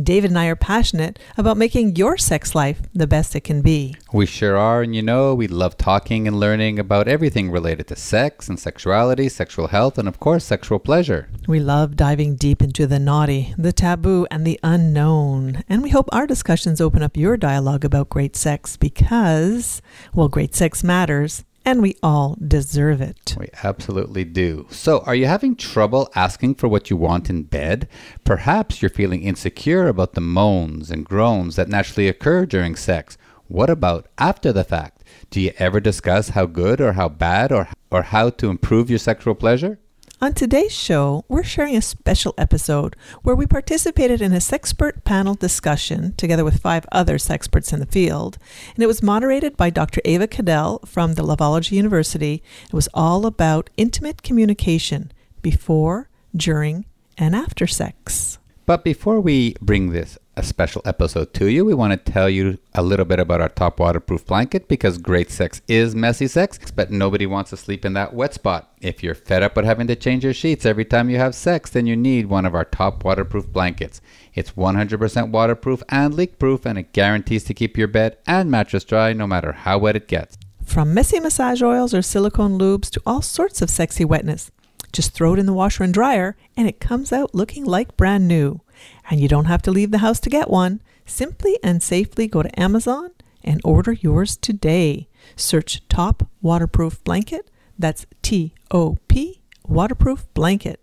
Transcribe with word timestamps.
David 0.00 0.30
and 0.30 0.38
I 0.38 0.46
are 0.46 0.56
passionate 0.56 1.18
about 1.36 1.56
making 1.56 1.96
your 1.96 2.16
sex 2.16 2.54
life 2.54 2.82
the 2.94 3.06
best 3.06 3.34
it 3.34 3.40
can 3.40 3.62
be. 3.62 3.96
We 4.12 4.26
sure 4.26 4.56
are, 4.56 4.82
and 4.82 4.94
you 4.94 5.02
know, 5.02 5.34
we 5.34 5.48
love 5.48 5.76
talking 5.76 6.26
and 6.26 6.38
learning 6.38 6.78
about 6.78 7.08
everything 7.08 7.50
related 7.50 7.88
to 7.88 7.96
sex 7.96 8.48
and 8.48 8.58
sexuality, 8.58 9.28
sexual 9.28 9.68
health, 9.68 9.98
and 9.98 10.08
of 10.08 10.20
course, 10.20 10.44
sexual 10.44 10.78
pleasure. 10.78 11.28
We 11.46 11.60
love 11.60 11.96
diving 11.96 12.36
deep 12.36 12.62
into 12.62 12.86
the 12.86 12.98
naughty, 12.98 13.54
the 13.58 13.72
taboo, 13.72 14.26
and 14.30 14.46
the 14.46 14.60
unknown. 14.62 15.64
And 15.68 15.82
we 15.82 15.90
hope 15.90 16.08
our 16.12 16.26
discussions 16.26 16.80
open 16.80 17.02
up 17.02 17.16
your 17.16 17.36
dialogue 17.36 17.84
about 17.84 18.08
great 18.08 18.36
sex 18.36 18.76
because, 18.76 19.82
well, 20.14 20.28
great 20.28 20.54
sex 20.54 20.84
matters 20.84 21.44
and 21.68 21.82
we 21.82 21.94
all 22.02 22.34
deserve 22.40 23.02
it. 23.02 23.36
We 23.38 23.48
absolutely 23.62 24.24
do. 24.24 24.66
So, 24.70 25.00
are 25.00 25.14
you 25.14 25.26
having 25.26 25.54
trouble 25.54 26.10
asking 26.14 26.54
for 26.54 26.66
what 26.66 26.88
you 26.88 26.96
want 26.96 27.28
in 27.28 27.42
bed? 27.42 27.88
Perhaps 28.24 28.80
you're 28.80 28.88
feeling 28.88 29.22
insecure 29.22 29.86
about 29.86 30.14
the 30.14 30.22
moans 30.22 30.90
and 30.90 31.04
groans 31.04 31.56
that 31.56 31.68
naturally 31.68 32.08
occur 32.08 32.46
during 32.46 32.74
sex. 32.74 33.18
What 33.48 33.68
about 33.68 34.08
after 34.16 34.50
the 34.50 34.64
fact? 34.64 35.04
Do 35.28 35.42
you 35.42 35.52
ever 35.58 35.78
discuss 35.78 36.30
how 36.30 36.46
good 36.46 36.80
or 36.80 36.94
how 36.94 37.10
bad 37.10 37.52
or, 37.52 37.68
or 37.90 38.00
how 38.00 38.30
to 38.30 38.48
improve 38.48 38.88
your 38.88 38.98
sexual 38.98 39.34
pleasure? 39.34 39.78
On 40.20 40.32
today's 40.32 40.72
show, 40.72 41.24
we're 41.28 41.44
sharing 41.44 41.76
a 41.76 41.80
special 41.80 42.34
episode 42.36 42.96
where 43.22 43.36
we 43.36 43.46
participated 43.46 44.20
in 44.20 44.32
a 44.32 44.38
sexpert 44.38 45.04
panel 45.04 45.34
discussion 45.34 46.12
together 46.16 46.44
with 46.44 46.60
five 46.60 46.84
other 46.90 47.18
sexperts 47.18 47.72
in 47.72 47.78
the 47.78 47.86
field, 47.86 48.36
and 48.74 48.82
it 48.82 48.88
was 48.88 49.00
moderated 49.00 49.56
by 49.56 49.70
Dr. 49.70 50.00
Ava 50.04 50.26
Cadell 50.26 50.80
from 50.84 51.14
the 51.14 51.22
Loveology 51.22 51.76
University. 51.76 52.42
It 52.66 52.72
was 52.72 52.88
all 52.92 53.26
about 53.26 53.70
intimate 53.76 54.24
communication 54.24 55.12
before, 55.40 56.08
during, 56.34 56.86
and 57.16 57.36
after 57.36 57.68
sex. 57.68 58.40
But 58.66 58.82
before 58.82 59.20
we 59.20 59.54
bring 59.60 59.90
this 59.90 60.18
a 60.38 60.42
special 60.44 60.80
episode 60.84 61.34
to 61.34 61.50
you, 61.50 61.64
we 61.64 61.74
want 61.74 61.92
to 61.92 62.12
tell 62.12 62.30
you 62.30 62.58
a 62.72 62.80
little 62.80 63.04
bit 63.04 63.18
about 63.18 63.40
our 63.40 63.48
top 63.48 63.80
waterproof 63.80 64.24
blanket 64.24 64.68
because 64.68 64.96
great 64.96 65.32
sex 65.32 65.60
is 65.66 65.96
messy 65.96 66.28
sex, 66.28 66.70
but 66.70 66.92
nobody 66.92 67.26
wants 67.26 67.50
to 67.50 67.56
sleep 67.56 67.84
in 67.84 67.94
that 67.94 68.14
wet 68.14 68.34
spot. 68.34 68.72
If 68.80 69.02
you're 69.02 69.16
fed 69.16 69.42
up 69.42 69.56
with 69.56 69.64
having 69.64 69.88
to 69.88 69.96
change 69.96 70.22
your 70.22 70.32
sheets 70.32 70.64
every 70.64 70.84
time 70.84 71.10
you 71.10 71.18
have 71.18 71.34
sex, 71.34 71.70
then 71.70 71.88
you 71.88 71.96
need 71.96 72.26
one 72.26 72.46
of 72.46 72.54
our 72.54 72.64
top 72.64 73.04
waterproof 73.04 73.52
blankets. 73.52 74.00
It's 74.32 74.52
100% 74.52 75.30
waterproof 75.30 75.82
and 75.88 76.14
leak 76.14 76.38
proof, 76.38 76.64
and 76.64 76.78
it 76.78 76.92
guarantees 76.92 77.42
to 77.44 77.54
keep 77.54 77.76
your 77.76 77.88
bed 77.88 78.18
and 78.24 78.48
mattress 78.48 78.84
dry 78.84 79.12
no 79.12 79.26
matter 79.26 79.50
how 79.50 79.78
wet 79.78 79.96
it 79.96 80.06
gets. 80.06 80.38
From 80.64 80.94
messy 80.94 81.18
massage 81.18 81.62
oils 81.62 81.92
or 81.92 82.02
silicone 82.02 82.60
lubes 82.60 82.90
to 82.90 83.02
all 83.04 83.22
sorts 83.22 83.60
of 83.60 83.70
sexy 83.70 84.04
wetness. 84.04 84.52
Just 84.92 85.12
throw 85.12 85.34
it 85.34 85.40
in 85.40 85.46
the 85.46 85.52
washer 85.52 85.82
and 85.82 85.92
dryer, 85.92 86.36
and 86.56 86.68
it 86.68 86.78
comes 86.78 87.12
out 87.12 87.34
looking 87.34 87.64
like 87.64 87.96
brand 87.96 88.28
new. 88.28 88.60
And 89.10 89.20
you 89.20 89.28
don't 89.28 89.46
have 89.46 89.62
to 89.62 89.70
leave 89.70 89.90
the 89.90 89.98
house 89.98 90.20
to 90.20 90.30
get 90.30 90.50
one. 90.50 90.80
Simply 91.06 91.58
and 91.62 91.82
safely 91.82 92.26
go 92.26 92.42
to 92.42 92.60
Amazon 92.60 93.12
and 93.42 93.60
order 93.64 93.92
yours 93.92 94.36
today. 94.36 95.08
Search 95.36 95.86
Top 95.88 96.28
Waterproof 96.42 97.02
Blanket. 97.04 97.50
That's 97.78 98.06
T 98.22 98.54
O 98.70 98.98
P 99.08 99.40
Waterproof 99.66 100.26
Blanket. 100.34 100.80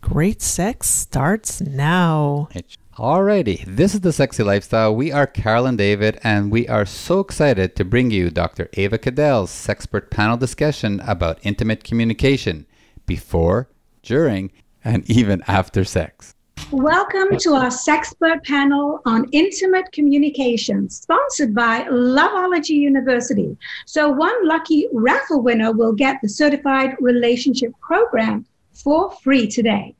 Great 0.00 0.40
sex 0.40 0.88
starts 0.88 1.60
now. 1.60 2.48
Alrighty, 2.96 3.64
this 3.66 3.92
is 3.92 4.00
the 4.00 4.12
Sexy 4.12 4.42
Lifestyle. 4.42 4.94
We 4.94 5.10
are 5.10 5.26
Carol 5.26 5.66
and 5.66 5.76
David, 5.76 6.18
and 6.22 6.50
we 6.50 6.68
are 6.68 6.86
so 6.86 7.20
excited 7.20 7.76
to 7.76 7.84
bring 7.84 8.10
you 8.10 8.30
Dr. 8.30 8.70
Ava 8.74 8.98
Cadell's 8.98 9.50
Sexpert 9.50 10.08
panel 10.10 10.36
discussion 10.36 11.00
about 11.00 11.40
intimate 11.42 11.84
communication 11.84 12.66
before, 13.04 13.68
during, 14.02 14.52
and 14.84 15.04
even 15.10 15.42
after 15.46 15.84
sex. 15.84 16.35
Welcome 16.72 17.38
to 17.38 17.54
our 17.54 17.68
Sexpert 17.68 18.42
panel 18.42 19.00
on 19.06 19.28
intimate 19.30 19.92
communication, 19.92 20.90
sponsored 20.90 21.54
by 21.54 21.84
Loveology 21.84 22.74
University. 22.74 23.56
So, 23.86 24.10
one 24.10 24.48
lucky 24.48 24.88
raffle 24.92 25.42
winner 25.42 25.70
will 25.70 25.92
get 25.92 26.16
the 26.20 26.28
Certified 26.28 26.96
Relationship 26.98 27.70
Program 27.80 28.46
for 28.72 29.12
free 29.22 29.46
today. 29.46 29.94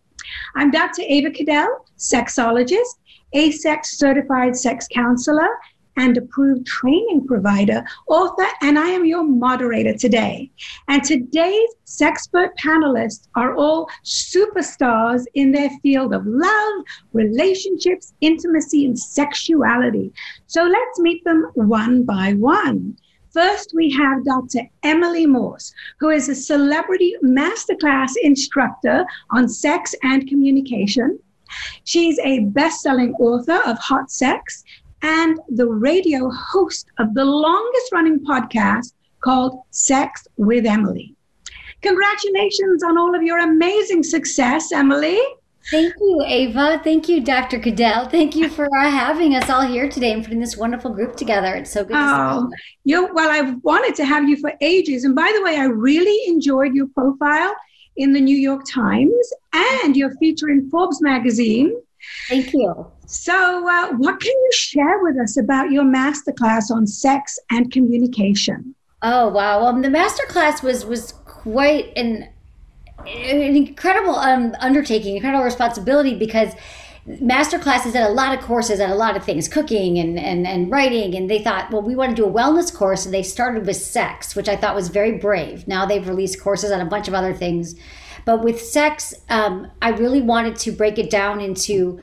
I'm 0.56 0.72
Dr. 0.72 1.02
Ava 1.06 1.30
Cadell, 1.30 1.86
sexologist, 1.98 2.98
AASECT 3.32 3.86
certified 3.86 4.56
sex 4.56 4.88
counselor, 4.92 5.48
and 5.96 6.16
approved 6.16 6.66
training 6.66 7.26
provider, 7.26 7.84
author, 8.08 8.46
and 8.62 8.78
I 8.78 8.88
am 8.88 9.04
your 9.04 9.24
moderator 9.24 9.94
today. 9.94 10.50
And 10.88 11.02
today's 11.02 11.70
Sexpert 11.86 12.50
panelists 12.58 13.28
are 13.36 13.54
all 13.54 13.88
superstars 14.04 15.24
in 15.34 15.52
their 15.52 15.70
field 15.82 16.12
of 16.12 16.26
love, 16.26 16.84
relationships, 17.12 18.12
intimacy, 18.20 18.86
and 18.86 18.98
sexuality. 18.98 20.12
So 20.46 20.64
let's 20.64 21.00
meet 21.00 21.24
them 21.24 21.50
one 21.54 22.02
by 22.04 22.34
one. 22.34 22.96
First, 23.30 23.72
we 23.74 23.90
have 23.92 24.24
Dr. 24.24 24.62
Emily 24.82 25.26
Morse, 25.26 25.72
who 26.00 26.08
is 26.08 26.28
a 26.28 26.34
celebrity 26.34 27.14
masterclass 27.22 28.12
instructor 28.22 29.04
on 29.30 29.48
sex 29.48 29.94
and 30.02 30.26
communication. 30.26 31.18
She's 31.84 32.18
a 32.20 32.40
best 32.40 32.80
selling 32.80 33.12
author 33.14 33.60
of 33.66 33.78
Hot 33.78 34.10
Sex 34.10 34.64
and 35.02 35.38
the 35.48 35.66
radio 35.66 36.30
host 36.30 36.88
of 36.98 37.14
the 37.14 37.24
longest 37.24 37.92
running 37.92 38.20
podcast 38.20 38.92
called 39.20 39.60
Sex 39.70 40.26
with 40.36 40.66
Emily. 40.66 41.14
Congratulations 41.82 42.82
on 42.82 42.98
all 42.98 43.14
of 43.14 43.22
your 43.22 43.38
amazing 43.38 44.02
success, 44.02 44.72
Emily. 44.72 45.20
Thank 45.70 45.94
you, 46.00 46.22
Ava. 46.24 46.80
Thank 46.84 47.08
you, 47.08 47.20
Dr. 47.20 47.58
Cadell. 47.58 48.08
Thank 48.08 48.36
you 48.36 48.48
for 48.48 48.66
uh, 48.66 48.90
having 48.90 49.34
us 49.34 49.50
all 49.50 49.62
here 49.62 49.88
today 49.88 50.12
and 50.12 50.22
putting 50.22 50.38
this 50.38 50.56
wonderful 50.56 50.92
group 50.92 51.16
together. 51.16 51.54
It's 51.56 51.72
so 51.72 51.84
good 51.84 51.96
oh, 51.96 52.48
you 52.84 53.12
well, 53.12 53.30
I've 53.30 53.62
wanted 53.64 53.96
to 53.96 54.04
have 54.04 54.28
you 54.28 54.36
for 54.36 54.52
ages. 54.60 55.02
And 55.04 55.16
by 55.16 55.32
the 55.36 55.42
way, 55.42 55.56
I 55.56 55.64
really 55.64 56.28
enjoyed 56.28 56.72
your 56.72 56.86
profile 56.88 57.52
in 57.96 58.12
the 58.12 58.20
New 58.20 58.36
York 58.36 58.62
Times 58.64 59.32
and 59.52 59.96
your 59.96 60.14
feature 60.18 60.50
in 60.50 60.70
Forbes 60.70 61.02
magazine. 61.02 61.76
Thank 62.28 62.52
you. 62.52 62.92
So, 63.06 63.68
uh, 63.68 63.92
what 63.92 64.20
can 64.20 64.32
you 64.32 64.50
share 64.52 65.02
with 65.02 65.16
us 65.18 65.36
about 65.36 65.70
your 65.70 65.84
masterclass 65.84 66.70
on 66.70 66.86
sex 66.86 67.38
and 67.50 67.70
communication? 67.70 68.74
Oh 69.02 69.28
wow! 69.28 69.62
Well, 69.62 69.80
the 69.80 69.88
masterclass 69.88 70.62
was 70.62 70.84
was 70.84 71.12
quite 71.24 71.92
an 71.96 72.28
an 73.06 73.56
incredible 73.56 74.16
um, 74.16 74.54
undertaking, 74.58 75.14
incredible 75.14 75.44
responsibility 75.44 76.18
because 76.18 76.52
master 77.06 77.58
classes 77.60 77.94
at 77.94 78.10
a 78.10 78.12
lot 78.12 78.36
of 78.36 78.44
courses 78.44 78.80
at 78.80 78.90
a 78.90 78.94
lot 78.94 79.16
of 79.16 79.24
things 79.24 79.46
cooking 79.46 79.96
and, 79.96 80.18
and, 80.18 80.44
and 80.44 80.72
writing 80.72 81.14
and 81.14 81.30
they 81.30 81.40
thought 81.40 81.70
well 81.70 81.80
we 81.80 81.94
want 81.94 82.10
to 82.10 82.16
do 82.16 82.26
a 82.26 82.32
wellness 82.32 82.74
course 82.74 83.04
and 83.04 83.14
they 83.14 83.22
started 83.22 83.64
with 83.64 83.76
sex 83.76 84.34
which 84.34 84.48
i 84.48 84.56
thought 84.56 84.74
was 84.74 84.88
very 84.88 85.12
brave 85.12 85.68
now 85.68 85.86
they've 85.86 86.08
released 86.08 86.40
courses 86.40 86.72
on 86.72 86.80
a 86.80 86.84
bunch 86.84 87.06
of 87.06 87.14
other 87.14 87.32
things 87.32 87.76
but 88.24 88.42
with 88.42 88.60
sex 88.60 89.14
um, 89.28 89.70
i 89.82 89.90
really 89.90 90.20
wanted 90.20 90.56
to 90.56 90.72
break 90.72 90.98
it 90.98 91.08
down 91.08 91.40
into 91.40 92.00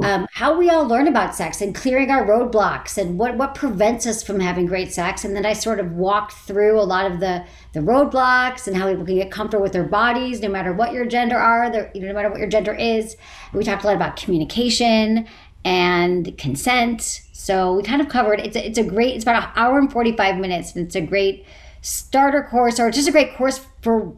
um, 0.00 0.26
how 0.32 0.56
we 0.56 0.70
all 0.70 0.86
learn 0.86 1.06
about 1.06 1.34
sex 1.34 1.60
and 1.60 1.74
clearing 1.74 2.10
our 2.10 2.24
roadblocks 2.24 2.96
and 2.96 3.18
what, 3.18 3.36
what 3.36 3.54
prevents 3.54 4.06
us 4.06 4.22
from 4.22 4.40
having 4.40 4.66
great 4.66 4.92
sex. 4.92 5.24
And 5.24 5.36
then 5.36 5.44
I 5.44 5.52
sort 5.52 5.80
of 5.80 5.92
walked 5.92 6.32
through 6.32 6.80
a 6.80 6.82
lot 6.82 7.10
of 7.10 7.20
the, 7.20 7.44
the 7.74 7.80
roadblocks 7.80 8.66
and 8.66 8.76
how 8.76 8.88
people 8.88 9.04
can 9.04 9.16
get 9.16 9.30
comfortable 9.30 9.62
with 9.62 9.72
their 9.72 9.84
bodies, 9.84 10.40
no 10.40 10.48
matter 10.48 10.72
what 10.72 10.92
your 10.92 11.04
gender 11.04 11.36
are, 11.36 11.66
you 11.94 12.00
know, 12.00 12.08
no 12.08 12.14
matter 12.14 12.30
what 12.30 12.38
your 12.38 12.48
gender 12.48 12.74
is. 12.74 13.16
We 13.52 13.64
talked 13.64 13.84
a 13.84 13.86
lot 13.86 13.96
about 13.96 14.16
communication 14.16 15.26
and 15.64 16.36
consent. 16.38 17.22
So 17.32 17.74
we 17.74 17.82
kind 17.82 18.00
of 18.00 18.08
covered, 18.08 18.40
it's 18.40 18.56
a, 18.56 18.66
it's 18.66 18.78
a 18.78 18.84
great, 18.84 19.14
it's 19.14 19.24
about 19.24 19.44
an 19.44 19.50
hour 19.56 19.78
and 19.78 19.92
45 19.92 20.38
minutes. 20.38 20.74
And 20.74 20.86
it's 20.86 20.96
a 20.96 21.02
great 21.02 21.44
starter 21.82 22.42
course 22.44 22.80
or 22.80 22.90
just 22.90 23.08
a 23.08 23.12
great 23.12 23.36
course 23.36 23.66
for 23.82 24.16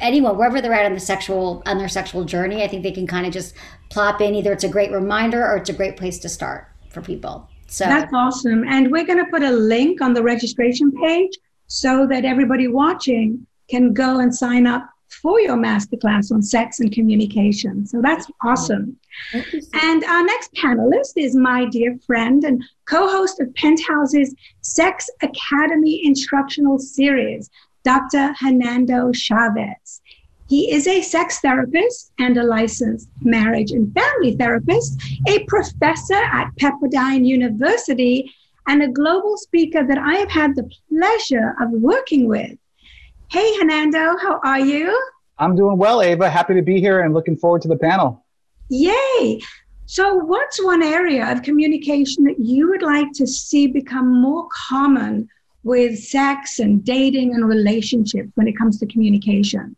anyone 0.00 0.36
wherever 0.36 0.60
they're 0.60 0.72
at 0.72 0.86
on 0.86 0.94
the 0.94 1.00
sexual 1.00 1.62
on 1.66 1.78
their 1.78 1.88
sexual 1.88 2.24
journey 2.24 2.62
i 2.62 2.68
think 2.68 2.82
they 2.82 2.92
can 2.92 3.06
kind 3.06 3.26
of 3.26 3.32
just 3.32 3.54
plop 3.90 4.20
in 4.20 4.34
either 4.34 4.52
it's 4.52 4.64
a 4.64 4.68
great 4.68 4.90
reminder 4.90 5.44
or 5.46 5.56
it's 5.56 5.70
a 5.70 5.74
great 5.74 5.96
place 5.96 6.18
to 6.18 6.28
start 6.28 6.68
for 6.88 7.00
people 7.00 7.48
so 7.66 7.84
that's 7.84 8.12
awesome 8.12 8.64
and 8.66 8.90
we're 8.90 9.06
going 9.06 9.22
to 9.22 9.30
put 9.30 9.42
a 9.42 9.50
link 9.50 10.00
on 10.00 10.12
the 10.12 10.22
registration 10.22 10.90
page 10.92 11.32
so 11.66 12.06
that 12.06 12.24
everybody 12.24 12.66
watching 12.66 13.46
can 13.68 13.92
go 13.92 14.18
and 14.18 14.34
sign 14.34 14.66
up 14.66 14.90
for 15.10 15.40
your 15.40 15.56
masterclass 15.56 16.32
on 16.32 16.42
sex 16.42 16.80
and 16.80 16.92
communication. 16.92 17.86
So 17.86 18.00
that's 18.00 18.26
awesome. 18.44 18.96
And 19.32 20.04
our 20.04 20.24
next 20.24 20.52
panelist 20.54 21.12
is 21.16 21.34
my 21.34 21.66
dear 21.66 21.98
friend 22.06 22.44
and 22.44 22.62
co 22.86 23.08
host 23.08 23.40
of 23.40 23.52
Penthouse's 23.54 24.34
Sex 24.62 25.10
Academy 25.22 26.04
instructional 26.04 26.78
series, 26.78 27.50
Dr. 27.84 28.34
Hernando 28.38 29.10
Chaves. 29.12 30.00
He 30.48 30.72
is 30.72 30.88
a 30.88 31.00
sex 31.00 31.38
therapist 31.38 32.12
and 32.18 32.36
a 32.36 32.42
licensed 32.42 33.08
marriage 33.22 33.70
and 33.70 33.94
family 33.94 34.34
therapist, 34.36 35.00
a 35.28 35.44
professor 35.44 36.14
at 36.14 36.50
Pepperdine 36.56 37.24
University, 37.24 38.30
and 38.66 38.82
a 38.82 38.88
global 38.88 39.36
speaker 39.36 39.86
that 39.86 39.98
I 39.98 40.16
have 40.16 40.30
had 40.30 40.56
the 40.56 40.68
pleasure 40.88 41.54
of 41.60 41.70
working 41.70 42.26
with. 42.26 42.58
Hey, 43.30 43.56
Hernando, 43.58 44.16
how 44.18 44.40
are 44.44 44.58
you? 44.58 45.00
I'm 45.38 45.54
doing 45.54 45.78
well, 45.78 46.02
Ava. 46.02 46.28
Happy 46.28 46.54
to 46.54 46.62
be 46.62 46.80
here 46.80 47.00
and 47.00 47.14
looking 47.14 47.36
forward 47.36 47.62
to 47.62 47.68
the 47.68 47.78
panel. 47.78 48.24
Yay! 48.68 49.40
So, 49.86 50.14
what's 50.14 50.62
one 50.62 50.82
area 50.82 51.30
of 51.30 51.42
communication 51.42 52.24
that 52.24 52.38
you 52.38 52.68
would 52.68 52.82
like 52.82 53.12
to 53.14 53.26
see 53.26 53.66
become 53.66 54.20
more 54.20 54.48
common 54.68 55.28
with 55.62 55.98
sex 55.98 56.58
and 56.58 56.84
dating 56.84 57.34
and 57.34 57.46
relationships 57.46 58.30
when 58.34 58.48
it 58.48 58.56
comes 58.56 58.78
to 58.80 58.86
communication? 58.86 59.76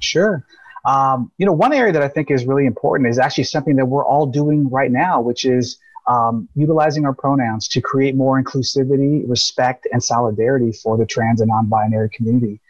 Sure. 0.00 0.44
Um, 0.84 1.30
you 1.38 1.46
know, 1.46 1.52
one 1.52 1.72
area 1.72 1.92
that 1.92 2.02
I 2.02 2.08
think 2.08 2.30
is 2.30 2.46
really 2.46 2.66
important 2.66 3.08
is 3.08 3.18
actually 3.18 3.44
something 3.44 3.76
that 3.76 3.86
we're 3.86 4.04
all 4.04 4.26
doing 4.26 4.68
right 4.70 4.90
now, 4.90 5.20
which 5.20 5.44
is 5.44 5.78
um, 6.08 6.48
utilizing 6.56 7.04
our 7.04 7.12
pronouns 7.12 7.68
to 7.68 7.80
create 7.80 8.16
more 8.16 8.42
inclusivity, 8.42 9.28
respect, 9.28 9.86
and 9.92 10.02
solidarity 10.02 10.72
for 10.72 10.96
the 10.96 11.06
trans 11.06 11.40
and 11.40 11.48
non 11.48 11.66
binary 11.66 12.08
community. 12.10 12.60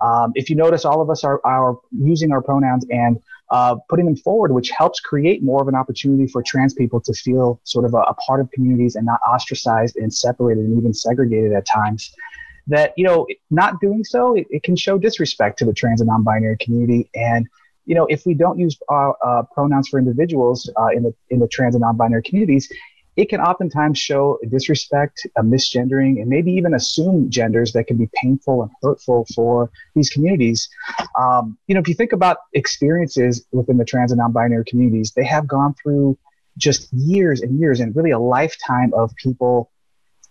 Um, 0.00 0.32
if 0.34 0.50
you 0.50 0.56
notice, 0.56 0.84
all 0.84 1.00
of 1.00 1.10
us 1.10 1.24
are, 1.24 1.40
are 1.44 1.78
using 1.92 2.32
our 2.32 2.42
pronouns 2.42 2.84
and 2.90 3.20
uh, 3.50 3.76
putting 3.88 4.06
them 4.06 4.16
forward, 4.16 4.52
which 4.52 4.70
helps 4.70 5.00
create 5.00 5.42
more 5.42 5.60
of 5.60 5.68
an 5.68 5.74
opportunity 5.74 6.26
for 6.26 6.42
trans 6.42 6.74
people 6.74 7.00
to 7.00 7.12
feel 7.12 7.60
sort 7.64 7.84
of 7.84 7.94
a, 7.94 7.98
a 7.98 8.14
part 8.14 8.40
of 8.40 8.50
communities 8.52 8.96
and 8.96 9.04
not 9.06 9.20
ostracized 9.28 9.96
and 9.96 10.12
separated 10.12 10.64
and 10.64 10.78
even 10.78 10.94
segregated 10.94 11.52
at 11.52 11.66
times. 11.66 12.12
That, 12.66 12.92
you 12.96 13.04
know, 13.04 13.26
not 13.50 13.80
doing 13.80 14.04
so, 14.04 14.36
it, 14.36 14.46
it 14.50 14.62
can 14.62 14.76
show 14.76 14.98
disrespect 14.98 15.58
to 15.58 15.64
the 15.64 15.72
trans 15.72 16.00
and 16.00 16.08
non 16.08 16.22
binary 16.22 16.56
community. 16.58 17.10
And 17.14 17.48
you 17.86 17.96
know, 17.96 18.06
if 18.06 18.24
we 18.24 18.34
don't 18.34 18.56
use 18.56 18.78
uh, 18.88 19.10
uh, 19.24 19.42
pronouns 19.52 19.88
for 19.88 19.98
individuals 19.98 20.70
uh, 20.78 20.88
in 20.94 21.02
the 21.02 21.12
in 21.30 21.40
the 21.40 21.48
trans 21.48 21.74
and 21.74 21.82
non-binary 21.82 22.22
communities, 22.22 22.70
it 23.20 23.28
can 23.28 23.40
oftentimes 23.40 23.98
show 23.98 24.38
disrespect, 24.48 25.26
a 25.36 25.42
misgendering, 25.42 26.22
and 26.22 26.28
maybe 26.28 26.50
even 26.52 26.72
assume 26.72 27.28
genders 27.28 27.72
that 27.72 27.84
can 27.84 27.98
be 27.98 28.08
painful 28.14 28.62
and 28.62 28.70
hurtful 28.82 29.26
for 29.34 29.70
these 29.94 30.08
communities. 30.08 30.70
Um, 31.18 31.58
you 31.66 31.74
know, 31.74 31.82
if 31.82 31.86
you 31.86 31.92
think 31.92 32.12
about 32.12 32.38
experiences 32.54 33.44
within 33.52 33.76
the 33.76 33.84
trans 33.84 34.10
and 34.10 34.18
non-binary 34.18 34.64
communities, 34.66 35.12
they 35.14 35.24
have 35.24 35.46
gone 35.46 35.74
through 35.74 36.16
just 36.56 36.90
years 36.94 37.42
and 37.42 37.60
years 37.60 37.80
and 37.80 37.94
really 37.94 38.10
a 38.10 38.18
lifetime 38.18 38.90
of 38.94 39.14
people 39.16 39.70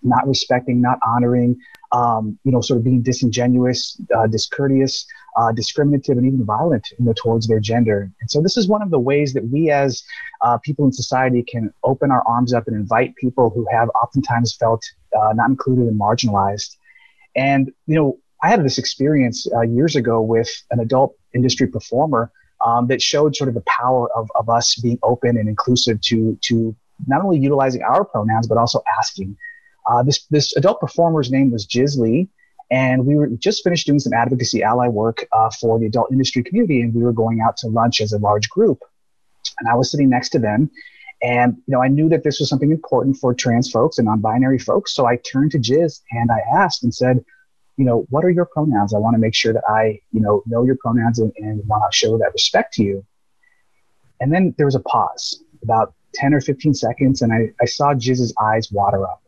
not 0.04 0.28
respecting, 0.28 0.82
not 0.82 1.00
honoring, 1.06 1.58
um, 1.92 2.38
you 2.44 2.52
know, 2.52 2.62
sort 2.62 2.78
of 2.78 2.84
being 2.84 3.02
disingenuous, 3.02 4.00
uh, 4.16 4.28
discourteous, 4.28 5.06
uh, 5.38 5.52
discriminative, 5.52 6.18
and 6.18 6.28
even 6.28 6.46
violent 6.46 6.88
you 6.98 7.06
know, 7.06 7.14
towards 7.14 7.48
their 7.48 7.60
gender. 7.60 8.12
And 8.22 8.30
so, 8.30 8.42
this 8.42 8.58
is 8.58 8.68
one 8.68 8.82
of 8.82 8.92
the 8.92 9.00
ways 9.00 9.34
that 9.34 9.48
we, 9.50 9.72
as 9.72 10.04
uh, 10.42 10.58
people 10.60 10.86
in 10.86 10.92
society, 10.92 11.44
can 11.44 11.74
open 11.84 12.12
our 12.12 12.24
arms 12.28 12.54
up 12.54 12.68
and 12.68 12.76
invite 12.76 13.16
people 13.16 13.50
who 13.50 13.66
have 13.72 13.90
oftentimes 14.02 14.56
felt 14.56 14.84
uh, 15.18 15.34
not 15.34 15.50
included 15.50 15.88
and 15.88 16.00
marginalized. 16.00 16.76
And 17.36 17.72
you 17.88 17.96
know, 17.96 18.18
I 18.44 18.50
had 18.50 18.64
this 18.64 18.78
experience 18.78 19.48
uh, 19.54 19.62
years 19.62 19.96
ago 19.96 20.22
with 20.22 20.50
an 20.72 20.80
adult 20.80 21.16
industry 21.34 21.68
performer 21.68 22.32
um, 22.66 22.88
that 22.88 23.02
showed 23.02 23.36
sort 23.36 23.48
of 23.48 23.54
the 23.54 23.64
power 23.68 24.10
of, 24.16 24.30
of 24.36 24.50
us 24.50 24.76
being 24.76 25.00
open 25.04 25.38
and 25.38 25.48
inclusive 25.48 26.02
to 26.02 26.38
to 26.42 26.76
not 27.08 27.24
only 27.24 27.40
utilizing 27.40 27.82
our 27.82 28.04
pronouns 28.04 28.48
but 28.48 28.58
also 28.58 28.82
asking 28.98 29.36
uh, 29.90 30.04
this 30.04 30.26
this 30.28 30.56
adult 30.56 30.80
performer's 30.80 31.32
name 31.32 31.52
was 31.52 31.66
Jiz 31.66 31.98
Lee, 31.98 32.30
and 32.72 33.06
we 33.06 33.16
were 33.16 33.28
just 33.28 33.64
finished 33.64 33.88
doing 33.88 34.00
some 34.00 34.14
advocacy 34.14 34.64
ally 34.64 34.88
work 34.88 35.26
uh, 35.32 35.50
for 35.60 35.80
the 35.80 35.88
adult 35.88 36.12
industry 36.12 36.44
community, 36.44 36.82
and 36.82 36.94
we 36.94 37.04
were 37.04 37.14
going 37.14 37.42
out 37.42 37.58
to 37.58 37.68
lunch 37.68 38.00
as 38.00 38.14
a 38.14 38.20
large 38.20 38.50
group. 38.50 38.80
And 39.60 39.70
I 39.70 39.76
was 39.76 39.92
sitting 39.92 40.10
next 40.10 40.30
to 40.30 40.40
them, 40.40 40.70
and 41.24 41.56
you 41.66 41.74
know 41.74 41.82
I 41.82 41.88
knew 41.88 42.08
that 42.10 42.24
this 42.24 42.40
was 42.40 42.50
something 42.50 42.72
important 42.72 43.18
for 43.18 43.34
trans 43.34 43.72
folks 43.72 43.98
and 43.98 44.06
non-binary 44.06 44.60
folks. 44.60 44.94
So 44.94 45.08
I 45.08 45.18
turned 45.18 45.52
to 45.52 45.60
Jiz 45.60 46.02
and 46.12 46.32
I 46.32 46.40
asked 46.56 46.84
and 46.84 46.94
said, 46.94 47.26
you 47.80 47.86
know, 47.86 48.06
what 48.10 48.26
are 48.26 48.30
your 48.30 48.46
pronouns? 48.46 48.94
I 48.94 48.98
want 48.98 49.16
to 49.16 49.20
make 49.20 49.34
sure 49.34 49.54
that 49.54 49.64
I, 49.70 50.02
you 50.12 50.20
know, 50.20 50.44
know 50.46 50.66
your 50.66 50.76
pronouns 50.76 51.18
and, 51.18 51.32
and 51.38 51.66
want 51.66 51.90
to 51.90 51.96
show 51.96 52.18
that 52.18 52.34
respect 52.34 52.74
to 52.74 52.84
you. 52.84 53.06
And 54.20 54.34
then 54.34 54.54
there 54.58 54.66
was 54.66 54.76
a 54.76 54.82
pause, 54.82 55.42
about 55.64 55.94
10 56.16 56.34
or 56.34 56.42
15 56.42 56.74
seconds, 56.74 57.22
and 57.22 57.32
I, 57.32 57.52
I 57.62 57.66
saw 57.66 57.94
Jiz's 57.94 58.34
eyes 58.42 58.70
water 58.70 59.08
up. 59.08 59.19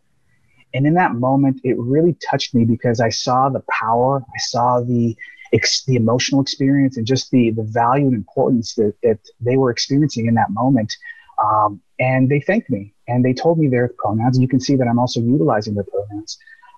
And 0.74 0.88
in 0.88 0.94
that 0.96 1.16
moment, 1.16 1.62
it 1.64 1.78
really 1.78 2.16
touched 2.30 2.54
me 2.56 2.66
because 2.66 3.00
I 3.00 3.10
saw 3.10 3.50
the 3.50 3.64
power, 3.70 4.22
I 4.22 4.40
saw 4.40 4.82
the 4.82 5.16
ex- 5.54 5.84
the 5.86 5.96
emotional 5.96 6.42
experience, 6.42 6.98
and 6.98 7.06
just 7.06 7.32
the 7.32 7.52
the 7.52 7.64
value 7.64 8.08
and 8.08 8.16
importance 8.16 8.76
that 8.76 8.94
that 9.04 9.20
they 9.40 9.58
were 9.58 9.72
experiencing 9.72 10.28
in 10.28 10.36
that 10.36 10.50
moment. 10.52 10.96
Um, 11.44 11.82
and 12.00 12.30
they 12.30 12.40
thanked 12.40 12.70
me, 12.70 12.94
and 13.08 13.26
they 13.26 13.34
told 13.34 13.58
me 13.58 13.68
their 13.68 13.92
pronouns. 13.98 14.38
And 14.38 14.42
you 14.42 14.48
can 14.48 14.60
see 14.60 14.76
that 14.76 14.88
I'm 14.88 15.00
also 15.00 15.20
utilizing 15.20 15.74
their 15.74 15.86
pronouns. 15.86 16.38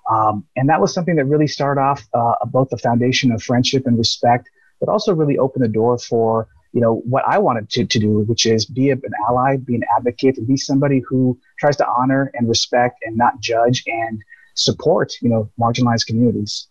Um, 0.10 0.46
and 0.56 0.68
that 0.70 0.82
was 0.82 0.94
something 0.94 1.16
that 1.16 1.26
really 1.26 1.48
started 1.48 1.80
off 1.80 2.06
uh, 2.14 2.36
both 2.48 2.70
the 2.70 2.78
foundation 2.78 3.32
of 3.32 3.42
friendship 3.42 3.88
and 3.88 3.98
respect, 3.98 4.50
but 4.80 4.90
also 4.90 5.14
really 5.14 5.38
opened 5.38 5.64
the 5.64 5.70
door 5.70 5.98
for 5.98 6.48
you 6.74 6.82
know 6.82 6.96
what 7.06 7.24
I 7.28 7.38
wanted 7.38 7.70
to, 7.72 7.86
to 7.86 8.00
do, 8.00 8.20
which 8.20 8.46
is 8.46 8.66
be 8.66 8.90
an 8.90 9.02
ally, 9.30 9.58
be 9.58 9.76
an 9.76 9.84
advocate, 9.96 10.38
and 10.38 10.48
be 10.48 10.58
somebody 10.58 11.02
who 11.08 11.40
tries 11.60 11.78
to 11.78 11.88
honor 11.88 12.32
and 12.34 12.50
respect 12.50 13.00
and 13.04 13.16
not 13.16 13.40
judge 13.40 13.84
and 13.88 14.22
support 14.56 15.14
you 15.22 15.30
know 15.30 15.50
marginalized 15.60 16.08
communities. 16.08 16.68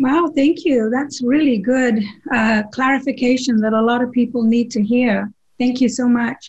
Wow, 0.00 0.32
thank 0.34 0.64
you. 0.64 0.90
That's 0.90 1.22
really 1.22 1.58
good 1.58 2.02
uh, 2.32 2.64
clarification 2.72 3.58
that 3.58 3.72
a 3.72 3.80
lot 3.80 4.02
of 4.02 4.10
people 4.10 4.42
need 4.42 4.70
to 4.72 4.82
hear. 4.82 5.32
Thank 5.58 5.80
you 5.80 5.88
so 5.88 6.08
much. 6.08 6.48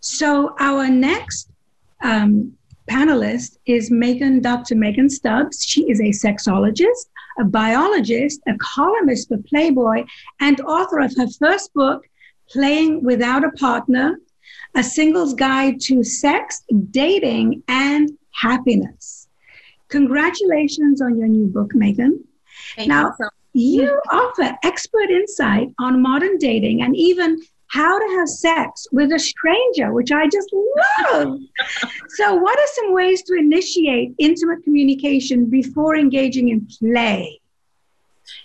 So 0.00 0.56
our 0.58 0.88
next 0.88 1.50
um, 2.02 2.52
panelist 2.90 3.58
is 3.66 3.90
Megan, 3.90 4.40
Dr. 4.40 4.74
Megan 4.74 5.08
Stubbs. 5.08 5.62
She 5.62 5.88
is 5.88 6.00
a 6.00 6.10
sexologist, 6.10 7.06
a 7.38 7.44
biologist, 7.44 8.40
a 8.48 8.54
columnist 8.58 9.28
for 9.28 9.38
Playboy, 9.38 10.04
and 10.40 10.60
author 10.62 10.98
of 10.98 11.14
her 11.16 11.28
first 11.38 11.72
book, 11.74 12.02
Playing 12.50 13.02
Without 13.04 13.44
a 13.44 13.50
Partner, 13.52 14.20
a 14.74 14.82
singles 14.82 15.34
guide 15.34 15.80
to 15.82 16.02
sex, 16.02 16.62
dating, 16.90 17.62
and 17.68 18.10
happiness. 18.32 19.28
Congratulations 19.88 21.00
on 21.00 21.18
your 21.18 21.28
new 21.28 21.46
book, 21.46 21.74
Megan. 21.74 22.24
Thank 22.76 22.88
now, 22.88 23.12
you, 23.52 23.82
you 23.82 24.00
offer 24.10 24.56
expert 24.62 25.10
insight 25.10 25.68
on 25.78 26.02
modern 26.02 26.38
dating 26.38 26.82
and 26.82 26.96
even 26.96 27.40
how 27.68 27.98
to 27.98 28.16
have 28.16 28.28
sex 28.28 28.86
with 28.90 29.12
a 29.12 29.18
stranger, 29.18 29.92
which 29.92 30.10
I 30.10 30.28
just 30.28 30.52
love. 31.12 31.38
so, 32.08 32.34
what 32.34 32.58
are 32.58 32.66
some 32.74 32.92
ways 32.92 33.22
to 33.24 33.34
initiate 33.34 34.12
intimate 34.18 34.64
communication 34.64 35.48
before 35.48 35.96
engaging 35.96 36.48
in 36.48 36.66
play? 36.78 37.40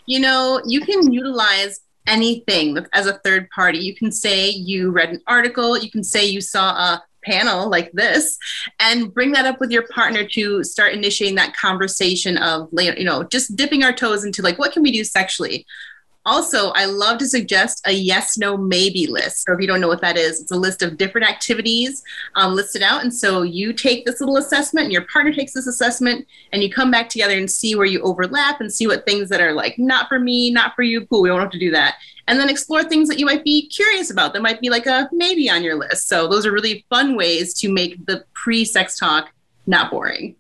You 0.06 0.20
know, 0.20 0.62
you 0.68 0.82
can 0.82 1.12
utilize 1.12 1.82
anything 2.08 2.78
as 2.94 3.08
a 3.08 3.20
third 3.20 3.50
party. 3.50 3.80
You 3.80 3.96
can 3.96 4.12
say 4.12 4.50
you 4.50 4.92
read 4.92 5.10
an 5.10 5.22
article, 5.28 5.78
you 5.78 5.90
can 5.90 6.04
say 6.04 6.26
you 6.26 6.42
saw 6.42 6.72
a 6.72 7.04
panel 7.24 7.70
like 7.70 7.92
this 7.92 8.38
and 8.80 9.14
bring 9.14 9.32
that 9.32 9.46
up 9.46 9.60
with 9.60 9.72
your 9.72 9.88
partner 9.88 10.24
to 10.24 10.64
start 10.64 10.94
initiating 10.94 11.36
that 11.36 11.56
conversation 11.56 12.38
of 12.38 12.70
you 12.72 13.04
know 13.04 13.24
just 13.24 13.56
dipping 13.56 13.84
our 13.84 13.92
toes 13.92 14.24
into 14.24 14.42
like 14.42 14.60
what 14.60 14.72
can 14.72 14.84
we 14.84 14.92
do 14.92 15.04
sexually 15.04 15.66
also, 16.26 16.72
I 16.72 16.86
love 16.86 17.20
to 17.20 17.28
suggest 17.28 17.82
a 17.86 17.92
yes, 17.92 18.38
no, 18.38 18.58
maybe 18.58 19.06
list. 19.06 19.46
So 19.46 19.54
if 19.54 19.60
you 19.60 19.68
don't 19.68 19.80
know 19.80 19.88
what 19.88 20.02
that 20.02 20.18
is, 20.18 20.42
it's 20.42 20.52
a 20.52 20.56
list 20.56 20.82
of 20.82 20.98
different 20.98 21.30
activities 21.30 22.04
um, 22.36 22.56
listed 22.56 22.82
out. 22.82 23.04
And 23.04 23.14
so 23.14 23.44
you 23.44 23.74
take 23.74 24.06
this 24.06 24.20
little 24.20 24.38
assessment 24.38 24.86
and 24.86 24.94
your 24.94 25.04
partner 25.04 25.32
takes 25.32 25.54
this 25.54 25.68
assessment 25.68 26.28
and 26.52 26.64
you 26.64 26.72
come 26.72 26.90
back 26.90 27.10
together 27.10 27.38
and 27.38 27.50
see 27.50 27.76
where 27.76 27.86
you 27.86 28.02
overlap 28.02 28.60
and 28.60 28.74
see 28.74 28.88
what 28.88 29.06
things 29.06 29.30
that 29.30 29.40
are 29.40 29.54
like, 29.54 29.78
not 29.78 30.08
for 30.08 30.20
me, 30.20 30.50
not 30.50 30.76
for 30.76 30.82
you, 30.82 31.06
cool, 31.06 31.22
we 31.22 31.30
don't 31.30 31.40
have 31.40 31.52
to 31.52 31.60
do 31.60 31.72
that. 31.72 31.96
And 32.28 32.40
then 32.40 32.50
explore 32.50 32.84
things 32.84 33.08
that 33.10 33.20
you 33.20 33.26
might 33.26 33.44
be 33.44 33.68
curious 33.68 34.10
about 34.10 34.34
that 34.34 34.42
might 34.42 34.62
be 34.62 34.72
like 34.72 34.88
a 34.88 35.08
maybe 35.12 35.48
on 35.48 35.64
your 35.64 35.76
list. 35.76 36.08
So 36.08 36.28
those 36.28 36.46
are 36.46 36.52
really 36.52 36.86
fun 36.90 37.16
ways 37.16 37.54
to 37.56 37.72
make 37.72 38.04
the 38.08 38.26
pre 38.34 38.66
sex 38.66 38.98
talk 38.98 39.32
not 39.68 39.92
boring. 39.92 40.36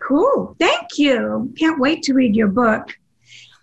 Cool. 0.00 0.56
Thank 0.58 0.98
you. 0.98 1.52
Can't 1.56 1.80
wait 1.80 2.02
to 2.04 2.14
read 2.14 2.34
your 2.34 2.48
book. 2.48 2.96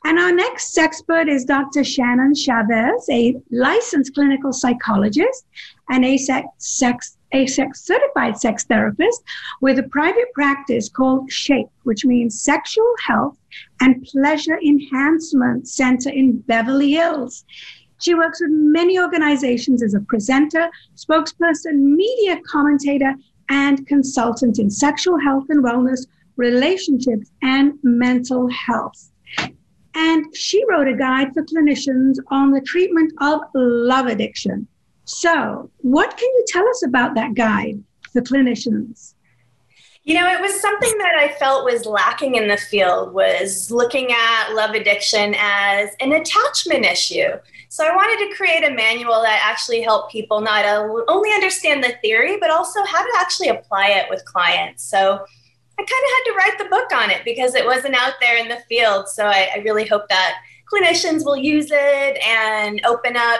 And 0.04 0.18
our 0.18 0.32
next 0.32 0.78
expert 0.78 1.30
is 1.30 1.46
Dr. 1.46 1.84
Shannon 1.84 2.34
Chavez, 2.34 3.08
a 3.10 3.36
licensed 3.52 4.16
clinical 4.16 4.52
psychologist 4.52 5.46
and 5.90 6.04
a 6.04 6.18
sex, 6.18 6.48
sex 6.58 7.18
certified 7.74 8.38
sex 8.38 8.64
therapist 8.64 9.24
with 9.62 9.78
a 9.78 9.84
private 9.84 10.34
practice 10.34 10.90
called 10.90 11.32
SHAPE, 11.32 11.70
which 11.84 12.04
means 12.04 12.42
Sexual 12.42 12.94
Health 13.06 13.38
and 13.80 14.04
Pleasure 14.04 14.60
Enhancement 14.60 15.68
Center 15.68 16.10
in 16.10 16.40
Beverly 16.40 16.92
Hills. 16.92 17.46
She 18.00 18.16
works 18.16 18.42
with 18.42 18.50
many 18.52 19.00
organizations 19.00 19.84
as 19.84 19.94
a 19.94 20.00
presenter, 20.00 20.70
spokesperson, 20.96 21.76
media 21.76 22.42
commentator, 22.48 23.14
and 23.50 23.86
consultant 23.86 24.58
in 24.58 24.72
sexual 24.72 25.20
health 25.20 25.46
and 25.50 25.64
wellness, 25.64 26.08
relationships, 26.38 27.32
and 27.44 27.74
mental 27.84 28.50
health. 28.50 29.12
And 29.96 30.36
she 30.36 30.64
wrote 30.70 30.88
a 30.88 30.96
guide 30.96 31.34
for 31.34 31.44
clinicians 31.44 32.16
on 32.30 32.52
the 32.52 32.62
treatment 32.62 33.14
of 33.20 33.42
love 33.54 34.08
addiction. 34.08 34.68
So, 35.06 35.70
what 35.80 36.18
can 36.18 36.30
you 36.30 36.46
tell 36.48 36.68
us 36.70 36.84
about 36.86 37.16
that 37.16 37.34
guide 37.34 37.84
for 38.14 38.22
clinicians? 38.22 39.16
You 40.04 40.16
know, 40.16 40.28
it 40.28 40.42
was 40.42 40.60
something 40.60 40.98
that 40.98 41.16
I 41.16 41.34
felt 41.34 41.64
was 41.64 41.86
lacking 41.86 42.34
in 42.34 42.48
the 42.48 42.58
field 42.58 43.14
was 43.14 43.70
looking 43.70 44.12
at 44.12 44.54
love 44.54 44.72
addiction 44.72 45.36
as 45.38 45.92
an 46.00 46.14
attachment 46.14 46.86
issue. 46.86 47.30
So 47.70 47.86
I 47.86 47.96
wanted 47.96 48.28
to 48.28 48.36
create 48.36 48.64
a 48.64 48.74
manual 48.74 49.22
that 49.22 49.42
actually 49.44 49.82
helped 49.82 50.12
people 50.12 50.42
not 50.42 50.66
only 50.66 51.32
understand 51.32 51.84
the 51.84 51.94
theory, 52.02 52.38
but 52.38 52.50
also 52.50 52.84
how 52.84 53.04
to 53.04 53.12
actually 53.20 53.50
apply 53.50 53.90
it 53.90 54.10
with 54.10 54.26
clients. 54.26 54.84
So 54.84 55.24
I 55.82 55.86
kind 55.86 56.06
of 56.06 56.12
had 56.12 56.24
to 56.26 56.36
write 56.38 56.58
the 56.60 56.76
book 56.76 56.92
on 56.94 57.10
it 57.10 57.26
because 57.26 57.56
it 57.56 57.66
wasn't 57.66 57.96
out 57.96 58.14
there 58.20 58.38
in 58.38 58.48
the 58.48 58.60
field. 58.70 59.10
So 59.10 59.26
I, 59.26 59.50
I 59.56 59.60
really 59.60 59.88
hope 59.88 60.08
that 60.10 60.36
clinicians 60.72 61.26
will 61.26 61.38
use 61.38 61.70
it 61.72 62.24
and 62.24 62.82
open 62.86 63.18
up 63.18 63.40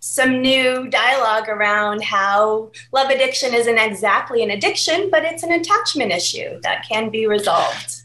some 0.00 0.40
new 0.40 0.88
dialogue 0.88 1.48
around 1.48 2.02
how 2.02 2.70
love 2.92 3.10
addiction 3.10 3.52
isn't 3.52 3.76
exactly 3.76 4.42
an 4.42 4.52
addiction, 4.52 5.10
but 5.10 5.24
it's 5.24 5.42
an 5.42 5.52
attachment 5.52 6.12
issue 6.12 6.60
that 6.62 6.86
can 6.88 7.10
be 7.10 7.26
resolved. 7.26 8.02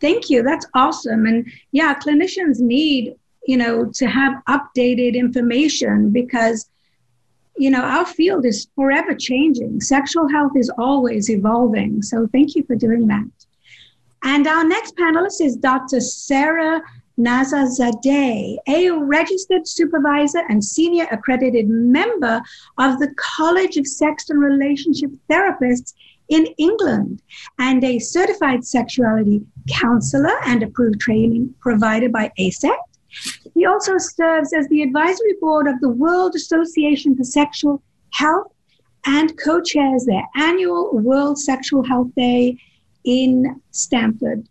Thank 0.00 0.28
you. 0.28 0.42
That's 0.42 0.66
awesome. 0.74 1.24
And 1.24 1.50
yeah, 1.72 1.94
clinicians 1.94 2.60
need, 2.60 3.16
you 3.46 3.56
know, 3.56 3.86
to 3.94 4.06
have 4.06 4.42
updated 4.46 5.14
information 5.14 6.10
because, 6.10 6.68
you 7.58 7.70
know, 7.70 7.82
our 7.82 8.06
field 8.06 8.44
is 8.44 8.68
forever 8.74 9.14
changing. 9.14 9.80
Sexual 9.80 10.28
health 10.28 10.52
is 10.56 10.70
always 10.78 11.30
evolving. 11.30 12.02
So 12.02 12.28
thank 12.32 12.54
you 12.54 12.64
for 12.64 12.76
doing 12.76 13.06
that. 13.08 13.24
And 14.22 14.46
our 14.46 14.64
next 14.64 14.96
panelist 14.96 15.40
is 15.40 15.56
Dr. 15.56 16.00
Sara 16.00 16.82
Nasserzadeh, 17.18 18.56
a 18.68 18.90
registered 18.90 19.66
supervisor 19.66 20.42
and 20.48 20.62
senior 20.62 21.06
accredited 21.10 21.68
member 21.68 22.42
of 22.78 22.98
the 22.98 23.14
College 23.16 23.76
of 23.76 23.86
Sex 23.86 24.28
and 24.28 24.40
Relationship 24.40 25.10
Therapists 25.30 25.94
in 26.28 26.46
England, 26.58 27.22
and 27.58 27.84
a 27.84 28.00
certified 28.00 28.64
sexuality 28.64 29.42
counselor 29.70 30.36
and 30.44 30.62
approved 30.62 31.00
training 31.00 31.54
provided 31.60 32.12
by 32.12 32.30
AASECT. 32.38 32.74
He 33.56 33.64
also 33.64 33.96
serves 33.96 34.52
as 34.52 34.68
the 34.68 34.82
advisory 34.82 35.32
board 35.40 35.66
of 35.66 35.80
the 35.80 35.88
World 35.88 36.34
Association 36.34 37.16
for 37.16 37.24
Sexual 37.24 37.82
Health 38.12 38.52
and 39.06 39.34
co 39.38 39.62
chairs 39.62 40.04
their 40.04 40.24
annual 40.36 40.90
World 40.98 41.38
Sexual 41.38 41.82
Health 41.84 42.14
Day 42.14 42.58
in 43.04 43.62
Stanford, 43.70 44.46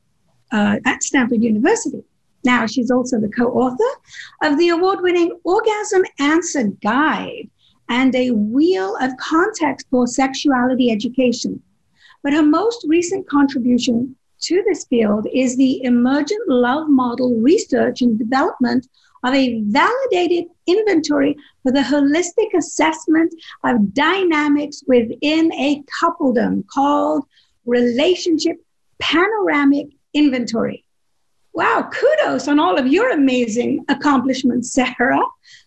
uh, 0.52 0.78
at 0.88 1.04
Stanford 1.04 1.44
University. 1.44 2.04
Now, 2.44 2.66
she's 2.66 2.90
also 2.90 3.20
the 3.20 3.30
co 3.30 3.52
author 3.52 4.02
of 4.42 4.58
the 4.58 4.70
award 4.70 5.02
winning 5.02 5.38
Orgasm 5.44 6.04
Answer 6.18 6.70
Guide 6.82 7.48
and 7.90 8.16
a 8.16 8.32
Wheel 8.32 8.98
of 9.02 9.16
Context 9.18 9.86
for 9.92 10.08
Sexuality 10.08 10.90
Education. 10.90 11.62
But 12.24 12.34
her 12.34 12.42
most 12.42 12.84
recent 12.90 13.30
contribution 13.30 14.16
to 14.42 14.64
this 14.68 14.86
field 14.86 15.28
is 15.34 15.56
the 15.56 15.84
emergent 15.84 16.48
love 16.48 16.90
model 16.90 17.40
research 17.40 18.02
and 18.02 18.20
development 18.20 18.88
of 19.24 19.34
a 19.34 19.62
validated 19.64 20.46
inventory 20.68 21.36
for 21.64 21.72
the 21.72 21.80
holistic 21.80 22.56
assessment 22.56 23.34
of 23.64 23.94
dynamics 23.94 24.84
within 24.88 25.52
a 25.54 25.84
coupledom 26.02 26.64
called 26.68 27.26
Relationship 27.66 28.58
Panoramic 29.00 29.88
Inventory. 30.14 30.84
Wow, 31.54 31.90
kudos 31.92 32.48
on 32.48 32.60
all 32.60 32.78
of 32.78 32.86
your 32.86 33.12
amazing 33.12 33.84
accomplishments, 33.88 34.74
Sara. 34.74 35.20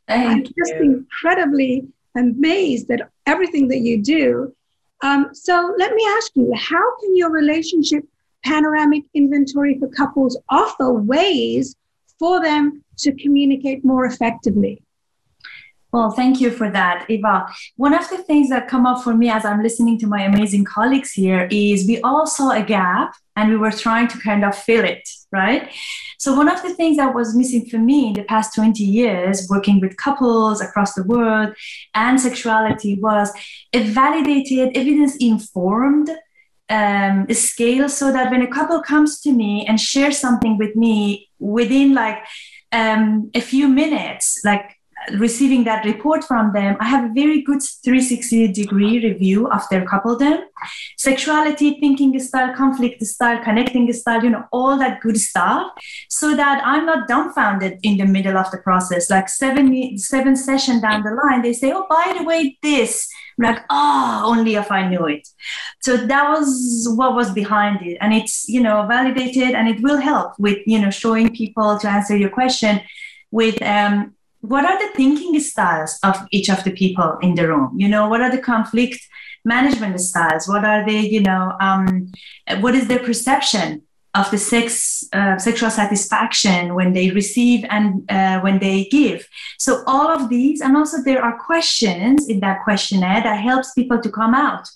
Thank 0.06 0.30
I'm 0.30 0.38
you. 0.38 0.52
just 0.58 0.74
incredibly 0.74 1.88
amazed 2.16 2.90
at 2.90 3.10
everything 3.26 3.68
that 3.68 3.80
you 3.80 4.02
do. 4.02 4.54
Um, 5.02 5.30
so 5.32 5.74
let 5.78 5.94
me 5.94 6.04
ask 6.16 6.32
you, 6.34 6.52
how 6.54 6.98
can 7.00 7.16
your 7.16 7.30
relationship 7.30 8.04
panoramic 8.44 9.04
inventory 9.14 9.78
for 9.78 9.88
couples 9.88 10.38
offer 10.48 10.92
ways 10.92 11.76
for 12.18 12.40
them 12.42 12.84
to 12.98 13.12
communicate 13.14 13.84
more 13.84 14.04
effectively? 14.06 14.82
Well, 15.90 16.10
thank 16.10 16.38
you 16.38 16.50
for 16.50 16.70
that, 16.70 17.06
Eva. 17.08 17.46
One 17.76 17.94
of 17.94 18.08
the 18.10 18.18
things 18.18 18.50
that 18.50 18.68
come 18.68 18.84
up 18.84 19.02
for 19.02 19.14
me 19.14 19.30
as 19.30 19.46
I'm 19.46 19.62
listening 19.62 19.98
to 20.00 20.06
my 20.06 20.22
amazing 20.22 20.64
colleagues 20.64 21.12
here 21.12 21.48
is 21.50 21.88
we 21.88 21.98
all 22.02 22.26
saw 22.26 22.50
a 22.50 22.62
gap 22.62 23.14
and 23.36 23.48
we 23.48 23.56
were 23.56 23.70
trying 23.70 24.06
to 24.08 24.18
kind 24.18 24.44
of 24.44 24.54
fill 24.54 24.84
it, 24.84 25.08
right? 25.32 25.72
So, 26.18 26.34
one 26.34 26.48
of 26.48 26.60
the 26.62 26.74
things 26.74 26.98
that 26.98 27.14
was 27.14 27.34
missing 27.34 27.64
for 27.66 27.78
me 27.78 28.08
in 28.08 28.12
the 28.12 28.24
past 28.24 28.54
20 28.54 28.84
years, 28.84 29.46
working 29.48 29.80
with 29.80 29.96
couples 29.96 30.60
across 30.60 30.92
the 30.92 31.04
world 31.04 31.54
and 31.94 32.20
sexuality, 32.20 32.98
was 33.00 33.32
a 33.72 33.82
validated, 33.84 34.76
evidence 34.76 35.16
informed 35.16 36.10
um, 36.70 37.26
scale 37.32 37.88
so 37.88 38.12
that 38.12 38.30
when 38.30 38.42
a 38.42 38.50
couple 38.50 38.82
comes 38.82 39.20
to 39.20 39.32
me 39.32 39.64
and 39.66 39.80
shares 39.80 40.18
something 40.18 40.58
with 40.58 40.76
me 40.76 41.30
within 41.38 41.94
like 41.94 42.18
um, 42.72 43.30
a 43.34 43.40
few 43.40 43.68
minutes, 43.68 44.40
like 44.44 44.78
receiving 45.12 45.64
that 45.64 45.84
report 45.84 46.24
from 46.24 46.52
them, 46.52 46.76
I 46.80 46.86
have 46.86 47.10
a 47.10 47.14
very 47.14 47.42
good 47.42 47.62
360 47.62 48.52
degree 48.52 49.02
review 49.02 49.48
of 49.48 49.62
their 49.70 49.84
coupledom, 49.84 50.42
sexuality, 50.96 51.78
thinking 51.80 52.18
style, 52.18 52.54
conflict 52.54 53.02
style, 53.04 53.42
connecting 53.42 53.90
style, 53.92 54.22
you 54.22 54.30
know, 54.30 54.44
all 54.52 54.76
that 54.78 55.00
good 55.00 55.18
stuff, 55.18 55.72
so 56.08 56.36
that 56.36 56.62
I'm 56.64 56.84
not 56.84 57.08
dumbfounded 57.08 57.78
in 57.82 57.96
the 57.96 58.06
middle 58.06 58.36
of 58.36 58.50
the 58.50 58.58
process. 58.58 59.08
Like 59.08 59.28
seven 59.28 59.96
seven 59.98 60.36
session 60.36 60.80
down 60.80 61.02
the 61.02 61.12
line, 61.12 61.42
they 61.42 61.52
say, 61.52 61.72
"Oh, 61.72 61.86
by 61.88 62.14
the 62.18 62.24
way, 62.24 62.58
this." 62.62 63.08
I'm 63.38 63.44
like, 63.44 63.64
oh, 63.70 64.22
only 64.26 64.54
if 64.56 64.70
I 64.70 64.88
knew 64.88 65.06
it. 65.06 65.28
So 65.80 65.96
that 65.96 66.28
was 66.28 66.88
what 66.96 67.14
was 67.14 67.32
behind 67.32 67.86
it, 67.86 67.98
and 68.00 68.12
it's 68.12 68.48
you 68.48 68.60
know 68.60 68.86
validated, 68.86 69.54
and 69.54 69.68
it 69.68 69.80
will 69.80 69.98
help 69.98 70.38
with 70.38 70.58
you 70.66 70.78
know 70.80 70.90
showing 70.90 71.34
people 71.34 71.78
to 71.78 71.88
answer 71.88 72.16
your 72.16 72.30
question 72.30 72.80
with 73.30 73.60
um, 73.62 74.14
what 74.40 74.64
are 74.64 74.78
the 74.78 74.94
thinking 74.94 75.38
styles 75.40 75.98
of 76.02 76.16
each 76.30 76.48
of 76.48 76.64
the 76.64 76.72
people 76.72 77.18
in 77.22 77.34
the 77.34 77.46
room? 77.46 77.72
You 77.76 77.88
know 77.88 78.08
what 78.08 78.20
are 78.20 78.30
the 78.30 78.42
conflict 78.42 79.00
management 79.44 80.00
styles? 80.00 80.48
What 80.48 80.64
are 80.64 80.84
they 80.84 81.00
you 81.00 81.22
know 81.22 81.56
um, 81.60 82.12
what 82.60 82.74
is 82.74 82.88
their 82.88 83.00
perception 83.00 83.82
of 84.18 84.30
the 84.30 84.38
sex 84.38 85.04
uh, 85.12 85.36
sexual 85.38 85.70
satisfaction 85.70 86.74
when 86.74 86.92
they 86.92 87.10
receive 87.10 87.64
and 87.76 87.88
uh, 88.10 88.40
when 88.40 88.58
they 88.58 88.78
give 88.98 89.28
so 89.58 89.82
all 89.86 90.08
of 90.16 90.28
these 90.28 90.60
and 90.60 90.76
also 90.76 90.96
there 91.02 91.22
are 91.26 91.36
questions 91.50 92.28
in 92.28 92.38
that 92.40 92.62
questionnaire 92.64 93.22
that 93.22 93.40
helps 93.40 93.72
people 93.74 94.00
to 94.00 94.10
come 94.10 94.34
out 94.34 94.66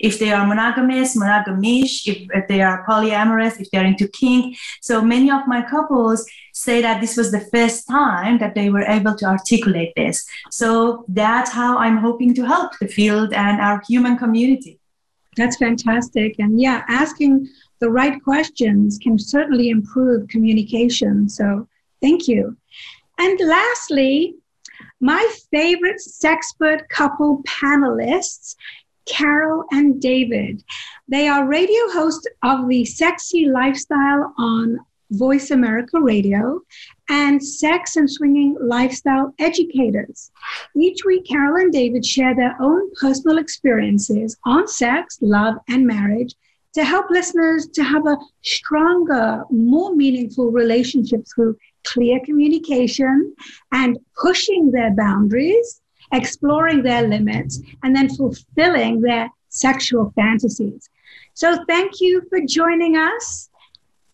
if 0.00 0.18
they 0.18 0.32
are 0.32 0.46
monogamous, 0.46 1.16
monogamish, 1.16 2.06
if, 2.06 2.28
if, 2.32 2.48
they 2.48 2.62
are 2.62 2.86
polyamorous, 2.86 3.60
if 3.60 3.70
they're 3.70 3.84
into 3.84 4.08
kink. 4.08 4.56
So 4.80 5.02
many 5.02 5.30
of 5.30 5.46
my 5.46 5.62
couples 5.62 6.26
say 6.52 6.80
that 6.82 7.00
this 7.00 7.16
was 7.16 7.32
the 7.32 7.40
first 7.52 7.88
time 7.88 8.38
that 8.38 8.54
they 8.54 8.70
were 8.70 8.84
able 8.84 9.14
to 9.16 9.26
articulate 9.26 9.92
this. 9.96 10.26
So 10.50 11.04
that's 11.08 11.50
how 11.50 11.78
I'm 11.78 11.98
hoping 11.98 12.34
to 12.34 12.46
help 12.46 12.78
the 12.78 12.88
field 12.88 13.32
and 13.32 13.60
our 13.60 13.82
human 13.88 14.16
community. 14.16 14.78
That's 15.36 15.56
fantastic. 15.56 16.36
And 16.38 16.60
yeah, 16.60 16.84
asking 16.88 17.48
the 17.80 17.90
right 17.90 18.22
questions 18.22 18.98
can 18.98 19.18
certainly 19.18 19.68
improve 19.68 20.28
communication. 20.28 21.28
So 21.28 21.68
thank 22.00 22.28
you. 22.28 22.56
And 23.18 23.38
lastly, 23.40 24.36
my 25.00 25.26
favorite 25.50 26.00
sexpert 26.00 26.88
couple 26.88 27.42
panelists 27.44 28.56
Carol 29.06 29.64
and 29.70 30.00
David. 30.00 30.62
They 31.08 31.28
are 31.28 31.46
radio 31.46 31.90
hosts 31.90 32.26
of 32.42 32.68
the 32.68 32.84
Sexy 32.84 33.46
Lifestyle 33.46 34.34
on 34.38 34.78
Voice 35.14 35.50
America 35.50 36.00
Radio 36.00 36.60
and 37.08 37.42
Sex 37.42 37.96
and 37.96 38.10
Swinging 38.10 38.56
Lifestyle 38.60 39.34
Educators. 39.38 40.30
Each 40.76 41.04
week, 41.04 41.26
Carol 41.26 41.56
and 41.56 41.72
David 41.72 42.04
share 42.04 42.34
their 42.34 42.56
own 42.60 42.90
personal 43.00 43.38
experiences 43.38 44.36
on 44.44 44.68
sex, 44.68 45.18
love, 45.20 45.56
and 45.68 45.86
marriage 45.86 46.34
to 46.74 46.84
help 46.84 47.08
listeners 47.10 47.68
to 47.68 47.84
have 47.84 48.06
a 48.06 48.18
stronger, 48.42 49.44
more 49.50 49.94
meaningful 49.94 50.50
relationship 50.50 51.24
through 51.32 51.56
clear 51.84 52.18
communication 52.24 53.34
and 53.72 53.98
pushing 54.20 54.70
their 54.70 54.92
boundaries 54.94 55.80
exploring 56.12 56.82
their 56.82 57.06
limits, 57.06 57.60
and 57.82 57.94
then 57.94 58.08
fulfilling 58.08 59.00
their 59.00 59.28
sexual 59.48 60.12
fantasies. 60.14 60.88
So 61.34 61.64
thank 61.66 62.00
you 62.00 62.22
for 62.28 62.40
joining 62.46 62.96
us. 62.96 63.50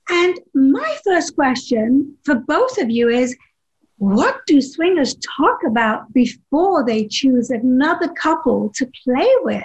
And 0.08 0.38
my 0.54 0.98
first 1.04 1.34
question 1.34 2.16
for 2.24 2.34
both 2.34 2.78
of 2.78 2.90
you 2.90 3.08
is 3.08 3.36
what 3.98 4.40
do 4.46 4.62
swingers 4.62 5.14
talk 5.16 5.58
about 5.66 6.12
before 6.14 6.84
they 6.84 7.06
choose 7.06 7.50
another 7.50 8.08
couple 8.08 8.70
to 8.76 8.90
play 9.04 9.28
with? 9.42 9.64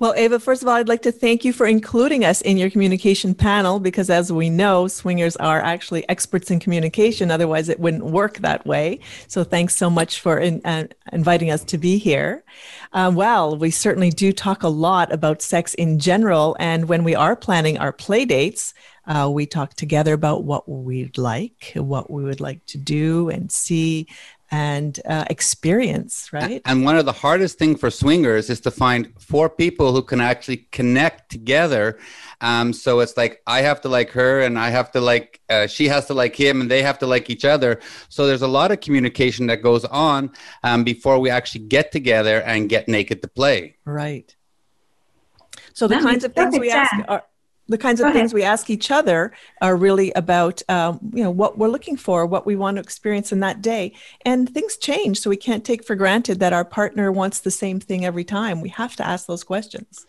Well, 0.00 0.14
Ava, 0.16 0.38
first 0.38 0.62
of 0.62 0.68
all, 0.68 0.76
I'd 0.76 0.86
like 0.86 1.02
to 1.02 1.10
thank 1.10 1.44
you 1.44 1.52
for 1.52 1.66
including 1.66 2.24
us 2.24 2.40
in 2.40 2.56
your 2.56 2.70
communication 2.70 3.34
panel 3.34 3.80
because, 3.80 4.08
as 4.10 4.32
we 4.32 4.48
know, 4.48 4.86
swingers 4.86 5.34
are 5.36 5.60
actually 5.60 6.08
experts 6.08 6.52
in 6.52 6.60
communication. 6.60 7.32
Otherwise, 7.32 7.68
it 7.68 7.80
wouldn't 7.80 8.04
work 8.04 8.38
that 8.38 8.64
way. 8.64 9.00
So, 9.26 9.42
thanks 9.42 9.74
so 9.74 9.90
much 9.90 10.20
for 10.20 10.38
in, 10.38 10.60
uh, 10.64 10.84
inviting 11.12 11.50
us 11.50 11.64
to 11.64 11.78
be 11.78 11.98
here. 11.98 12.44
Uh, 12.92 13.10
well, 13.12 13.58
we 13.58 13.72
certainly 13.72 14.10
do 14.10 14.32
talk 14.32 14.62
a 14.62 14.68
lot 14.68 15.12
about 15.12 15.42
sex 15.42 15.74
in 15.74 15.98
general. 15.98 16.56
And 16.60 16.88
when 16.88 17.02
we 17.02 17.16
are 17.16 17.34
planning 17.34 17.76
our 17.76 17.92
play 17.92 18.24
dates, 18.24 18.74
uh, 19.08 19.28
we 19.32 19.46
talk 19.46 19.74
together 19.74 20.12
about 20.12 20.44
what 20.44 20.68
we'd 20.68 21.16
like, 21.18 21.72
what 21.74 22.10
we 22.10 22.22
would 22.22 22.40
like 22.40 22.64
to 22.66 22.78
do 22.78 23.30
and 23.30 23.50
see 23.50 24.06
and 24.50 25.00
uh, 25.06 25.24
experience, 25.28 26.32
right? 26.32 26.62
And 26.64 26.84
one 26.84 26.96
of 26.96 27.04
the 27.04 27.12
hardest 27.12 27.58
things 27.58 27.80
for 27.80 27.90
swingers 27.90 28.48
is 28.48 28.60
to 28.62 28.70
find 28.70 29.12
four 29.18 29.50
people 29.50 29.92
who 29.92 30.02
can 30.02 30.20
actually 30.20 30.68
connect 30.72 31.30
together. 31.30 31.98
Um, 32.40 32.72
so 32.72 33.00
it's 33.00 33.16
like 33.16 33.42
I 33.46 33.60
have 33.62 33.80
to 33.82 33.88
like 33.88 34.10
her, 34.10 34.40
and 34.40 34.58
I 34.58 34.70
have 34.70 34.90
to 34.92 35.00
like 35.00 35.40
uh, 35.50 35.66
she 35.66 35.88
has 35.88 36.06
to 36.06 36.14
like 36.14 36.34
him, 36.34 36.60
and 36.60 36.70
they 36.70 36.82
have 36.82 36.98
to 37.00 37.06
like 37.06 37.28
each 37.28 37.44
other. 37.44 37.80
So 38.08 38.26
there's 38.26 38.42
a 38.42 38.48
lot 38.48 38.70
of 38.70 38.80
communication 38.80 39.46
that 39.48 39.62
goes 39.62 39.84
on 39.86 40.32
um, 40.62 40.84
before 40.84 41.18
we 41.18 41.28
actually 41.28 41.66
get 41.66 41.92
together 41.92 42.42
and 42.42 42.68
get 42.68 42.88
naked 42.88 43.20
to 43.22 43.28
play. 43.28 43.76
Right. 43.84 44.34
So 45.74 45.86
the 45.86 45.96
that 45.96 46.02
kinds 46.02 46.24
of 46.24 46.32
things 46.34 46.58
we 46.58 46.70
ask 46.70 46.94
are 47.06 47.22
the 47.68 47.78
kinds 47.78 48.00
of 48.00 48.12
things 48.12 48.32
we 48.32 48.42
ask 48.42 48.70
each 48.70 48.90
other 48.90 49.32
are 49.60 49.76
really 49.76 50.10
about 50.12 50.62
um, 50.70 50.98
you 51.12 51.22
know 51.22 51.30
what 51.30 51.58
we're 51.58 51.68
looking 51.68 51.96
for 51.96 52.24
what 52.26 52.46
we 52.46 52.56
want 52.56 52.76
to 52.76 52.80
experience 52.82 53.30
in 53.30 53.40
that 53.40 53.60
day. 53.60 53.92
And 54.24 54.48
things 54.48 54.76
change 54.76 55.20
so 55.20 55.28
we 55.30 55.36
can't 55.36 55.64
take 55.64 55.84
for 55.84 55.94
granted 55.94 56.40
that 56.40 56.52
our 56.52 56.64
partner 56.64 57.12
wants 57.12 57.40
the 57.40 57.50
same 57.50 57.78
thing 57.78 58.04
every 58.04 58.24
time. 58.24 58.60
We 58.60 58.70
have 58.70 58.96
to 58.96 59.06
ask 59.06 59.26
those 59.26 59.44
questions. 59.44 60.06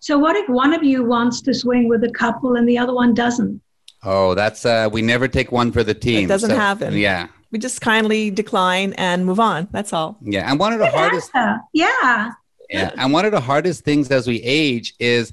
So 0.00 0.18
what 0.18 0.36
if 0.36 0.48
one 0.48 0.74
of 0.74 0.82
you 0.82 1.04
wants 1.04 1.40
to 1.42 1.54
swing 1.54 1.88
with 1.88 2.02
a 2.04 2.10
couple 2.10 2.56
and 2.56 2.68
the 2.68 2.78
other 2.78 2.94
one 2.94 3.14
doesn't? 3.14 3.60
Oh 4.02 4.34
that's 4.34 4.66
uh 4.66 4.88
we 4.92 5.02
never 5.02 5.28
take 5.28 5.50
one 5.52 5.70
for 5.72 5.82
the 5.84 5.94
team 5.94 6.24
it 6.24 6.28
doesn't 6.28 6.50
so, 6.50 6.56
happen. 6.56 6.94
yeah. 6.96 7.28
We 7.50 7.58
just 7.58 7.80
kindly 7.80 8.30
decline 8.30 8.92
and 8.94 9.24
move 9.24 9.40
on 9.40 9.68
that's 9.70 9.92
all. 9.92 10.18
Yeah 10.22 10.50
and 10.50 10.58
one 10.58 10.72
of 10.72 10.80
the 10.80 10.86
Good 10.86 10.94
hardest 10.94 11.30
answer. 11.34 11.60
yeah. 11.72 12.32
Yeah 12.70 12.90
and 12.96 13.12
one 13.12 13.24
of 13.24 13.32
the 13.32 13.40
hardest 13.40 13.84
things 13.84 14.10
as 14.10 14.26
we 14.28 14.42
age 14.42 14.94
is 14.98 15.32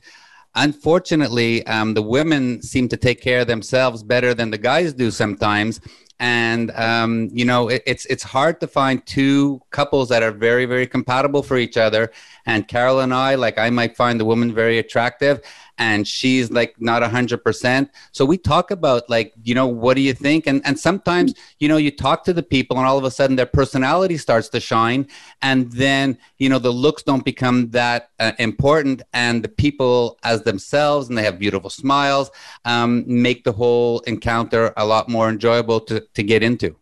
unfortunately, 0.56 1.66
um, 1.68 1.94
the 1.94 2.02
women 2.02 2.62
seem 2.62 2.88
to 2.90 2.98
take 2.98 3.22
care 3.22 3.42
of 3.42 3.48
themselves 3.48 4.04
better 4.04 4.34
than 4.34 4.52
the 4.52 4.58
guys 4.58 4.94
do 4.94 5.12
sometimes. 5.12 5.82
And 6.20 6.72
um, 6.72 7.30
you 7.34 7.44
know, 7.44 7.68
it, 7.68 7.84
it's 7.86 8.06
it's 8.06 8.24
hard 8.24 8.62
to 8.62 8.68
find 8.68 9.06
two 9.06 9.62
couples 9.72 10.08
that 10.10 10.24
are 10.24 10.32
very 10.32 10.66
very 10.66 10.88
compatible 10.88 11.44
for 11.44 11.58
each 11.58 11.76
other. 11.76 12.12
And 12.46 12.68
Carol 12.68 13.00
and 13.00 13.14
I, 13.14 13.36
like, 13.36 13.58
I 13.58 13.70
might 13.70 13.96
find 13.96 14.20
the 14.20 14.26
woman 14.26 14.54
very 14.54 14.78
attractive, 14.78 15.42
and 15.78 16.08
she's 16.08 16.52
like 16.52 16.76
not 16.80 17.04
a 17.04 17.10
hundred 17.10 17.44
percent. 17.44 17.90
So 18.12 18.24
we 18.26 18.38
talk 18.38 18.72
about 18.72 19.10
like, 19.10 19.34
you 19.44 19.54
know, 19.54 19.68
what 19.68 19.96
do 19.96 20.02
you 20.02 20.14
think? 20.14 20.48
And 20.48 20.62
and 20.66 20.80
sometimes, 20.80 21.34
you 21.60 21.68
know, 21.68 21.78
you 21.78 21.92
talk 21.92 22.24
to 22.26 22.34
the 22.34 22.44
people 22.44 22.78
and 22.78 22.86
all 22.86 22.98
of 22.98 23.04
a 23.04 23.12
sudden 23.12 23.36
their 23.36 23.46
personality 23.46 24.18
starts 24.18 24.48
to 24.50 24.60
shine. 24.60 25.08
And 25.42 25.72
then, 25.72 26.18
you 26.38 26.50
know, 26.50 26.60
the 26.60 26.72
looks 26.72 27.04
don't 27.04 27.26
become 27.26 27.72
that 27.72 28.12
uh, 28.20 28.32
important. 28.40 29.02
And 29.12 29.44
the 29.44 29.50
people 29.50 30.18
as 30.24 30.44
themselves, 30.44 31.10
and 31.10 31.18
they 31.18 31.24
have 31.24 31.40
beautiful 31.40 31.70
smiles, 31.70 32.32
um, 32.64 33.04
make 33.06 33.44
the 33.44 33.52
whole 33.52 34.00
encounter 34.02 34.74
a 34.78 34.86
lot 34.86 35.10
more 35.10 35.30
enjoyable 35.30 35.82
to, 35.82 36.00
to 36.00 36.24
get 36.24 36.42
into. 36.42 36.76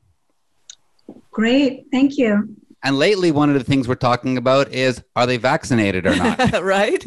Great. 1.32 1.86
Thank 1.92 2.18
you. 2.18 2.56
And 2.84 2.98
lately, 2.98 3.32
one 3.32 3.50
of 3.50 3.56
the 3.56 3.64
things 3.64 3.88
we're 3.88 3.96
talking 3.96 4.38
about 4.38 4.72
is 4.74 5.02
are 5.16 5.26
they 5.26 5.38
vaccinated 5.38 6.06
or 6.06 6.16
not? 6.16 6.62
right? 6.62 7.04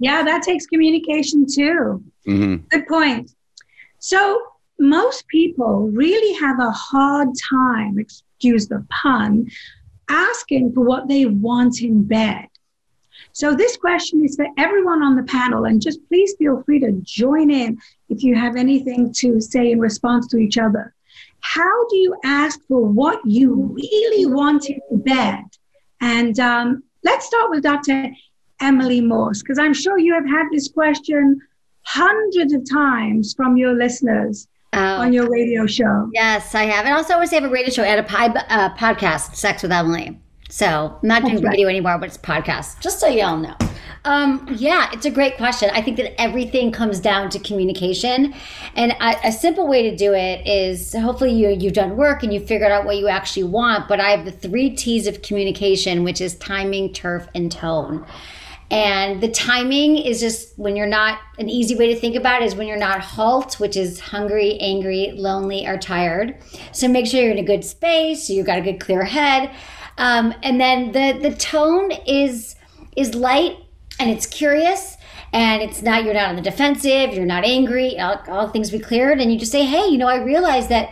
yeah, 0.00 0.24
that 0.24 0.42
takes 0.42 0.66
communication 0.66 1.46
too. 1.46 2.02
Mm-hmm. 2.26 2.56
Good 2.70 2.86
point. 2.88 3.30
So, 4.00 4.42
most 4.78 5.26
people 5.28 5.88
really 5.92 6.34
have 6.34 6.58
a 6.58 6.70
hard 6.70 7.28
time, 7.50 7.98
excuse 7.98 8.68
the 8.68 8.84
pun, 8.90 9.48
asking 10.08 10.72
for 10.72 10.82
what 10.82 11.08
they 11.08 11.26
want 11.26 11.80
in 11.80 12.02
bed. 12.02 12.46
So, 13.32 13.54
this 13.54 13.76
question 13.76 14.24
is 14.24 14.34
for 14.34 14.46
everyone 14.58 15.02
on 15.02 15.14
the 15.14 15.22
panel, 15.22 15.66
and 15.66 15.80
just 15.80 16.00
please 16.08 16.34
feel 16.38 16.62
free 16.64 16.80
to 16.80 16.92
join 17.02 17.50
in 17.50 17.78
if 18.08 18.24
you 18.24 18.34
have 18.34 18.56
anything 18.56 19.12
to 19.14 19.40
say 19.40 19.70
in 19.70 19.78
response 19.78 20.26
to 20.28 20.38
each 20.38 20.58
other. 20.58 20.92
How 21.40 21.88
do 21.88 21.96
you 21.96 22.16
ask 22.24 22.60
for 22.68 22.82
what 22.82 23.20
you 23.24 23.54
really 23.54 24.26
want 24.26 24.68
in 24.68 24.80
bed? 24.90 25.44
And 26.00 26.38
um, 26.40 26.82
let's 27.04 27.26
start 27.26 27.50
with 27.50 27.62
Dr. 27.62 28.10
Emily 28.60 29.00
Morse, 29.00 29.42
because 29.42 29.58
I'm 29.58 29.74
sure 29.74 29.98
you 29.98 30.14
have 30.14 30.26
had 30.26 30.46
this 30.52 30.68
question 30.68 31.40
hundreds 31.82 32.52
of 32.52 32.68
times 32.68 33.34
from 33.34 33.56
your 33.56 33.74
listeners 33.74 34.48
oh. 34.72 34.78
on 34.78 35.12
your 35.12 35.30
radio 35.30 35.66
show. 35.66 36.10
Yes, 36.12 36.54
I 36.54 36.64
have. 36.64 36.84
And 36.84 36.94
also, 36.94 37.12
I 37.12 37.14
always 37.14 37.30
have 37.30 37.44
a 37.44 37.48
radio 37.48 37.70
show 37.70 37.82
and 37.82 38.00
a 38.00 38.52
uh, 38.52 38.74
podcast, 38.76 39.34
Sex 39.36 39.62
with 39.62 39.72
Emily. 39.72 40.18
So, 40.48 40.98
I'm 41.02 41.08
not 41.08 41.22
doing 41.22 41.42
right. 41.42 41.50
video 41.50 41.68
anymore, 41.68 41.98
but 41.98 42.08
it's 42.08 42.18
podcast, 42.18 42.80
just 42.80 43.00
so 43.00 43.08
y'all 43.08 43.36
know. 43.36 43.56
Um, 44.06 44.46
yeah, 44.56 44.88
it's 44.92 45.04
a 45.04 45.10
great 45.10 45.36
question. 45.36 45.68
I 45.72 45.82
think 45.82 45.96
that 45.96 46.18
everything 46.20 46.70
comes 46.70 47.00
down 47.00 47.28
to 47.30 47.40
communication, 47.40 48.34
and 48.76 48.92
a, 48.92 49.26
a, 49.26 49.32
simple 49.32 49.66
way 49.66 49.90
to 49.90 49.96
do 49.96 50.14
it 50.14 50.46
is 50.46 50.92
hopefully 50.92 51.32
you 51.32 51.48
you've 51.48 51.72
done 51.72 51.96
work 51.96 52.22
and 52.22 52.32
you 52.32 52.38
figured 52.38 52.70
out 52.70 52.84
what 52.84 52.98
you 52.98 53.08
actually 53.08 53.42
want. 53.42 53.88
But 53.88 53.98
I 53.98 54.10
have 54.10 54.24
the 54.24 54.30
three 54.30 54.70
T's 54.70 55.08
of 55.08 55.22
communication, 55.22 56.04
which 56.04 56.20
is 56.20 56.36
timing, 56.36 56.92
turf, 56.92 57.26
and 57.34 57.50
tone. 57.50 58.06
And 58.70 59.20
the 59.20 59.28
timing 59.28 59.96
is 59.96 60.20
just 60.20 60.56
when 60.56 60.76
you're 60.76 60.86
not, 60.86 61.18
an 61.40 61.48
easy 61.48 61.74
way 61.74 61.92
to 61.92 61.98
think 61.98 62.14
about 62.14 62.42
it 62.42 62.44
is 62.46 62.54
when 62.54 62.68
you're 62.68 62.76
not 62.76 63.00
halt, 63.00 63.58
which 63.58 63.76
is 63.76 63.98
hungry, 63.98 64.56
angry, 64.60 65.12
lonely, 65.16 65.66
or 65.66 65.78
tired. 65.78 66.36
So 66.70 66.86
make 66.86 67.06
sure 67.06 67.22
you're 67.22 67.32
in 67.32 67.38
a 67.38 67.44
good 67.44 67.64
space, 67.64 68.28
so 68.28 68.34
you've 68.34 68.46
got 68.46 68.58
a 68.58 68.62
good 68.62 68.78
clear 68.78 69.02
head. 69.02 69.50
Um, 69.98 70.32
and 70.44 70.60
then 70.60 70.92
the, 70.92 71.28
the 71.28 71.34
tone 71.34 71.90
is 72.06 72.54
is 72.96 73.14
light 73.14 73.58
and 73.98 74.10
it's 74.10 74.26
curious 74.26 74.96
and 75.32 75.62
it's 75.62 75.82
not 75.82 76.04
you're 76.04 76.14
not 76.14 76.28
on 76.28 76.36
the 76.36 76.42
defensive 76.42 77.12
you're 77.14 77.26
not 77.26 77.44
angry 77.44 77.98
all, 77.98 78.22
all 78.28 78.48
things 78.48 78.70
be 78.70 78.78
cleared 78.78 79.20
and 79.20 79.32
you 79.32 79.38
just 79.38 79.52
say 79.52 79.64
hey 79.64 79.86
you 79.86 79.98
know 79.98 80.08
i 80.08 80.16
realize 80.16 80.68
that 80.68 80.90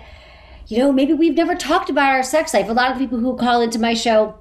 you 0.66 0.78
know 0.78 0.92
maybe 0.92 1.12
we've 1.12 1.36
never 1.36 1.54
talked 1.54 1.90
about 1.90 2.12
our 2.12 2.22
sex 2.22 2.54
life. 2.54 2.68
A 2.68 2.72
lot 2.72 2.90
of 2.90 2.98
people 2.98 3.18
who 3.18 3.36
call 3.36 3.60
into 3.60 3.78
my 3.78 3.94
show 3.94 4.40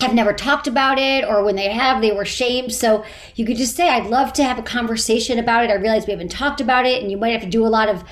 have 0.00 0.14
never 0.14 0.32
talked 0.32 0.66
about 0.66 0.98
it 0.98 1.24
or 1.24 1.44
when 1.44 1.56
they 1.56 1.68
have 1.68 2.00
they 2.00 2.12
were 2.12 2.24
shamed. 2.24 2.72
So 2.72 3.04
you 3.34 3.44
could 3.44 3.56
just 3.56 3.76
say 3.76 3.88
i'd 3.88 4.06
love 4.06 4.32
to 4.34 4.44
have 4.44 4.58
a 4.58 4.62
conversation 4.62 5.38
about 5.38 5.64
it. 5.64 5.70
I 5.70 5.74
realize 5.74 6.06
we 6.06 6.12
haven't 6.12 6.30
talked 6.30 6.60
about 6.60 6.86
it 6.86 7.02
and 7.02 7.10
you 7.10 7.18
might 7.18 7.30
have 7.30 7.42
to 7.42 7.48
do 7.48 7.66
a 7.66 7.68
lot 7.68 7.88
of 7.88 8.04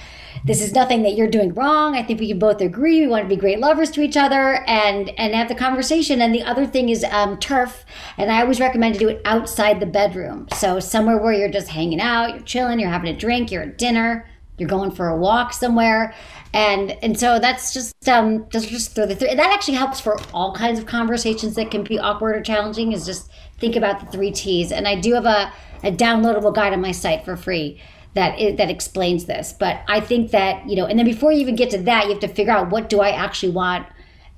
this 0.48 0.62
is 0.62 0.72
nothing 0.72 1.02
that 1.02 1.14
you're 1.14 1.28
doing 1.28 1.52
wrong. 1.52 1.94
I 1.94 2.02
think 2.02 2.20
we 2.20 2.28
can 2.28 2.38
both 2.38 2.62
agree 2.62 3.02
we 3.02 3.06
want 3.06 3.24
to 3.24 3.28
be 3.28 3.36
great 3.36 3.58
lovers 3.58 3.90
to 3.92 4.00
each 4.00 4.16
other 4.16 4.64
and 4.66 5.10
and 5.18 5.34
have 5.34 5.48
the 5.48 5.54
conversation. 5.54 6.22
And 6.22 6.34
the 6.34 6.42
other 6.42 6.66
thing 6.66 6.88
is 6.88 7.04
um, 7.04 7.38
turf, 7.38 7.84
and 8.16 8.32
I 8.32 8.40
always 8.40 8.58
recommend 8.58 8.94
to 8.94 8.98
do 8.98 9.08
it 9.08 9.20
outside 9.26 9.78
the 9.78 9.86
bedroom. 9.86 10.48
So 10.54 10.80
somewhere 10.80 11.18
where 11.18 11.34
you're 11.34 11.50
just 11.50 11.68
hanging 11.68 12.00
out, 12.00 12.30
you're 12.30 12.40
chilling, 12.40 12.80
you're 12.80 12.88
having 12.88 13.14
a 13.14 13.16
drink, 13.16 13.52
you're 13.52 13.64
at 13.64 13.76
dinner, 13.76 14.26
you're 14.56 14.70
going 14.70 14.90
for 14.90 15.08
a 15.08 15.16
walk 15.16 15.52
somewhere, 15.52 16.14
and 16.54 16.92
and 17.02 17.20
so 17.20 17.38
that's 17.38 17.74
just 17.74 18.08
um 18.08 18.48
just 18.48 18.70
just 18.70 18.94
throw 18.94 19.04
the 19.04 19.14
three. 19.14 19.34
That 19.34 19.52
actually 19.52 19.76
helps 19.76 20.00
for 20.00 20.18
all 20.32 20.54
kinds 20.54 20.78
of 20.78 20.86
conversations 20.86 21.56
that 21.56 21.70
can 21.70 21.84
be 21.84 21.98
awkward 21.98 22.36
or 22.36 22.40
challenging. 22.40 22.92
Is 22.92 23.04
just 23.04 23.30
think 23.58 23.76
about 23.76 24.00
the 24.00 24.06
three 24.06 24.30
T's. 24.30 24.72
And 24.72 24.88
I 24.88 24.98
do 24.98 25.12
have 25.12 25.26
a 25.26 25.52
a 25.84 25.92
downloadable 25.92 26.54
guide 26.54 26.72
on 26.72 26.80
my 26.80 26.92
site 26.92 27.24
for 27.24 27.36
free 27.36 27.80
that 28.14 28.38
is, 28.38 28.56
that 28.56 28.70
explains 28.70 29.26
this. 29.26 29.52
But 29.52 29.82
I 29.88 30.00
think 30.00 30.30
that 30.30 30.68
you 30.68 30.76
know, 30.76 30.86
and 30.86 30.98
then 30.98 31.06
before 31.06 31.32
you 31.32 31.40
even 31.40 31.56
get 31.56 31.70
to 31.70 31.78
that, 31.78 32.04
you 32.04 32.10
have 32.10 32.20
to 32.20 32.28
figure 32.28 32.52
out 32.52 32.70
what 32.70 32.88
do 32.88 33.00
I 33.00 33.10
actually 33.10 33.52
want, 33.52 33.86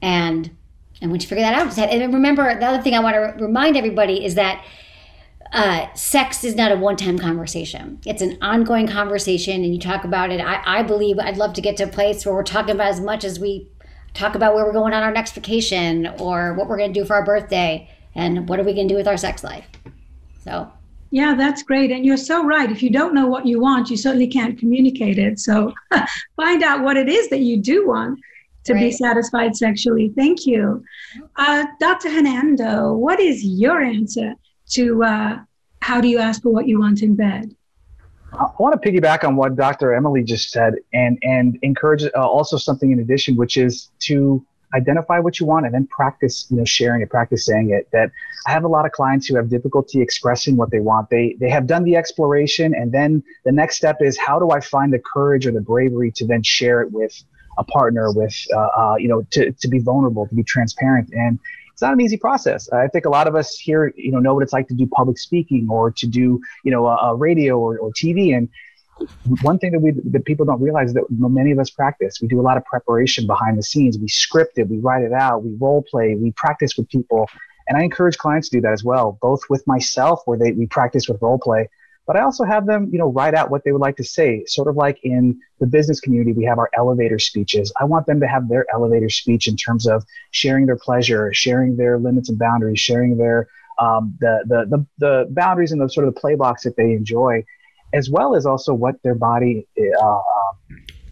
and 0.02 0.50
and 1.00 1.11
once 1.11 1.24
you 1.24 1.28
figure 1.28 1.44
that 1.44 1.54
out, 1.54 1.76
and 1.78 2.12
remember 2.14 2.59
the 2.59 2.66
other 2.66 2.83
thing 2.83 2.94
I 2.94 3.00
want 3.00 3.14
to 3.14 3.44
remind 3.44 3.76
everybody 3.76 4.24
is 4.24 4.35
that. 4.35 4.64
Uh, 5.52 5.92
sex 5.94 6.44
is 6.44 6.54
not 6.54 6.70
a 6.70 6.76
one-time 6.76 7.18
conversation. 7.18 7.98
It's 8.06 8.22
an 8.22 8.38
ongoing 8.40 8.87
conversation, 8.87 9.64
and 9.64 9.74
you 9.74 9.80
talk 9.80 10.04
about 10.04 10.30
it. 10.30 10.40
I, 10.40 10.62
I 10.64 10.83
believe 10.85 11.18
I'd 11.18 11.38
love 11.38 11.54
to 11.54 11.61
get 11.61 11.76
to 11.78 11.83
a 11.83 11.88
place 11.88 12.24
where 12.24 12.33
we're 12.37 12.44
talking 12.44 12.72
about 12.72 12.87
as 12.87 13.00
much 13.00 13.24
as 13.24 13.40
we 13.40 13.66
talk 14.14 14.37
about 14.37 14.54
where 14.54 14.64
we're 14.64 14.72
going 14.72 14.92
on 14.92 15.02
our 15.02 15.11
next 15.11 15.33
vacation 15.33 16.06
or 16.20 16.54
what 16.54 16.68
we're 16.68 16.76
going 16.76 16.92
to 16.92 17.00
do 17.00 17.04
for 17.04 17.14
our 17.14 17.24
birthday 17.24 17.90
and 18.14 18.48
what 18.48 18.61
are 18.61 18.62
we 18.62 18.74
going 18.74 18.87
to 18.87 18.94
do 18.94 18.96
with 18.96 19.09
our 19.09 19.16
sex 19.16 19.42
life. 19.42 19.66
So 20.44 20.70
yeah, 21.11 21.35
that's 21.35 21.62
great. 21.62 21.90
And 21.90 22.05
you're 22.07 22.16
so 22.16 22.44
right. 22.44 22.70
If 22.70 22.83
you 22.83 22.90
don't 22.90 23.14
know 23.14 23.27
what 23.27 23.46
you 23.46 23.61
want, 23.61 23.90
you 23.90 23.96
certainly 23.96 24.29
can't 24.29 24.59
communicate 24.59 25.18
it. 25.18 25.40
So 25.40 25.73
find 26.37 26.62
out 26.62 26.83
what 26.83 26.96
it 26.96 27.09
is 27.09 27.29
that 27.31 27.40
you 27.40 27.57
do 27.57 27.88
want. 27.88 28.20
to 28.64 28.75
be 28.75 28.92
satisfied 28.92 29.57
sexually. 29.57 30.12
Thank 30.14 30.46
you. 30.46 30.85
Uh, 31.37 31.64
Dr. 31.81 32.11
Hernando, 32.11 32.92
what 32.92 33.18
is 33.18 33.42
your 33.42 33.81
answer 33.81 34.35
to 34.73 35.03
uh, 35.03 35.38
how 35.81 36.01
do 36.01 36.09
you 36.09 36.18
ask 36.18 36.42
for 36.42 36.51
what 36.51 36.68
you 36.68 36.79
want 36.79 37.03
in 37.03 37.16
bed? 37.16 37.55
I 38.33 38.46
want 38.59 38.81
to 38.81 38.90
piggyback 38.90 39.25
on 39.25 39.35
what 39.35 39.57
Dr. 39.57 39.92
Emily 39.94 40.23
just 40.23 40.51
said 40.51 40.75
and 40.92 41.18
and 41.23 41.59
encourage 41.62 42.05
uh, 42.05 42.11
also 42.14 42.57
something 42.57 42.92
in 42.92 43.01
addition, 43.01 43.35
which 43.35 43.57
is 43.57 43.90
to 44.01 44.44
identify 44.74 45.18
what 45.18 45.40
you 45.40 45.46
want 45.46 45.66
and 45.66 45.74
then 45.74 45.87
practice, 45.87 46.46
you 46.50 46.56
know, 46.56 46.64
sharing 46.64 47.02
it, 47.02 47.11
practice 47.11 47.46
saying 47.46 47.70
it. 47.70 47.88
That 47.92 48.11
I 48.46 48.52
have 48.52 48.64
a 48.64 48.68
lot 48.68 48.87
of 48.87 48.92
clients 48.92 49.26
who 49.26 49.37
have 49.37 49.48
difficulty 49.48 50.00
expressing 50.00 50.56
what 50.56 50.70
they 50.70 50.80
want. 50.80 51.11
They 51.11 51.37
they 51.40 51.50
have 51.50 51.66
done 51.66 51.85
the 51.85 51.96
exploration, 51.96 52.74
and 52.74 52.92
then 52.92 53.22
the 53.44 53.52
next 53.52 53.76
step 53.76 53.96
is 54.00 54.18
how 54.18 54.38
do 54.38 54.50
I 54.50 54.61
find 54.61 54.92
the 54.92 55.00
courage 55.00 55.46
or 55.46 55.52
the 55.52 55.61
bravery 55.61 56.11
to 56.12 56.26
then 56.26 56.42
share 56.42 56.83
it 56.83 56.92
with 56.92 57.22
a 57.59 57.64
partner, 57.64 58.12
with 58.12 58.37
uh, 58.54 58.68
uh, 58.76 58.96
you 58.98 59.09
know, 59.09 59.22
to 59.33 59.52
to 59.52 59.68
be 59.68 59.78
vulnerable, 59.78 60.26
to 60.28 60.35
be 60.35 60.44
transparent, 60.44 61.11
and 61.12 61.38
it's 61.80 61.83
not 61.83 61.94
an 61.94 62.00
easy 62.02 62.18
process. 62.18 62.70
I 62.72 62.88
think 62.88 63.06
a 63.06 63.09
lot 63.09 63.26
of 63.26 63.35
us 63.35 63.59
here, 63.59 63.94
you 63.96 64.12
know, 64.12 64.18
know 64.18 64.35
what 64.35 64.42
it's 64.42 64.52
like 64.52 64.68
to 64.68 64.74
do 64.74 64.87
public 64.87 65.16
speaking 65.16 65.66
or 65.70 65.90
to 65.92 66.06
do, 66.06 66.38
you 66.62 66.70
know, 66.70 66.87
a, 66.87 67.12
a 67.12 67.14
radio 67.14 67.59
or, 67.59 67.78
or 67.78 67.90
TV. 67.92 68.37
And 68.37 68.50
one 69.43 69.59
thing 69.59 69.73
that 69.73 69.81
we 69.81 69.93
that 69.93 70.25
people 70.25 70.45
don't 70.45 70.61
realize 70.61 70.89
is 70.89 70.95
that 70.95 71.05
many 71.11 71.51
of 71.51 71.59
us 71.59 71.71
practice. 71.71 72.21
We 72.21 72.29
do 72.29 72.41
a 72.41 72.43
lot 72.43 72.57
of 72.57 72.65
preparation 72.65 73.27
behind 73.27 73.59
the 73.59 73.63
scenes. 73.63 73.99
We 73.99 74.09
script 74.09 74.59
it, 74.59 74.69
we 74.69 74.79
write 74.79 75.03
it 75.03 75.13
out, 75.13 75.43
we 75.43 75.55
role 75.61 75.85
play, 75.91 76.15
we 76.15 76.33
practice 76.33 76.77
with 76.77 76.89
people. 76.89 77.29
And 77.69 77.79
I 77.79 77.83
encourage 77.83 78.19
clients 78.19 78.49
to 78.49 78.57
do 78.57 78.61
that 78.63 78.73
as 78.73 78.83
well, 78.83 79.19
both 79.23 79.43
with 79.49 79.67
myself, 79.67 80.23
where 80.25 80.39
they 80.39 80.53
we 80.53 80.67
practice 80.67 81.09
with 81.09 81.23
role 81.23 81.39
play, 81.39 81.69
but 82.11 82.17
I 82.17 82.23
also 82.23 82.43
have 82.43 82.67
them, 82.67 82.89
you 82.91 82.99
know, 82.99 83.07
write 83.07 83.35
out 83.35 83.53
what 83.53 83.63
they 83.63 83.71
would 83.71 83.81
like 83.81 83.97
to 83.99 84.03
say. 84.03 84.43
Sort 84.47 84.67
of 84.67 84.77
like 84.77 84.99
in 85.05 85.39
the 85.61 85.67
business 85.67 86.01
community, 86.01 86.33
we 86.33 86.45
have 86.45 86.59
our 86.59 86.69
elevator 86.77 87.21
speeches. 87.21 87.73
I 87.81 87.85
want 87.85 88.07
them 88.07 88.19
to 88.19 88.27
have 88.27 88.49
their 88.49 88.67
elevator 88.75 89.09
speech 89.09 89.47
in 89.47 89.55
terms 89.55 89.87
of 89.87 90.05
sharing 90.33 90.67
their 90.67 90.77
pleasure, 90.77 91.33
sharing 91.33 91.77
their 91.77 91.99
limits 91.99 92.29
and 92.29 92.37
boundaries, 92.37 92.81
sharing 92.81 93.17
their 93.17 93.47
um, 93.79 94.17
the, 94.19 94.43
the 94.47 94.77
the 94.77 94.87
the 94.99 95.29
boundaries 95.31 95.71
and 95.71 95.81
the 95.81 95.89
sort 95.89 96.09
of 96.09 96.13
the 96.13 96.21
play 96.21 96.35
box 96.35 96.65
that 96.65 96.75
they 96.75 96.95
enjoy, 96.95 97.45
as 97.92 98.11
well 98.11 98.35
as 98.35 98.46
also 98.46 98.72
what 98.74 98.96
their 99.03 99.14
body 99.14 99.66
uh, 100.00 100.20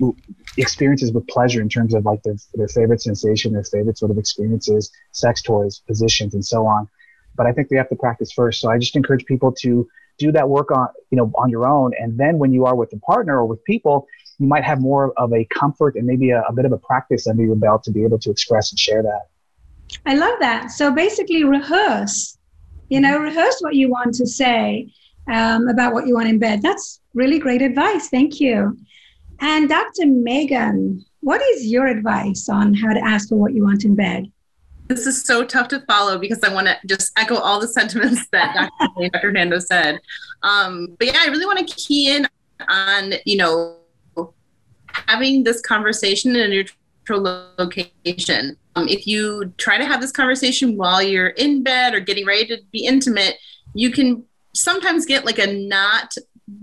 um, 0.01 0.17
experiences 0.57 1.13
with 1.13 1.27
pleasure 1.27 1.61
in 1.61 1.69
terms 1.69 1.95
of 1.95 2.05
like 2.05 2.23
their, 2.23 2.37
their 2.55 2.69
favorite 2.69 3.01
sensation, 3.01 3.53
their 3.53 3.65
favorite 3.65 3.99
sort 3.99 4.11
of 4.11 4.19
experiences, 4.19 4.91
sex 5.13 5.43
toys, 5.43 5.83
positions, 5.87 6.35
and 6.35 6.45
so 6.45 6.67
on. 6.67 6.89
But 7.37 7.47
I 7.47 7.53
think 7.53 7.69
they 7.69 7.77
have 7.77 7.89
to 7.91 7.97
practice 7.97 8.33
first. 8.33 8.61
So 8.61 8.71
I 8.71 8.79
just 8.79 8.97
encourage 8.97 9.25
people 9.25 9.53
to 9.61 9.89
do 10.19 10.33
that 10.33 10.49
work 10.49 10.73
on 10.73 10.89
you 11.11 11.17
know 11.17 11.31
on 11.37 11.49
your 11.49 11.67
own, 11.67 11.93
and 11.99 12.19
then 12.19 12.39
when 12.39 12.53
you 12.53 12.67
are 12.67 12.75
with 12.75 12.93
a 12.93 12.99
partner 12.99 13.39
or 13.39 13.47
with 13.47 13.63
people, 13.65 14.09
you 14.39 14.49
might 14.49 14.65
have 14.65 14.81
more 14.81 15.13
of 15.17 15.33
a 15.33 15.45
comfort 15.45 15.95
and 15.95 16.07
maybe 16.07 16.31
a, 16.31 16.43
a 16.43 16.53
bit 16.53 16.65
of 16.65 16.73
a 16.73 16.79
practice 16.79 17.29
under 17.29 17.45
your 17.45 17.55
belt 17.55 17.85
to 17.85 17.93
be 17.93 18.03
able 18.03 18.19
to 18.19 18.31
express 18.31 18.73
and 18.73 18.79
share 18.79 19.03
that. 19.03 19.29
I 20.07 20.17
love 20.17 20.39
that. 20.41 20.73
So 20.73 20.93
basically, 20.93 21.45
rehearse. 21.45 22.37
You 22.89 23.01
know, 23.01 23.19
rehearse 23.19 23.59
what 23.61 23.75
you 23.75 23.91
want 23.91 24.15
to 24.15 24.27
say 24.27 24.91
um, 25.29 25.69
about 25.69 25.93
what 25.93 26.07
you 26.07 26.15
want 26.15 26.29
in 26.29 26.39
bed. 26.39 26.63
That's 26.63 27.01
really 27.15 27.39
great 27.39 27.63
advice. 27.63 28.09
Thank 28.09 28.41
you. 28.41 28.77
And 29.41 29.69
Dr. 29.69 30.07
Megan, 30.07 31.05
what 31.21 31.41
is 31.43 31.67
your 31.67 31.87
advice 31.87 32.49
on 32.49 32.75
how 32.75 32.93
to 32.93 33.01
ask 33.01 33.29
for 33.29 33.37
what 33.37 33.53
you 33.53 33.65
want 33.65 33.85
in 33.85 33.95
bed? 33.95 34.31
This 34.89 35.07
is 35.07 35.25
so 35.25 35.45
tough 35.45 35.69
to 35.69 35.81
follow 35.81 36.19
because 36.19 36.43
I 36.43 36.53
want 36.53 36.67
to 36.67 36.77
just 36.87 37.13
echo 37.19 37.37
all 37.37 37.61
the 37.61 37.69
sentiments 37.79 38.27
that 38.33 38.71
Dr. 38.81 39.09
Dr. 39.11 39.27
Hernando 39.29 39.59
said. 39.59 40.01
Um, 40.43 40.97
but 40.99 41.09
yeah, 41.09 41.21
I 41.21 41.27
really 41.27 41.47
want 41.47 41.67
to 41.67 41.75
key 41.75 42.15
in 42.15 42.27
on, 42.69 43.13
you 43.25 43.37
know, 43.37 43.77
having 45.07 45.45
this 45.45 45.61
conversation 45.61 46.35
in 46.35 46.43
a 46.43 46.49
neutral 46.49 47.53
location. 47.59 48.57
Um, 48.77 48.89
if 48.89 49.07
you 49.07 49.53
try 49.59 49.79
to 49.79 49.85
have 49.85 50.01
this 50.01 50.13
conversation 50.13 50.77
while 50.77 51.03
you're 51.03 51.29
in 51.29 51.63
bed 51.63 51.95
or 51.95 52.01
getting 52.01 52.27
ready 52.27 52.47
to 52.47 52.59
be 52.73 52.85
intimate, 52.85 53.37
you 53.75 53.91
can 53.91 54.25
sometimes 54.59 55.07
get 55.07 55.25
like 55.25 55.39
a 55.39 55.47
not 55.47 56.15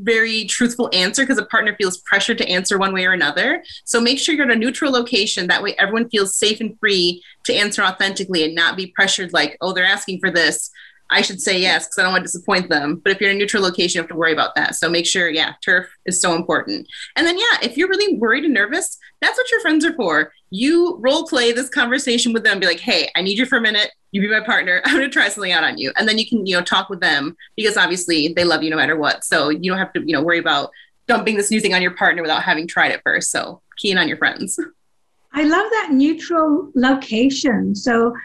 very 0.01 0.45
truthful 0.45 0.89
answer 0.93 1.23
because 1.23 1.38
a 1.38 1.45
partner 1.45 1.75
feels 1.75 1.97
pressured 1.99 2.38
to 2.39 2.49
answer 2.49 2.77
one 2.77 2.93
way 2.93 3.05
or 3.05 3.13
another. 3.13 3.63
So 3.84 4.01
make 4.01 4.19
sure 4.19 4.34
you're 4.34 4.45
in 4.45 4.51
a 4.51 4.55
neutral 4.55 4.91
location. 4.91 5.47
That 5.47 5.63
way, 5.63 5.75
everyone 5.77 6.10
feels 6.10 6.36
safe 6.36 6.60
and 6.60 6.77
free 6.79 7.23
to 7.45 7.53
answer 7.53 7.84
authentically 7.84 8.43
and 8.43 8.55
not 8.55 8.77
be 8.77 8.88
pressured 8.88 9.34
like, 9.34 9.58
oh, 9.62 9.73
they're 9.73 9.86
asking 9.86 10.19
for 10.19 10.31
this. 10.31 10.71
I 11.12 11.21
should 11.21 11.39
say 11.39 11.60
yes 11.60 11.86
because 11.86 11.99
I 11.99 12.01
don't 12.03 12.13
want 12.13 12.23
to 12.23 12.27
disappoint 12.27 12.69
them. 12.69 12.99
But 13.03 13.13
if 13.13 13.21
you're 13.21 13.29
in 13.29 13.36
a 13.36 13.39
neutral 13.39 13.62
location, 13.62 13.99
you 13.99 14.01
have 14.01 14.10
to 14.10 14.15
worry 14.15 14.34
about 14.34 14.55
that. 14.55 14.75
So 14.75 14.89
make 14.89 15.05
sure, 15.05 15.29
yeah, 15.29 15.53
turf 15.63 15.88
is 16.05 16.19
so 16.19 16.34
important. 16.34 16.88
And 17.15 17.27
then, 17.27 17.38
yeah, 17.38 17.60
if 17.62 17.77
you're 17.77 17.89
really 17.89 18.17
worried 18.17 18.43
and 18.43 18.55
nervous, 18.55 18.97
that's 19.21 19.38
what 19.38 19.51
your 19.51 19.62
friends 19.62 19.86
are 19.86 19.93
for. 19.93 20.31
You 20.49 20.97
role 20.99 21.27
play 21.27 21.51
this 21.51 21.69
conversation 21.69 22.34
with 22.34 22.43
them, 22.43 22.60
be 22.60 22.65
like, 22.65 22.79
hey, 22.79 23.12
I 23.15 23.21
need 23.21 23.38
you 23.38 23.45
for 23.45 23.58
a 23.58 23.62
minute. 23.62 23.91
You 24.15 24.21
be 24.21 24.30
my 24.30 24.39
partner. 24.39 24.82
I'm 24.86 24.97
to 25.01 25.10
try 25.10 25.28
something 25.28 25.51
out 25.51 25.65
on 25.65 25.78
you. 25.78 25.91
And 25.97 26.08
then 26.08 26.17
you 26.17 26.25
can, 26.25 26.45
you 26.45 26.56
know, 26.56 26.63
talk 26.63 26.89
with 26.89 27.01
them 27.01 27.36
because 27.58 27.75
obviously 27.75 28.30
they 28.30 28.45
love 28.45 28.63
you 28.63 28.69
no 28.69 28.78
matter 28.78 28.95
what. 28.95 29.25
So 29.25 29.49
you 29.49 29.69
don't 29.69 29.78
have 29.78 29.91
to, 29.91 29.99
you 30.08 30.13
know, 30.13 30.23
worry 30.23 30.39
about 30.39 30.71
dumping 31.06 31.36
this 31.36 31.51
new 31.51 31.60
thing 31.60 31.73
on 31.73 31.82
your 31.82 31.91
partner 31.91 32.21
without 32.21 32.41
having 32.41 32.65
tried 32.65 32.93
it 32.93 33.01
first. 33.04 33.30
So 33.30 33.62
keen 33.75 33.97
on 33.97 34.08
your 34.08 34.15
friends. 34.15 34.58
I 35.34 35.43
love 35.43 35.69
that 35.69 35.89
neutral 35.91 36.71
location. 36.75 37.75
So 37.75 38.15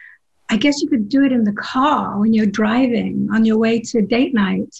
I 0.48 0.56
guess 0.58 0.80
you 0.80 0.88
could 0.88 1.08
do 1.08 1.24
it 1.24 1.32
in 1.32 1.42
the 1.42 1.54
car 1.54 2.20
when 2.20 2.32
you're 2.32 2.46
driving 2.46 3.28
on 3.32 3.44
your 3.44 3.58
way 3.58 3.80
to 3.80 4.00
date 4.00 4.32
night. 4.32 4.72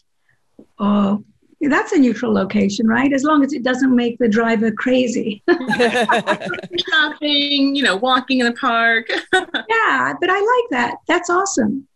Or 0.79 1.25
that's 1.69 1.93
a 1.93 1.99
neutral 1.99 2.33
location, 2.33 2.87
right? 2.87 3.13
As 3.13 3.25
long 3.25 3.45
as 3.45 3.53
it 3.53 3.63
doesn't 3.63 3.95
make 3.95 4.19
the 4.19 4.29
driver 4.29 4.71
crazy. 4.71 5.43
Shopping, 6.91 7.77
you 7.77 7.83
know, 7.83 7.97
walking 7.97 8.41
in 8.41 8.47
the 8.47 8.55
park. 8.55 9.07
yeah, 9.33 10.15
but 10.21 10.31
I 10.31 10.39
like 10.39 10.71
that. 10.71 10.97
That's 11.07 11.29
awesome. 11.29 11.87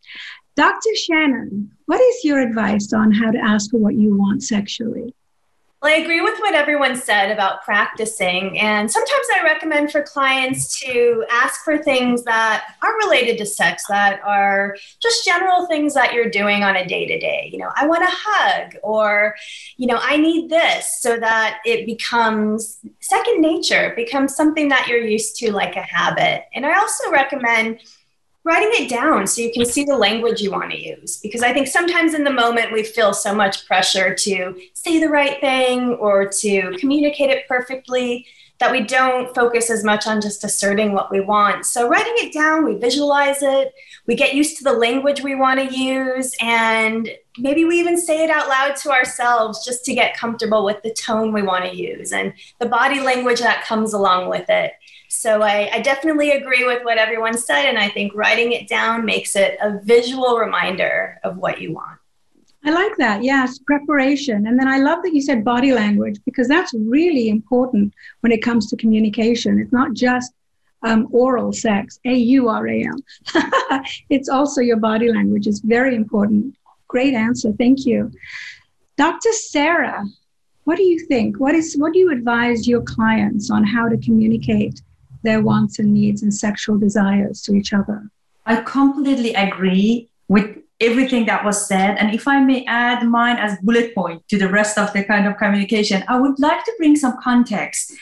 Dr. 0.56 0.94
Shannon, 0.94 1.70
what 1.86 2.00
is 2.00 2.24
your 2.24 2.40
advice 2.40 2.92
on 2.92 3.10
how 3.10 3.30
to 3.30 3.38
ask 3.38 3.70
for 3.70 3.78
what 3.78 3.94
you 3.94 4.16
want 4.16 4.42
sexually? 4.42 5.14
Well, 5.84 5.92
I 5.92 5.98
agree 5.98 6.22
with 6.22 6.38
what 6.38 6.54
everyone 6.54 6.96
said 6.96 7.30
about 7.30 7.62
practicing. 7.62 8.58
And 8.58 8.90
sometimes 8.90 9.26
I 9.36 9.44
recommend 9.44 9.92
for 9.92 10.00
clients 10.00 10.80
to 10.80 11.26
ask 11.30 11.62
for 11.62 11.76
things 11.76 12.24
that 12.24 12.64
aren't 12.82 13.04
related 13.04 13.36
to 13.36 13.44
sex, 13.44 13.84
that 13.90 14.18
are 14.24 14.78
just 15.02 15.26
general 15.26 15.66
things 15.66 15.92
that 15.92 16.14
you're 16.14 16.30
doing 16.30 16.62
on 16.62 16.76
a 16.76 16.86
day 16.86 17.04
to 17.04 17.18
day. 17.18 17.50
You 17.52 17.58
know, 17.58 17.70
I 17.76 17.86
want 17.86 18.02
a 18.02 18.08
hug, 18.10 18.76
or, 18.82 19.34
you 19.76 19.86
know, 19.86 19.98
I 20.00 20.16
need 20.16 20.48
this, 20.48 21.02
so 21.02 21.18
that 21.20 21.58
it 21.66 21.84
becomes 21.84 22.78
second 23.00 23.42
nature, 23.42 23.92
becomes 23.94 24.34
something 24.34 24.70
that 24.70 24.88
you're 24.88 25.06
used 25.06 25.36
to, 25.40 25.52
like 25.52 25.76
a 25.76 25.82
habit. 25.82 26.44
And 26.54 26.64
I 26.64 26.78
also 26.78 27.10
recommend 27.10 27.80
writing 28.44 28.70
it 28.72 28.90
down 28.90 29.26
so 29.26 29.40
you 29.40 29.52
can 29.52 29.64
see 29.64 29.84
the 29.84 29.96
language 29.96 30.40
you 30.40 30.50
want 30.50 30.70
to 30.70 30.80
use. 30.80 31.16
Because 31.18 31.42
I 31.42 31.52
think 31.52 31.66
sometimes 31.66 32.14
in 32.14 32.24
the 32.24 32.30
moment 32.30 32.72
we 32.72 32.82
feel 32.82 33.14
so 33.14 33.34
much 33.34 33.66
pressure 33.66 34.14
to 34.14 34.60
say 34.74 35.00
the 35.00 35.08
right 35.08 35.40
thing 35.40 35.94
or 35.94 36.28
to 36.28 36.76
communicate 36.78 37.30
it 37.30 37.48
perfectly 37.48 38.26
that 38.60 38.70
we 38.70 38.82
don't 38.82 39.34
focus 39.34 39.68
as 39.68 39.82
much 39.82 40.06
on 40.06 40.20
just 40.20 40.44
asserting 40.44 40.92
what 40.92 41.10
we 41.10 41.20
want. 41.20 41.66
So 41.66 41.88
writing 41.88 42.14
it 42.18 42.32
down, 42.32 42.64
we 42.64 42.76
visualize 42.76 43.42
it, 43.42 43.72
we 44.06 44.14
get 44.14 44.34
used 44.34 44.58
to 44.58 44.64
the 44.64 44.72
language 44.72 45.22
we 45.22 45.34
want 45.34 45.58
to 45.58 45.76
use, 45.76 46.34
and 46.40 47.10
maybe 47.36 47.64
we 47.64 47.80
even 47.80 47.98
say 47.98 48.22
it 48.22 48.30
out 48.30 48.48
loud 48.48 48.76
to 48.76 48.90
ourselves 48.92 49.64
just 49.64 49.84
to 49.86 49.94
get 49.94 50.16
comfortable 50.16 50.64
with 50.64 50.82
the 50.82 50.94
tone 50.94 51.32
we 51.32 51.42
want 51.42 51.64
to 51.64 51.76
use 51.76 52.12
and 52.12 52.32
the 52.60 52.66
body 52.66 53.00
language 53.00 53.40
that 53.40 53.64
comes 53.64 53.92
along 53.92 54.28
with 54.28 54.48
it. 54.48 54.72
So 55.08 55.42
I, 55.42 55.70
I, 55.72 55.80
definitely 55.80 56.32
agree 56.32 56.64
with 56.64 56.84
what 56.84 56.98
everyone 56.98 57.36
said, 57.36 57.66
and 57.66 57.78
I 57.78 57.88
think 57.88 58.14
writing 58.14 58.52
it 58.52 58.68
down 58.68 59.04
makes 59.04 59.36
it 59.36 59.56
a 59.62 59.80
visual 59.82 60.38
reminder 60.38 61.20
of 61.22 61.36
what 61.36 61.60
you 61.60 61.72
want. 61.72 61.98
I 62.64 62.70
like 62.70 62.96
that. 62.96 63.22
Yes, 63.22 63.58
preparation. 63.58 64.46
And 64.46 64.58
then 64.58 64.66
I 64.66 64.78
love 64.78 65.02
that 65.02 65.12
you 65.12 65.20
said 65.20 65.44
body 65.44 65.72
language 65.72 66.18
because 66.24 66.48
that's 66.48 66.72
really 66.74 67.28
important 67.28 67.92
when 68.20 68.32
it 68.32 68.42
comes 68.42 68.68
to 68.70 68.76
communication. 68.76 69.58
It's 69.58 69.72
not 69.72 69.92
just 69.92 70.32
um, 70.82 71.08
oral 71.10 71.52
sex, 71.52 72.00
A 72.04 72.14
U 72.14 72.48
R 72.48 72.66
A 72.68 72.84
L. 72.84 73.80
It's 74.10 74.28
also 74.28 74.60
your 74.60 74.78
body 74.78 75.12
language. 75.12 75.46
It's 75.46 75.60
very 75.60 75.94
important. 75.94 76.56
Great 76.88 77.14
answer. 77.14 77.52
Thank 77.52 77.84
you. 77.84 78.10
Dr. 78.96 79.32
Sara, 79.32 80.04
what 80.64 80.76
do 80.76 80.84
you 80.84 80.98
think? 81.06 81.38
What 81.40 81.54
is 81.54 81.76
what 81.76 81.92
do 81.92 81.98
you 81.98 82.10
advise 82.10 82.66
your 82.66 82.82
clients 82.82 83.50
on 83.50 83.64
how 83.64 83.88
to 83.88 83.98
communicate 83.98 84.80
their 85.24 85.42
wants 85.42 85.78
and 85.78 85.92
needs 85.92 86.22
and 86.22 86.32
sexual 86.32 86.78
desires 86.78 87.42
to 87.42 87.54
each 87.54 87.72
other? 87.72 88.10
I 88.46 88.56
completely 88.62 89.34
agree 89.34 90.08
with 90.28 90.56
everything 90.80 91.26
that 91.26 91.44
was 91.44 91.66
said. 91.66 91.96
And 91.98 92.14
if 92.14 92.28
I 92.28 92.40
may 92.40 92.64
add 92.66 93.06
mine 93.06 93.36
as 93.36 93.58
bullet 93.62 93.94
point 93.94 94.26
to 94.28 94.38
the 94.38 94.48
rest 94.48 94.78
of 94.78 94.92
the 94.92 95.04
kind 95.04 95.26
of 95.26 95.36
communication, 95.36 96.04
I 96.08 96.20
would 96.20 96.38
like 96.38 96.64
to 96.64 96.72
bring 96.78 96.96
some 96.96 97.16
context 97.22 97.92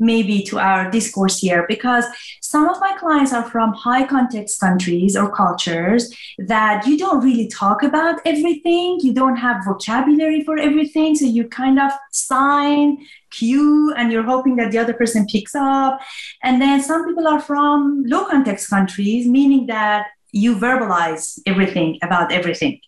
maybe 0.00 0.42
to 0.42 0.58
our 0.58 0.90
discourse 0.90 1.38
here 1.38 1.64
because 1.68 2.04
some 2.40 2.68
of 2.68 2.80
my 2.80 2.96
clients 2.98 3.32
are 3.32 3.48
from 3.48 3.72
high 3.74 4.06
context 4.06 4.58
countries 4.58 5.16
or 5.16 5.30
cultures 5.30 6.12
that 6.38 6.86
you 6.86 6.98
don't 6.98 7.22
really 7.22 7.46
talk 7.48 7.82
about 7.82 8.20
everything 8.24 8.98
you 9.02 9.12
don't 9.12 9.36
have 9.36 9.64
vocabulary 9.64 10.42
for 10.42 10.58
everything 10.58 11.14
so 11.14 11.24
you 11.24 11.46
kind 11.48 11.78
of 11.78 11.92
sign 12.10 12.98
cue 13.30 13.92
and 13.96 14.10
you're 14.12 14.24
hoping 14.24 14.56
that 14.56 14.72
the 14.72 14.78
other 14.78 14.92
person 14.92 15.26
picks 15.26 15.54
up. 15.54 16.00
And 16.42 16.60
then 16.60 16.82
some 16.82 17.06
people 17.06 17.26
are 17.26 17.40
from 17.40 18.04
low 18.06 18.24
context 18.26 18.68
countries 18.68 19.26
meaning 19.26 19.66
that 19.66 20.06
you 20.32 20.56
verbalize 20.56 21.40
everything 21.46 21.98
about 22.02 22.32
everything 22.32 22.80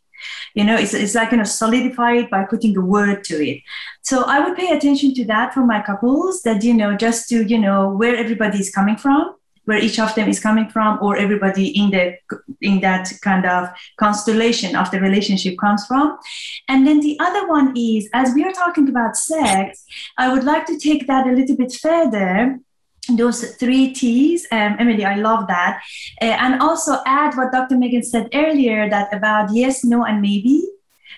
you 0.54 0.64
know 0.64 0.76
it's, 0.76 0.94
it's 0.94 1.14
like 1.14 1.30
you 1.30 1.38
know 1.38 1.44
solidify 1.44 2.12
it 2.12 2.30
by 2.30 2.44
putting 2.44 2.76
a 2.76 2.80
word 2.80 3.24
to 3.24 3.34
it. 3.34 3.62
So 4.02 4.24
i 4.24 4.40
would 4.40 4.56
pay 4.56 4.70
attention 4.76 5.14
to 5.14 5.24
that 5.26 5.54
for 5.54 5.64
my 5.64 5.80
couples 5.82 6.42
that 6.42 6.62
you 6.64 6.74
know 6.74 6.96
just 6.96 7.28
to 7.30 7.44
you 7.44 7.58
know 7.58 7.90
where 7.90 8.16
everybody 8.16 8.58
is 8.58 8.70
coming 8.70 8.96
from 8.96 9.34
where 9.64 9.78
each 9.78 9.98
of 9.98 10.14
them 10.14 10.28
is 10.28 10.40
coming 10.40 10.68
from 10.68 10.98
or 11.00 11.16
everybody 11.16 11.68
in 11.68 11.90
the 11.90 12.16
in 12.60 12.80
that 12.80 13.12
kind 13.22 13.46
of 13.46 13.68
constellation 13.96 14.74
of 14.74 14.90
the 14.90 15.00
relationship 15.00 15.56
comes 15.58 15.86
from. 15.86 16.18
And 16.68 16.86
then 16.86 17.00
the 17.00 17.16
other 17.20 17.48
one 17.48 17.72
is 17.76 18.08
as 18.12 18.34
we 18.34 18.44
are 18.44 18.52
talking 18.52 18.88
about 18.88 19.16
sex 19.16 19.84
i 20.18 20.32
would 20.32 20.44
like 20.44 20.66
to 20.66 20.78
take 20.78 21.06
that 21.06 21.26
a 21.26 21.32
little 21.32 21.56
bit 21.56 21.72
further 21.72 22.58
those 23.08 23.56
three 23.56 23.92
T's. 23.92 24.46
Um, 24.52 24.76
Emily, 24.78 25.04
I 25.04 25.16
love 25.16 25.46
that. 25.48 25.82
Uh, 26.20 26.26
and 26.26 26.62
also 26.62 26.98
add 27.06 27.36
what 27.36 27.52
Dr. 27.52 27.76
Megan 27.76 28.02
said 28.02 28.28
earlier 28.34 28.88
that 28.88 29.12
about 29.12 29.52
yes, 29.52 29.84
no, 29.84 30.04
and 30.04 30.20
maybe. 30.20 30.68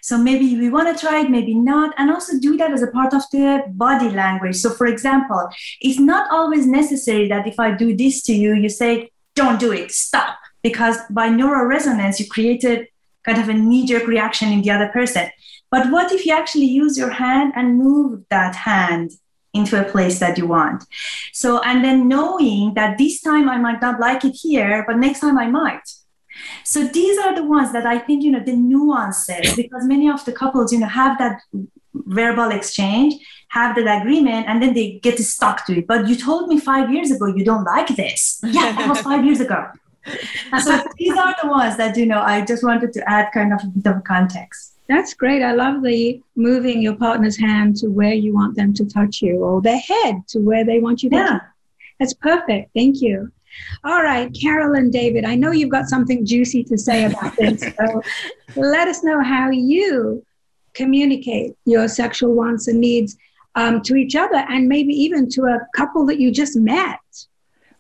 So 0.02 0.18
maybe 0.18 0.58
we 0.58 0.68
want 0.68 0.94
to 0.94 1.00
try 1.06 1.20
it, 1.20 1.30
maybe 1.30 1.54
not. 1.54 1.94
And 1.96 2.10
also 2.10 2.38
do 2.38 2.56
that 2.58 2.72
as 2.72 2.82
a 2.82 2.88
part 2.88 3.14
of 3.14 3.22
the 3.30 3.64
body 3.68 4.10
language. 4.10 4.56
So, 4.56 4.70
for 4.70 4.86
example, 4.86 5.48
it's 5.80 5.98
not 5.98 6.30
always 6.30 6.66
necessary 6.66 7.28
that 7.28 7.46
if 7.46 7.58
I 7.58 7.70
do 7.72 7.96
this 7.96 8.22
to 8.24 8.34
you, 8.34 8.54
you 8.54 8.68
say, 8.68 9.10
don't 9.34 9.58
do 9.58 9.72
it, 9.72 9.92
stop. 9.92 10.36
Because 10.62 10.98
by 11.10 11.28
neural 11.28 11.66
resonance, 11.66 12.20
you 12.20 12.26
created 12.26 12.88
kind 13.24 13.38
of 13.38 13.48
a 13.48 13.54
knee 13.54 13.86
jerk 13.86 14.06
reaction 14.06 14.52
in 14.52 14.62
the 14.62 14.70
other 14.70 14.88
person. 14.88 15.30
But 15.70 15.90
what 15.90 16.12
if 16.12 16.26
you 16.26 16.34
actually 16.34 16.66
use 16.66 16.96
your 16.98 17.10
hand 17.10 17.52
and 17.56 17.78
move 17.78 18.24
that 18.30 18.54
hand 18.54 19.12
into 19.54 19.80
a 19.80 19.90
place 19.90 20.18
that 20.18 20.36
you 20.36 20.46
want. 20.46 20.84
So, 21.32 21.60
and 21.62 21.84
then 21.84 22.08
knowing 22.08 22.74
that 22.74 22.98
this 22.98 23.20
time 23.20 23.48
I 23.48 23.56
might 23.56 23.80
not 23.80 24.00
like 24.00 24.24
it 24.24 24.34
here, 24.34 24.84
but 24.86 24.98
next 24.98 25.20
time 25.20 25.38
I 25.38 25.46
might. 25.46 25.88
So 26.64 26.84
these 26.84 27.18
are 27.18 27.34
the 27.34 27.44
ones 27.44 27.72
that 27.72 27.86
I 27.86 27.98
think, 27.98 28.24
you 28.24 28.32
know, 28.32 28.42
the 28.44 28.56
nuances, 28.56 29.54
because 29.54 29.84
many 29.84 30.10
of 30.10 30.24
the 30.24 30.32
couples, 30.32 30.72
you 30.72 30.80
know, 30.80 30.88
have 30.88 31.16
that 31.18 31.40
verbal 31.94 32.50
exchange, 32.50 33.14
have 33.48 33.76
that 33.76 34.02
agreement, 34.02 34.46
and 34.48 34.60
then 34.62 34.74
they 34.74 34.98
get 35.02 35.18
stuck 35.20 35.64
to 35.66 35.78
it. 35.78 35.86
But 35.86 36.08
you 36.08 36.16
told 36.16 36.48
me 36.48 36.58
five 36.58 36.92
years 36.92 37.10
ago 37.10 37.26
you 37.26 37.44
don't 37.44 37.64
like 37.64 37.88
this. 37.88 38.40
Yeah, 38.42 38.72
that 38.72 38.88
was 38.88 39.00
five 39.00 39.24
years 39.24 39.40
ago. 39.40 39.66
so 40.62 40.82
these 40.98 41.16
are 41.16 41.34
the 41.42 41.48
ones 41.48 41.76
that, 41.76 41.96
you 41.96 42.06
know, 42.06 42.20
I 42.20 42.44
just 42.44 42.62
wanted 42.62 42.92
to 42.94 43.08
add 43.08 43.30
kind 43.32 43.52
of 43.52 43.60
a 43.62 43.66
bit 43.66 43.86
of 43.86 44.04
context. 44.04 44.73
That's 44.88 45.14
great. 45.14 45.42
I 45.42 45.52
love 45.52 45.82
the 45.82 46.20
moving 46.36 46.82
your 46.82 46.96
partner's 46.96 47.38
hand 47.38 47.76
to 47.76 47.88
where 47.88 48.12
you 48.12 48.34
want 48.34 48.54
them 48.56 48.74
to 48.74 48.84
touch 48.84 49.22
you 49.22 49.36
or 49.36 49.62
their 49.62 49.78
head 49.78 50.26
to 50.28 50.40
where 50.40 50.64
they 50.64 50.78
want 50.78 51.02
you 51.02 51.10
to. 51.10 51.16
Yeah. 51.16 51.40
That's 51.98 52.14
perfect. 52.14 52.70
Thank 52.74 53.00
you. 53.00 53.32
All 53.84 54.02
right, 54.02 54.34
Carol 54.34 54.74
and 54.74 54.92
David, 54.92 55.24
I 55.24 55.36
know 55.36 55.52
you've 55.52 55.70
got 55.70 55.86
something 55.86 56.26
juicy 56.26 56.64
to 56.64 56.76
say 56.76 57.04
about 57.04 57.36
this. 57.36 57.64
So 57.76 58.02
let 58.56 58.88
us 58.88 59.02
know 59.02 59.22
how 59.22 59.50
you 59.50 60.24
communicate 60.74 61.56
your 61.64 61.88
sexual 61.88 62.34
wants 62.34 62.68
and 62.68 62.80
needs 62.80 63.16
um, 63.54 63.80
to 63.82 63.96
each 63.96 64.16
other 64.16 64.44
and 64.48 64.68
maybe 64.68 64.92
even 64.92 65.28
to 65.30 65.42
a 65.42 65.60
couple 65.76 66.04
that 66.06 66.20
you 66.20 66.30
just 66.30 66.56
met. 66.56 66.98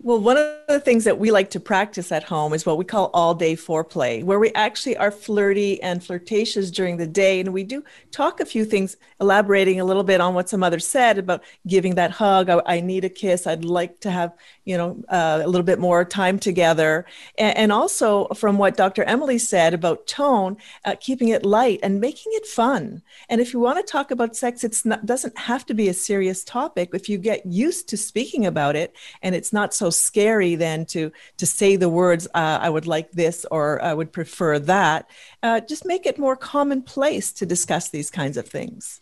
Well, 0.04 0.20
one 0.20 0.36
of 0.36 0.52
the 0.68 0.80
things 0.80 1.04
that 1.04 1.18
we 1.18 1.30
like 1.30 1.48
to 1.52 1.60
practice 1.60 2.12
at 2.12 2.24
home 2.24 2.52
is 2.52 2.66
what 2.66 2.76
we 2.76 2.84
call 2.84 3.08
all 3.14 3.34
day 3.34 3.56
foreplay, 3.56 4.22
where 4.22 4.38
we 4.38 4.52
actually 4.52 4.98
are 4.98 5.10
flirty 5.10 5.82
and 5.82 6.04
flirtatious 6.04 6.70
during 6.70 6.98
the 6.98 7.06
day. 7.06 7.40
And 7.40 7.54
we 7.54 7.64
do 7.64 7.82
talk 8.10 8.38
a 8.38 8.44
few 8.44 8.66
things, 8.66 8.98
elaborating 9.18 9.80
a 9.80 9.84
little 9.86 10.04
bit 10.04 10.20
on 10.20 10.34
what 10.34 10.50
some 10.50 10.62
others 10.62 10.86
said 10.86 11.16
about 11.16 11.42
giving 11.66 11.94
that 11.94 12.10
hug. 12.10 12.50
I, 12.50 12.60
I 12.66 12.80
need 12.80 13.06
a 13.06 13.08
kiss. 13.08 13.46
I'd 13.46 13.64
like 13.64 14.00
to 14.00 14.10
have, 14.10 14.34
you 14.66 14.76
know, 14.76 15.02
uh, 15.08 15.40
a 15.42 15.48
little 15.48 15.64
bit 15.64 15.78
more 15.78 16.04
time 16.04 16.38
together. 16.38 17.06
And, 17.38 17.56
and, 17.56 17.72
also 17.72 18.26
from 18.34 18.58
what 18.58 18.76
Dr. 18.76 19.04
Emily 19.04 19.38
said 19.38 19.72
about 19.72 20.06
tone, 20.06 20.58
uh, 20.84 20.96
keeping 21.00 21.28
it 21.28 21.46
light 21.46 21.80
and 21.82 21.98
making 21.98 22.32
it 22.34 22.46
fun. 22.46 23.00
And 23.30 23.40
if 23.40 23.54
you 23.54 23.58
want 23.58 23.78
to 23.78 23.90
talk 23.90 24.10
about 24.10 24.36
sex, 24.36 24.64
it 24.64 24.76
doesn't 25.06 25.38
have 25.38 25.64
to 25.64 25.72
be 25.72 25.88
a 25.88 25.94
serious 25.94 26.44
topic. 26.44 26.90
If 26.92 27.08
you 27.08 27.16
get 27.16 27.46
used 27.46 27.88
to 27.88 27.96
speaking 27.96 28.44
about 28.44 28.76
it 28.76 28.94
and 29.22 29.34
it's 29.34 29.52
not 29.52 29.72
so 29.72 29.90
scary 29.98 30.54
then 30.54 30.84
to 30.86 31.10
to 31.36 31.46
say 31.46 31.76
the 31.76 31.88
words 31.88 32.26
uh, 32.34 32.58
i 32.60 32.68
would 32.68 32.86
like 32.86 33.10
this 33.12 33.46
or 33.50 33.82
i 33.82 33.92
would 33.94 34.12
prefer 34.12 34.58
that. 34.58 35.10
Uh, 35.42 35.60
just 35.60 35.84
make 35.84 36.06
it 36.06 36.18
more 36.18 36.36
commonplace 36.36 37.32
to 37.32 37.46
discuss 37.46 37.90
these 37.90 38.10
kinds 38.10 38.36
of 38.36 38.46
things. 38.46 39.00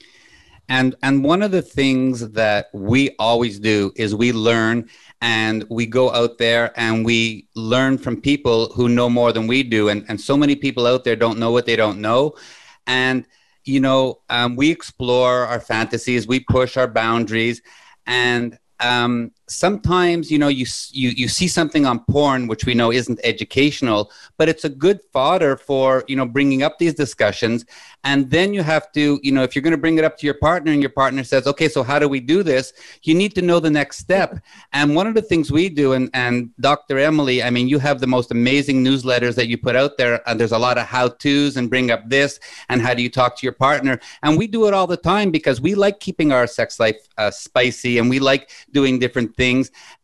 And 0.69 0.95
and 1.03 1.25
one 1.25 1.43
of 1.43 1.51
the 1.51 1.63
things 1.63 2.31
that 2.31 2.69
we 2.73 3.11
always 3.19 3.59
do 3.59 3.93
is 3.97 4.15
we 4.15 4.33
learn 4.33 4.89
and 5.21 5.65
we 5.69 5.87
go 5.87 6.13
out 6.13 6.39
there 6.39 6.73
and 6.77 7.05
we 7.05 7.49
learn 7.55 7.99
from 7.99 8.21
people 8.21 8.73
who 8.73 8.89
know 8.89 9.11
more 9.11 9.33
than 9.33 9.47
we 9.47 9.63
do. 9.63 9.89
And 9.89 10.05
and 10.09 10.21
so 10.21 10.37
many 10.37 10.57
people 10.57 10.87
out 10.87 11.05
there 11.05 11.17
don't 11.17 11.39
know 11.39 11.53
what 11.53 11.67
they 11.67 11.77
don't 11.77 12.01
know. 12.01 12.35
And 12.87 13.27
you 13.65 13.81
know 13.81 14.21
um, 14.29 14.57
we 14.57 14.71
explore 14.71 15.47
our 15.47 15.61
fantasies 15.61 16.27
we 16.27 16.41
push 16.41 16.77
our 16.77 16.89
boundaries. 16.89 17.61
And 18.07 18.59
um, 18.81 19.33
sometimes 19.53 20.31
you 20.31 20.38
know 20.38 20.49
you, 20.49 20.67
you 20.91 21.11
you 21.11 21.29
see 21.29 21.49
something 21.49 21.87
on 21.87 22.01
porn 22.11 22.47
which 22.47 22.65
we 22.65 22.75
know 22.75 22.91
isn't 22.91 23.21
educational 23.25 24.11
but 24.38 24.49
it's 24.49 24.65
a 24.65 24.69
good 24.69 25.01
fodder 25.12 25.57
for 25.57 26.05
you 26.09 26.17
know 26.17 26.27
bringing 26.27 26.62
up 26.62 26.79
these 26.79 26.95
discussions. 26.95 27.65
And 28.05 28.29
then 28.31 28.53
you 28.53 28.62
have 28.62 28.91
to 28.93 29.21
you 29.23 29.33
know 29.33 29.43
if 29.43 29.55
you're 29.55 29.62
going 29.62 29.73
to 29.73 29.85
bring 29.87 29.99
it 29.99 30.05
up 30.05 30.19
to 30.19 30.27
your 30.27 30.35
partner 30.35 30.73
and 30.73 30.81
your 30.81 30.91
partner 30.91 31.25
says 31.25 31.47
okay 31.47 31.69
so 31.69 31.83
how 31.83 31.99
do 31.99 32.09
we 32.09 32.21
do 32.21 32.43
this? 32.43 32.73
you 33.03 33.15
need 33.15 33.35
to 33.35 33.43
know 33.43 33.61
the 33.61 33.71
next 33.71 33.99
step. 33.99 34.38
And 34.75 34.95
one 34.95 35.07
of 35.07 35.15
the 35.15 35.23
things 35.23 35.51
we 35.53 35.69
do 35.69 35.93
and 35.93 36.11
and 36.15 36.51
dr 36.61 36.99
emily 36.99 37.43
i 37.43 37.51
mean 37.51 37.69
you 37.69 37.79
have 37.79 38.01
the 38.01 38.07
most 38.07 38.31
amazing 38.31 38.83
newsletters 38.85 39.35
that 39.35 39.49
you 39.49 39.57
put 39.59 39.77
out 39.77 39.97
there 39.99 40.27
and 40.27 40.38
there's 40.38 40.53
a 40.53 40.59
lot 40.59 40.79
of 40.79 40.87
how 40.87 41.09
to's 41.09 41.57
and 41.57 41.69
bring 41.71 41.91
up 41.91 42.09
this 42.09 42.41
and 42.69 42.81
how 42.81 42.95
do 42.95 43.03
you 43.03 43.11
talk 43.11 43.37
to 43.37 43.47
your 43.47 43.53
partner? 43.53 43.99
And 44.23 44.38
we 44.38 44.47
do 44.47 44.67
it 44.67 44.75
all 44.75 44.87
the 44.87 44.97
time 44.97 45.31
because 45.31 45.61
we 45.61 45.75
like 45.75 46.01
keeping 46.01 46.33
our 46.33 46.47
sex 46.47 46.81
life 46.81 46.97
uh, 47.19 47.31
spicy 47.31 47.99
and 47.99 48.09
we 48.09 48.19
like 48.19 48.51
doing 48.73 48.99
different 48.99 49.37
things 49.37 49.42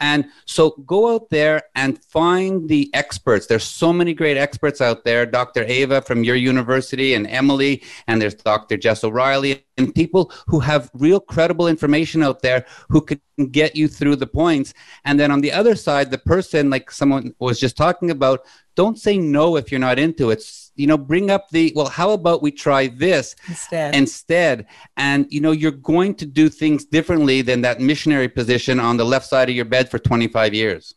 and 0.00 0.24
so 0.44 0.70
go 0.86 1.14
out 1.14 1.30
there 1.30 1.62
and 1.74 2.02
find 2.04 2.68
the 2.68 2.90
experts 2.94 3.46
there's 3.46 3.64
so 3.64 3.92
many 3.92 4.12
great 4.14 4.36
experts 4.36 4.80
out 4.80 5.04
there 5.04 5.24
dr 5.26 5.62
ava 5.64 6.00
from 6.02 6.24
your 6.24 6.36
university 6.36 7.14
and 7.14 7.26
emily 7.26 7.82
and 8.06 8.20
there's 8.20 8.34
Dr. 8.34 8.76
Jess 8.76 9.04
O'Reilly, 9.04 9.64
and 9.76 9.94
people 9.94 10.32
who 10.46 10.60
have 10.60 10.90
real 10.94 11.20
credible 11.20 11.68
information 11.68 12.22
out 12.22 12.42
there 12.42 12.64
who 12.88 13.00
could 13.00 13.20
get 13.50 13.76
you 13.76 13.88
through 13.88 14.16
the 14.16 14.26
points. 14.26 14.74
And 15.04 15.20
then 15.20 15.30
on 15.30 15.40
the 15.40 15.52
other 15.52 15.74
side, 15.74 16.10
the 16.10 16.18
person, 16.18 16.70
like 16.70 16.90
someone 16.90 17.34
was 17.38 17.60
just 17.60 17.76
talking 17.76 18.10
about, 18.10 18.44
don't 18.74 18.98
say 18.98 19.18
no 19.18 19.56
if 19.56 19.70
you're 19.70 19.78
not 19.80 19.98
into 19.98 20.30
it. 20.30 20.42
You 20.78 20.86
know, 20.86 20.96
bring 20.96 21.30
up 21.30 21.50
the, 21.50 21.72
well, 21.74 21.88
how 21.88 22.10
about 22.10 22.40
we 22.40 22.50
try 22.50 22.86
this 22.86 23.36
instead? 23.48 23.94
Instead. 23.94 24.66
And, 24.96 25.26
you 25.30 25.40
know, 25.40 25.50
you're 25.50 25.72
going 25.72 26.14
to 26.16 26.26
do 26.26 26.48
things 26.48 26.84
differently 26.84 27.42
than 27.42 27.60
that 27.62 27.80
missionary 27.80 28.28
position 28.28 28.80
on 28.80 28.96
the 28.96 29.04
left 29.04 29.26
side 29.26 29.48
of 29.48 29.56
your 29.56 29.64
bed 29.64 29.90
for 29.90 29.98
25 29.98 30.54
years. 30.54 30.94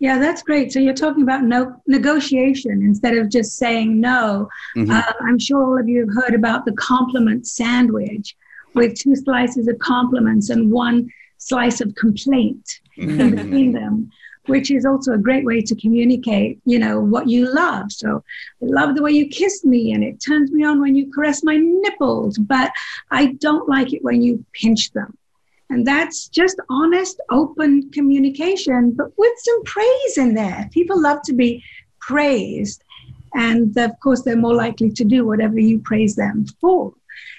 Yeah, 0.00 0.18
that's 0.18 0.42
great. 0.42 0.72
So 0.72 0.78
you're 0.78 0.94
talking 0.94 1.22
about 1.22 1.44
no 1.44 1.76
negotiation 1.86 2.82
instead 2.82 3.16
of 3.16 3.28
just 3.28 3.56
saying 3.56 4.00
no. 4.00 4.48
Mm-hmm. 4.74 4.90
Uh, 4.90 5.12
I'm 5.20 5.38
sure 5.38 5.62
all 5.62 5.78
of 5.78 5.88
you 5.88 6.00
have 6.00 6.24
heard 6.24 6.34
about 6.34 6.64
the 6.64 6.72
compliment 6.72 7.46
sandwich 7.46 8.34
with 8.74 8.94
two 8.94 9.14
slices 9.14 9.68
of 9.68 9.78
compliments 9.78 10.48
and 10.48 10.70
one 10.70 11.10
slice 11.36 11.80
of 11.82 11.94
complaint 11.96 12.80
mm-hmm. 12.98 13.20
in 13.20 13.36
between 13.36 13.72
them, 13.72 14.10
which 14.50 14.70
is 14.70 14.84
also 14.84 15.12
a 15.12 15.18
great 15.18 15.44
way 15.44 15.60
to 15.60 15.74
communicate, 15.76 16.60
you 16.64 16.78
know, 16.78 17.00
what 17.00 17.28
you 17.28 17.52
love. 17.52 17.92
So 17.92 18.22
I 18.62 18.66
love 18.66 18.94
the 18.94 19.02
way 19.02 19.12
you 19.12 19.28
kiss 19.28 19.64
me 19.64 19.92
and 19.92 20.04
it 20.04 20.20
turns 20.20 20.50
me 20.50 20.64
on 20.64 20.80
when 20.80 20.94
you 20.94 21.10
caress 21.12 21.42
my 21.42 21.56
nipples, 21.56 22.38
but 22.38 22.72
I 23.10 23.32
don't 23.34 23.68
like 23.68 23.92
it 23.92 24.02
when 24.02 24.22
you 24.22 24.44
pinch 24.52 24.92
them. 24.92 25.16
And 25.70 25.86
that's 25.86 26.28
just 26.28 26.60
honest, 26.68 27.20
open 27.30 27.90
communication, 27.92 28.90
but 28.90 29.16
with 29.16 29.32
some 29.38 29.62
praise 29.64 30.18
in 30.18 30.34
there. 30.34 30.68
People 30.72 31.00
love 31.00 31.22
to 31.22 31.32
be 31.32 31.62
praised. 32.00 32.82
And 33.34 33.76
of 33.78 33.92
course, 34.02 34.22
they're 34.22 34.36
more 34.36 34.54
likely 34.54 34.90
to 34.90 35.04
do 35.04 35.24
whatever 35.24 35.60
you 35.60 35.78
praise 35.78 36.16
them 36.16 36.44
for. 36.60 36.92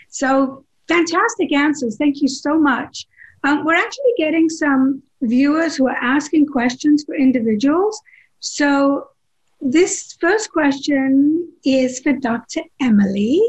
So, 0.07 0.63
fantastic 0.87 1.51
answers. 1.51 1.97
Thank 1.97 2.21
you 2.21 2.29
so 2.29 2.57
much. 2.57 3.05
Um, 3.43 3.65
we're 3.65 3.75
actually 3.75 4.13
getting 4.17 4.49
some 4.49 5.03
viewers 5.21 5.75
who 5.75 5.87
are 5.87 5.97
asking 6.01 6.47
questions 6.47 7.03
for 7.03 7.15
individuals. 7.15 8.01
So, 8.39 9.07
this 9.61 10.17
first 10.19 10.51
question 10.51 11.51
is 11.63 11.99
for 11.99 12.13
Dr. 12.13 12.61
Emily. 12.81 13.39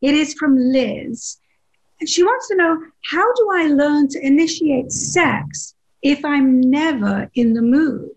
It 0.00 0.14
is 0.14 0.32
from 0.34 0.56
Liz. 0.56 1.36
And 2.00 2.08
she 2.08 2.22
wants 2.22 2.48
to 2.48 2.56
know 2.56 2.82
how 3.10 3.34
do 3.34 3.48
I 3.52 3.66
learn 3.66 4.08
to 4.08 4.26
initiate 4.26 4.90
sex 4.90 5.74
if 6.02 6.24
I'm 6.24 6.62
never 6.62 7.30
in 7.34 7.52
the 7.52 7.60
mood? 7.60 8.10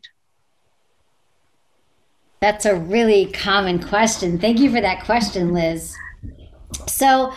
That's 2.40 2.66
a 2.66 2.76
really 2.76 3.26
common 3.28 3.80
question. 3.82 4.40
Thank 4.40 4.60
you 4.60 4.72
for 4.72 4.82
that 4.82 5.04
question, 5.04 5.54
Liz. 5.54 5.96
So, 6.88 7.34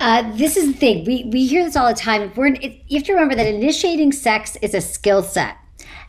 uh, 0.00 0.36
this 0.36 0.56
is 0.56 0.72
the 0.72 0.78
thing. 0.78 1.04
We, 1.04 1.24
we 1.24 1.46
hear 1.46 1.64
this 1.64 1.76
all 1.76 1.88
the 1.88 1.94
time. 1.94 2.32
We're, 2.34 2.54
you 2.56 2.98
have 2.98 3.04
to 3.04 3.12
remember 3.12 3.34
that 3.36 3.46
initiating 3.46 4.12
sex 4.12 4.56
is 4.62 4.74
a 4.74 4.80
skill 4.80 5.22
set. 5.22 5.56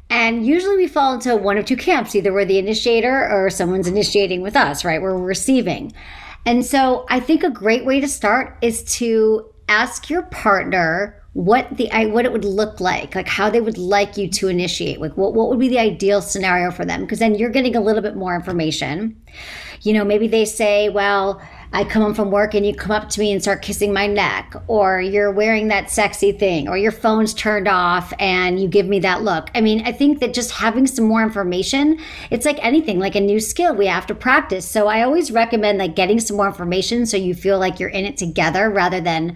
And 0.10 0.46
usually 0.46 0.78
we 0.78 0.88
fall 0.88 1.14
into 1.14 1.36
one 1.36 1.58
of 1.58 1.66
two 1.66 1.78
camps. 1.78 2.16
Either 2.16 2.34
we're 2.34 2.46
the 2.46 2.60
initiator 2.60 3.30
or 3.30 3.50
someone's 3.50 3.88
initiating 3.88 4.42
with 4.42 4.56
us, 4.56 4.84
right? 4.84 5.02
We're 5.02 5.18
receiving. 5.18 5.94
And 6.46 6.66
so 6.66 7.06
I 7.10 7.20
think 7.20 7.44
a 7.44 7.50
great 7.50 7.86
way 7.86 8.00
to 8.00 8.08
start 8.08 8.58
is 8.62 8.84
to 8.96 9.50
ask 9.70 10.10
your 10.10 10.24
partner 10.24 11.20
what 11.34 11.68
the 11.78 11.90
what 12.10 12.26
it 12.26 12.32
would 12.32 12.46
look 12.46 12.80
like 12.80 13.16
like 13.16 13.28
how 13.28 13.50
they 13.50 13.60
would 13.60 13.78
like 13.78 14.18
you 14.18 14.28
to 14.30 14.50
initiate 14.50 15.02
like 15.02 15.18
what, 15.18 15.34
what 15.34 15.50
would 15.50 15.58
be 15.58 15.68
the 15.68 15.80
ideal 15.80 16.22
scenario 16.22 16.70
for 16.70 16.86
them 16.86 17.02
because 17.02 17.18
then 17.18 17.34
you're 17.34 17.50
getting 17.50 17.76
a 17.76 17.82
little 17.82 18.04
bit 18.04 18.16
more 18.16 18.36
information 18.36 19.20
you 19.82 19.94
know 19.94 20.06
maybe 20.06 20.28
they 20.28 20.46
say 20.46 20.90
well 20.90 21.42
I 21.76 21.84
come 21.84 22.04
home 22.04 22.14
from 22.14 22.30
work 22.30 22.54
and 22.54 22.64
you 22.64 22.76
come 22.76 22.92
up 22.92 23.10
to 23.10 23.20
me 23.20 23.32
and 23.32 23.42
start 23.42 23.64
kissing 23.64 23.92
my 23.92 24.06
neck, 24.06 24.56
or 24.68 25.02
you're 25.02 25.32
wearing 25.32 25.70
that 25.70 25.90
sexy 25.90 26.32
thing, 26.32 26.70
or 26.70 26.78
your 26.78 26.92
phone's 26.92 27.34
turned 27.34 27.68
off 27.68 28.14
and 28.20 28.60
you 28.60 28.68
give 28.68 28.86
me 28.86 29.00
that 29.00 29.24
look. 29.24 29.50
I 29.56 29.62
mean, 29.62 29.82
I 29.86 29.92
think 29.92 30.20
that 30.20 30.36
just 30.36 30.52
having 30.52 30.86
some 30.86 31.06
more 31.06 31.24
information, 31.24 32.00
it's 32.30 32.46
like 32.46 32.64
anything, 32.64 33.00
like 33.00 33.16
a 33.16 33.20
new 33.20 33.40
skill 33.40 33.76
we 33.76 33.88
have 33.88 34.06
to 34.08 34.16
practice. 34.16 34.70
So 34.70 34.88
I 34.88 35.02
always 35.02 35.32
recommend 35.32 35.80
like 35.80 35.96
getting 35.96 36.20
some 36.20 36.38
more 36.38 36.48
information 36.48 37.08
so 37.08 37.18
you 37.18 37.34
feel 37.34 37.58
like 37.58 37.80
you're 37.80 37.90
in 37.90 38.06
it 38.06 38.18
together 38.18 38.70
rather 38.70 39.02
than 39.02 39.36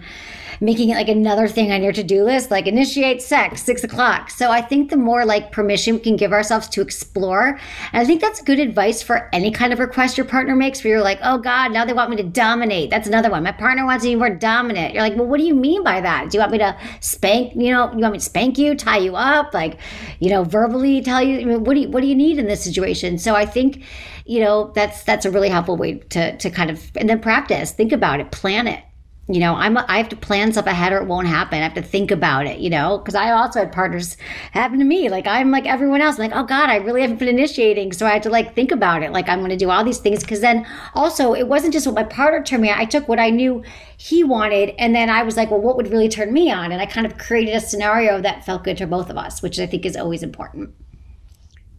making 0.60 0.90
it 0.90 0.94
like 0.94 1.08
another 1.08 1.48
thing 1.48 1.72
on 1.72 1.82
your 1.82 1.92
to-do 1.92 2.24
list, 2.24 2.50
like 2.50 2.66
initiate 2.66 3.22
sex, 3.22 3.62
six 3.62 3.84
o'clock. 3.84 4.30
So 4.30 4.50
I 4.50 4.60
think 4.60 4.90
the 4.90 4.96
more 4.96 5.24
like 5.24 5.52
permission 5.52 5.94
we 5.94 6.00
can 6.00 6.16
give 6.16 6.32
ourselves 6.32 6.68
to 6.70 6.80
explore, 6.80 7.58
and 7.92 8.02
I 8.02 8.04
think 8.04 8.20
that's 8.20 8.42
good 8.42 8.58
advice 8.58 9.02
for 9.02 9.28
any 9.32 9.50
kind 9.50 9.72
of 9.72 9.78
request 9.78 10.16
your 10.16 10.26
partner 10.26 10.56
makes 10.56 10.82
where 10.82 10.94
you're 10.94 11.02
like, 11.02 11.20
oh 11.22 11.38
God, 11.38 11.72
now 11.72 11.84
they 11.84 11.92
want 11.92 12.10
me 12.10 12.16
to 12.16 12.22
dominate. 12.22 12.90
That's 12.90 13.08
another 13.08 13.30
one. 13.30 13.42
My 13.42 13.52
partner 13.52 13.84
wants 13.84 14.04
to 14.04 14.10
be 14.10 14.16
more 14.16 14.30
dominant. 14.30 14.94
You're 14.94 15.02
like, 15.02 15.16
well, 15.16 15.26
what 15.26 15.38
do 15.38 15.44
you 15.44 15.54
mean 15.54 15.82
by 15.82 16.00
that? 16.00 16.30
Do 16.30 16.36
you 16.36 16.40
want 16.40 16.52
me 16.52 16.58
to 16.58 16.76
spank, 17.00 17.54
you 17.54 17.70
know, 17.70 17.92
you 17.92 17.98
want 17.98 18.12
me 18.12 18.18
to 18.18 18.24
spank 18.24 18.58
you, 18.58 18.74
tie 18.74 18.98
you 18.98 19.16
up, 19.16 19.54
like, 19.54 19.78
you 20.18 20.30
know, 20.30 20.44
verbally 20.44 21.00
tell 21.02 21.22
you, 21.22 21.40
I 21.40 21.44
mean, 21.44 21.64
what 21.64 21.74
do 21.74 21.80
you, 21.80 21.88
what 21.90 22.00
do 22.00 22.06
you 22.06 22.16
need 22.16 22.38
in 22.38 22.46
this 22.46 22.62
situation? 22.62 23.18
So 23.18 23.34
I 23.34 23.46
think, 23.46 23.84
you 24.24 24.40
know, 24.40 24.72
that's, 24.74 25.04
that's 25.04 25.24
a 25.24 25.30
really 25.30 25.48
helpful 25.48 25.76
way 25.76 25.94
to, 25.94 26.36
to 26.36 26.50
kind 26.50 26.70
of, 26.70 26.90
and 26.96 27.08
then 27.08 27.20
practice, 27.20 27.72
think 27.72 27.92
about 27.92 28.20
it, 28.20 28.30
plan 28.30 28.66
it 28.66 28.82
you 29.30 29.40
know 29.40 29.54
i'm 29.54 29.76
i 29.76 29.98
have 29.98 30.08
to 30.08 30.16
plan 30.16 30.50
stuff 30.52 30.66
ahead 30.66 30.92
or 30.92 30.98
it 30.98 31.06
won't 31.06 31.26
happen. 31.26 31.58
I 31.58 31.62
have 31.62 31.74
to 31.74 31.82
think 31.82 32.10
about 32.10 32.46
it 32.46 32.60
you 32.60 32.70
know 32.70 32.98
because 32.98 33.14
i 33.14 33.30
also 33.30 33.60
had 33.60 33.72
partners 33.72 34.16
happen 34.52 34.78
to 34.78 34.84
me 34.84 35.10
like 35.10 35.26
i'm 35.26 35.50
like 35.50 35.66
everyone 35.66 36.00
else. 36.00 36.18
I'm 36.18 36.30
like 36.30 36.38
oh 36.38 36.44
god 36.44 36.70
i 36.70 36.76
really 36.76 37.02
haven't 37.02 37.18
been 37.18 37.28
initiating. 37.28 37.92
So 37.92 38.06
i 38.06 38.10
had 38.10 38.22
to 38.22 38.30
like 38.30 38.54
think 38.54 38.72
about 38.72 39.02
it 39.02 39.12
like 39.12 39.28
i'm 39.28 39.40
going 39.40 39.50
to 39.50 39.56
do 39.56 39.70
all 39.70 39.84
these 39.84 39.98
things 39.98 40.20
because 40.20 40.40
then 40.40 40.66
also 40.94 41.34
it 41.34 41.46
wasn't 41.46 41.74
just 41.74 41.86
what 41.86 41.94
my 41.94 42.04
partner 42.04 42.42
turned 42.42 42.62
me 42.62 42.70
on 42.70 42.78
i 42.78 42.84
took 42.84 43.06
what 43.06 43.18
i 43.18 43.28
knew 43.28 43.62
he 43.98 44.24
wanted 44.24 44.74
and 44.78 44.94
then 44.94 45.10
i 45.10 45.22
was 45.22 45.36
like 45.36 45.50
well 45.50 45.60
what 45.60 45.76
would 45.76 45.88
really 45.88 46.08
turn 46.08 46.32
me 46.32 46.50
on? 46.50 46.72
And 46.72 46.80
i 46.80 46.86
kind 46.86 47.06
of 47.06 47.18
created 47.18 47.54
a 47.54 47.60
scenario 47.60 48.20
that 48.22 48.46
felt 48.46 48.64
good 48.64 48.78
to 48.78 48.86
both 48.86 49.10
of 49.10 49.18
us 49.18 49.42
which 49.42 49.58
i 49.58 49.66
think 49.66 49.84
is 49.84 49.96
always 49.96 50.22
important. 50.22 50.70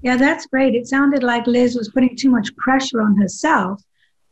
Yeah 0.02 0.16
that's 0.16 0.46
great. 0.46 0.76
It 0.76 0.88
sounded 0.88 1.24
like 1.24 1.48
liz 1.48 1.76
was 1.76 1.90
putting 1.90 2.16
too 2.16 2.30
much 2.30 2.56
pressure 2.56 3.02
on 3.02 3.18
herself 3.18 3.82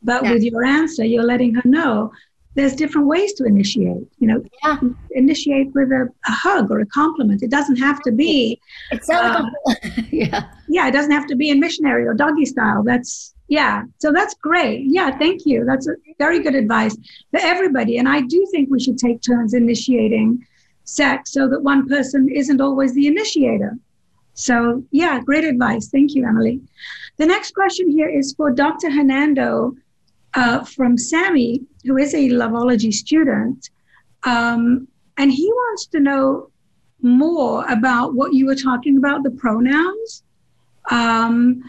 but 0.02 0.22
yeah. 0.22 0.32
with 0.32 0.42
your 0.42 0.64
answer 0.64 1.04
you're 1.04 1.24
letting 1.24 1.54
her 1.54 1.62
know 1.64 2.12
there's 2.58 2.74
different 2.74 3.06
ways 3.06 3.34
to 3.34 3.44
initiate. 3.44 4.08
You 4.18 4.26
know, 4.26 4.44
yeah. 4.64 4.80
initiate 5.12 5.72
with 5.74 5.92
a, 5.92 6.08
a, 6.26 6.32
hug 6.32 6.72
or 6.72 6.80
a 6.80 6.86
compliment. 6.86 7.40
It 7.44 7.50
doesn't 7.50 7.76
have 7.76 8.02
to 8.02 8.10
be. 8.10 8.60
It's 8.90 9.08
uh, 9.08 9.44
yeah. 10.10 10.50
Yeah, 10.68 10.88
it 10.88 10.90
doesn't 10.90 11.12
have 11.12 11.28
to 11.28 11.36
be 11.36 11.50
in 11.50 11.60
missionary 11.60 12.04
or 12.04 12.14
doggy 12.14 12.46
style. 12.46 12.82
That's 12.82 13.32
yeah. 13.46 13.84
So 13.98 14.12
that's 14.12 14.34
great. 14.34 14.86
Yeah, 14.86 15.16
thank 15.16 15.46
you. 15.46 15.64
That's 15.64 15.86
a 15.86 15.92
very 16.18 16.40
good 16.42 16.56
advice 16.56 16.96
for 17.30 17.38
everybody. 17.40 17.98
And 17.98 18.08
I 18.08 18.22
do 18.22 18.44
think 18.50 18.68
we 18.70 18.80
should 18.80 18.98
take 18.98 19.22
turns 19.22 19.54
initiating 19.54 20.44
sex 20.82 21.32
so 21.32 21.48
that 21.48 21.62
one 21.62 21.86
person 21.86 22.28
isn't 22.28 22.60
always 22.60 22.92
the 22.92 23.06
initiator. 23.06 23.78
So 24.34 24.82
yeah, 24.90 25.20
great 25.20 25.44
advice. 25.44 25.90
Thank 25.90 26.16
you, 26.16 26.26
Emily. 26.26 26.60
The 27.18 27.26
next 27.26 27.54
question 27.54 27.88
here 27.88 28.08
is 28.08 28.34
for 28.36 28.50
Dr. 28.50 28.90
Hernando 28.90 29.76
uh, 30.34 30.64
from 30.64 30.98
Sammy, 30.98 31.62
who 31.88 31.96
is 31.96 32.14
a 32.14 32.28
Loveology 32.28 32.92
student. 32.92 33.70
Um, 34.24 34.86
and 35.16 35.32
he 35.32 35.46
wants 35.46 35.86
to 35.86 36.00
know 36.00 36.50
more 37.00 37.64
about 37.66 38.14
what 38.14 38.34
you 38.34 38.44
were 38.46 38.54
talking 38.54 38.98
about 38.98 39.22
the 39.22 39.30
pronouns 39.30 40.22
um, 40.90 41.62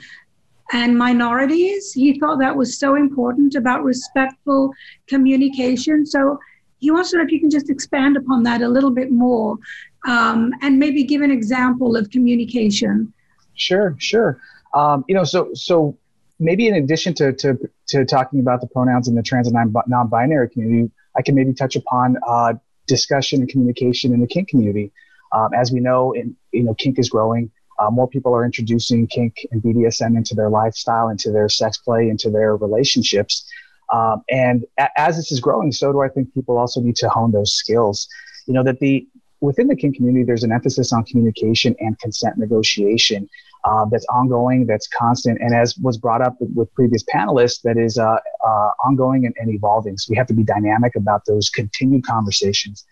and 0.73 0.97
minorities. 0.97 1.93
He 1.93 2.19
thought 2.19 2.39
that 2.39 2.55
was 2.55 2.77
so 2.77 2.95
important 2.95 3.55
about 3.55 3.84
respectful 3.84 4.73
communication. 5.08 6.05
So 6.05 6.38
he 6.79 6.91
wants 6.91 7.12
to 7.12 7.17
know 7.17 7.23
if 7.23 7.32
you 7.32 7.39
can 7.39 7.49
just 7.49 7.69
expand 7.69 8.17
upon 8.17 8.43
that 8.43 8.62
a 8.62 8.67
little 8.67 8.91
bit 8.91 9.12
more 9.12 9.58
um, 10.05 10.53
and 10.62 10.77
maybe 10.77 11.03
give 11.03 11.21
an 11.21 11.32
example 11.32 11.95
of 11.95 12.10
communication. 12.10 13.13
Sure, 13.55 13.95
sure. 13.99 14.41
Um, 14.73 15.05
you 15.08 15.15
know, 15.15 15.23
so 15.23 15.53
so 15.53 15.97
maybe 16.39 16.67
in 16.67 16.75
addition 16.75 17.13
to, 17.15 17.34
to, 17.34 17.58
to 17.88 18.06
talking 18.06 18.39
about 18.39 18.62
the 18.62 18.67
pronouns 18.67 19.08
in 19.08 19.15
the 19.15 19.23
trans 19.23 19.47
and 19.47 19.75
non-binary 19.88 20.49
community, 20.49 20.91
I 21.17 21.21
can 21.21 21.36
maybe 21.36 21.54
touch 21.54 21.75
upon 21.75 22.17
uh, 22.28 22.54
discussion 22.88 23.41
and 23.41 23.49
communication 23.49 24.13
in 24.13 24.21
the 24.21 24.28
kink 24.28 24.49
community. 24.49 24.91
Um, 25.32 25.54
as 25.54 25.71
we 25.71 25.80
know, 25.80 26.13
in, 26.13 26.36
you 26.52 26.63
know, 26.63 26.73
kink 26.73 26.97
is 26.97 27.10
growing. 27.10 27.52
Uh, 27.78 27.89
more 27.89 28.08
people 28.08 28.34
are 28.34 28.43
introducing 28.43 29.08
kink 29.08 29.36
and 29.52 29.62
BDSM 29.62 30.17
into 30.17 30.34
their 30.34 30.49
lifestyle, 30.49 31.10
into 31.10 31.32
their 31.32 31.47
sex 31.47 31.78
play, 31.78 32.10
into 32.10 32.30
their 32.30 32.56
relationships. 32.56 33.47
Um, 33.93 34.23
and 34.30 34.65
a- 34.78 34.99
as 34.99 35.17
this 35.17 35.32
is 35.32 35.39
growing, 35.39 35.71
so 35.71 35.91
do 35.91 36.02
I 36.02 36.10
think 36.10 36.34
people 36.34 36.58
also 36.58 36.82
need 36.82 36.95
to 36.97 37.10
hone 37.10 37.32
those 37.32 37.54
skills. 37.54 38.08
You 38.47 38.54
know 38.54 38.63
that 38.63 38.80
the 38.80 39.08
within 39.41 39.67
the 39.67 39.75
kink 39.75 39.95
community, 39.95 40.25
there's 40.25 40.43
an 40.43 40.52
emphasis 40.52 40.91
on 40.91 41.06
communication 41.06 41.75
and 41.80 41.97
consent 41.99 42.38
negotiation 42.38 43.30
uh, 43.65 43.86
that's 43.91 44.06
ongoing, 44.06 44.65
that's 44.65 44.88
constant, 44.88 45.39
and 45.41 45.54
as 45.54 45.78
was 45.78 45.98
brought 45.98 46.22
up 46.22 46.38
with, 46.39 46.74
previous 46.74 47.04
panelists, 47.04 47.62
that 47.62 47.78
is 47.78 47.98
uh, 47.98 48.17
uh, 48.45 48.69
ongoing 48.86 49.26
and, 49.26 49.36
and, 49.38 49.54
evolving. 49.54 49.98
So 49.98 50.12
we 50.12 50.15
have 50.17 50.28
to 50.28 50.34
be 50.34 50.43
dynamic 50.43 50.95
about 50.95 51.26
those 51.26 51.50
continued 51.50 52.06
conversations. 52.06 52.86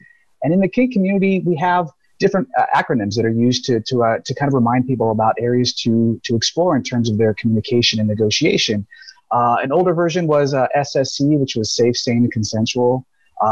And 0.43 0.53
in 0.53 0.59
the 0.59 0.67
kink 0.67 0.91
community, 0.91 1.41
we 1.45 1.55
have 1.55 1.89
different 2.19 2.49
uh, 2.57 2.65
acronyms 2.75 3.15
that 3.15 3.25
are 3.25 3.31
used 3.31 3.63
to 3.65 3.79
to 3.79 4.03
uh, 4.03 4.17
to 4.25 4.33
kind 4.35 4.49
of 4.49 4.53
remind 4.53 4.87
people 4.87 5.11
about 5.11 5.35
areas 5.39 5.73
to 5.83 6.19
to 6.25 6.35
explore 6.35 6.75
in 6.75 6.83
terms 6.83 7.09
of 7.09 7.17
their 7.17 7.33
communication 7.33 7.99
and 7.99 8.09
negotiation. 8.09 8.85
Uh, 9.31 9.57
an 9.61 9.71
older 9.71 9.93
version 9.93 10.27
was 10.27 10.53
SSC, 10.53 11.39
which 11.39 11.55
was 11.55 11.73
safe, 11.73 11.95
sane, 11.95 12.17
and 12.17 12.31
consensual. 12.31 13.05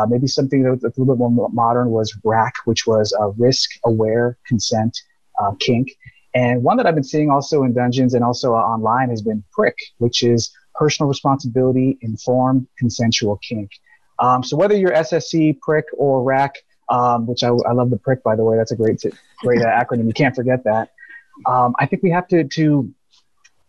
maybe 0.09 0.27
something 0.27 0.63
that's 0.63 0.83
a 0.83 1.01
little 1.01 1.15
bit 1.15 1.31
more 1.31 1.49
modern 1.51 1.91
was 1.91 2.17
RACK, 2.23 2.55
which 2.65 2.85
was 2.85 3.13
risk 3.37 3.69
aware 3.85 4.37
consent 4.47 5.01
kink. 5.59 5.89
And 6.35 6.61
one 6.63 6.75
that 6.77 6.85
I've 6.85 6.95
been 6.95 7.03
seeing 7.03 7.31
also 7.31 7.63
in 7.63 7.73
dungeons 7.73 8.13
and 8.13 8.23
also 8.23 8.53
uh, 8.53 8.57
online 8.57 9.09
has 9.09 9.21
been 9.21 9.43
prick, 9.53 9.77
which 9.97 10.21
is 10.21 10.53
personal 10.75 11.07
responsibility, 11.07 11.97
informed, 12.01 12.67
consensual 12.77 13.37
kink. 13.37 13.71
Um, 14.19 14.43
so 14.43 14.57
whether 14.57 14.75
you're 14.75 14.91
SSC, 14.91 15.59
prick, 15.61 15.85
or 15.97 16.23
RACK, 16.23 16.55
um, 16.89 17.25
which 17.25 17.43
I, 17.43 17.47
I, 17.47 17.71
love 17.71 17.89
the 17.89 17.97
prick, 17.97 18.21
by 18.21 18.35
the 18.35 18.43
way, 18.43 18.57
that's 18.57 18.71
a 18.71 18.75
great, 18.75 19.01
great 19.39 19.61
uh, 19.61 19.67
acronym. 19.67 20.07
You 20.07 20.13
can't 20.13 20.35
forget 20.35 20.63
that. 20.65 20.91
Um, 21.47 21.73
I 21.79 21.85
think 21.85 22.03
we 22.03 22.11
have 22.11 22.27
to, 22.27 22.43
to, 22.43 22.93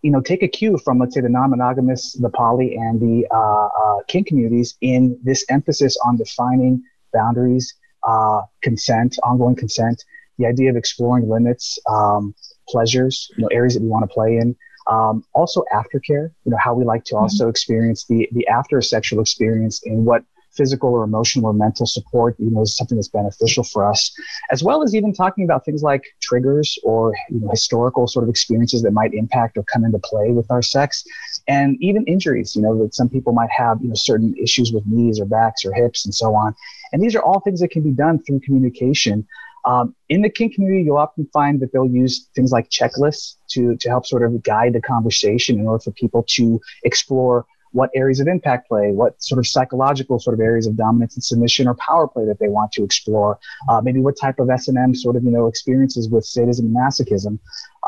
you 0.03 0.11
know, 0.11 0.21
take 0.21 0.43
a 0.43 0.49
cue 0.49 0.77
from, 0.79 0.99
let's 0.99 1.15
say, 1.15 1.21
the 1.21 1.29
non-monogamous, 1.29 2.15
the 2.15 2.31
poly, 2.31 2.77
and 2.77 3.01
the 3.01 3.27
uh, 3.33 3.67
uh, 3.67 4.03
kink 4.09 4.27
communities 4.27 4.77
in 4.81 5.19
this 5.23 5.45
emphasis 5.49 5.97
on 6.05 6.17
defining 6.17 6.83
boundaries, 7.13 7.75
uh, 8.03 8.43
consent, 8.61 9.17
ongoing 9.23 9.57
consent, 9.57 10.05
the 10.39 10.47
idea 10.47 10.69
of 10.69 10.77
exploring 10.77 11.29
limits, 11.29 11.79
um, 11.89 12.35
pleasures, 12.69 13.31
you 13.37 13.43
know, 13.43 13.49
areas 13.49 13.75
that 13.75 13.83
we 13.83 13.89
want 13.89 14.09
to 14.09 14.13
play 14.13 14.37
in. 14.37 14.57
Um, 14.89 15.25
also 15.35 15.65
aftercare, 15.73 16.31
you 16.45 16.53
know, 16.53 16.59
how 16.59 16.73
we 16.75 16.85
like 16.85 17.05
to 17.07 17.15
mm-hmm. 17.15 17.23
also 17.23 17.49
experience 17.49 18.05
the, 18.09 18.29
the 18.33 18.47
after 18.47 18.81
sexual 18.81 19.21
experience 19.21 19.83
and 19.85 20.05
what 20.07 20.23
physical 20.57 20.91
or 20.91 21.05
emotional 21.05 21.47
or 21.47 21.53
mental 21.53 21.87
support, 21.87 22.35
you 22.39 22.51
know, 22.51 22.63
is 22.63 22.77
something 22.77 22.97
that's 22.97 23.09
beneficial 23.09 23.63
for 23.63 23.85
us, 23.85 24.13
as 24.51 24.63
well 24.63 24.83
as 24.83 24.95
even 24.95 25.13
talking 25.13 25.45
about 25.45 25.65
things 25.65 25.83
like 25.83 26.05
triggers 26.21 26.79
or 26.83 27.13
you 27.31 27.41
know, 27.41 27.49
historical 27.51 28.07
sort 28.07 28.25
of 28.25 28.31
experiences 28.31 28.83
that 28.83 28.93
might 28.93 29.13
impact 29.15 29.57
or 29.57 29.65
come 29.65 29.85
into 29.85 29.99
play 29.99 30.31
with 30.31 30.51
our 30.51 30.63
sex, 30.63 31.05
and 31.47 31.77
even 31.81 32.05
injuries. 32.05 32.57
You 32.57 32.63
know, 32.63 32.83
that 32.83 32.95
some 32.95 33.09
people 33.09 33.33
might 33.33 33.51
have 33.51 33.81
you 33.83 33.89
know 33.89 33.95
certain 33.95 34.35
issues 34.43 34.73
with 34.73 34.87
knees 34.87 35.21
or 35.21 35.27
backs 35.27 35.65
or 35.65 35.73
hips 35.75 36.05
and 36.05 36.15
so 36.15 36.35
on, 36.35 36.55
and 36.93 37.03
these 37.03 37.15
are 37.15 37.23
all 37.23 37.41
things 37.41 37.61
that 37.61 37.71
can 37.71 37.83
be 37.83 37.93
done 37.93 38.23
through 38.23 38.41
communication. 38.41 39.27
Um, 39.67 39.95
in 40.09 40.23
the 40.23 40.31
kink 40.31 40.55
community, 40.55 40.85
you'll 40.85 40.97
often 40.97 41.29
find 41.33 41.61
that 41.61 41.73
they'll 41.73 41.89
use 41.89 42.29
things 42.35 42.53
like 42.53 42.71
checklists 42.71 43.35
to, 43.51 43.77
to 43.77 43.89
help 43.89 44.07
sort 44.07 44.23
of 44.23 44.43
guide 44.43 44.73
the 44.73 44.81
conversation 44.81 45.59
in 45.59 45.67
order 45.67 45.83
for 45.83 45.91
people 45.91 46.25
to 46.29 46.61
explore 46.85 47.45
what 47.73 47.91
areas 47.95 48.21
of 48.21 48.29
impact 48.29 48.69
play, 48.69 48.91
what 48.91 49.23
sort 49.23 49.39
of 49.39 49.47
psychological 49.47 50.19
sort 50.19 50.33
of 50.33 50.41
areas 50.41 50.67
of 50.67 50.77
dominance 50.77 51.15
and 51.15 51.23
submission 51.23 51.67
or 51.67 51.75
power 51.75 52.09
play 52.09 52.25
that 52.25 52.39
they 52.39 52.49
want 52.49 52.73
to 52.73 52.83
explore, 52.83 53.39
uh, 53.69 53.81
maybe 53.83 54.01
what 54.01 54.15
type 54.19 54.39
of 54.39 54.49
S&M 54.49 54.95
sort 54.95 55.17
of, 55.17 55.25
you 55.25 55.31
know, 55.31 55.47
experiences 55.47 56.09
with 56.09 56.25
sadism 56.25 56.67
and 56.67 56.77
masochism. 56.77 57.39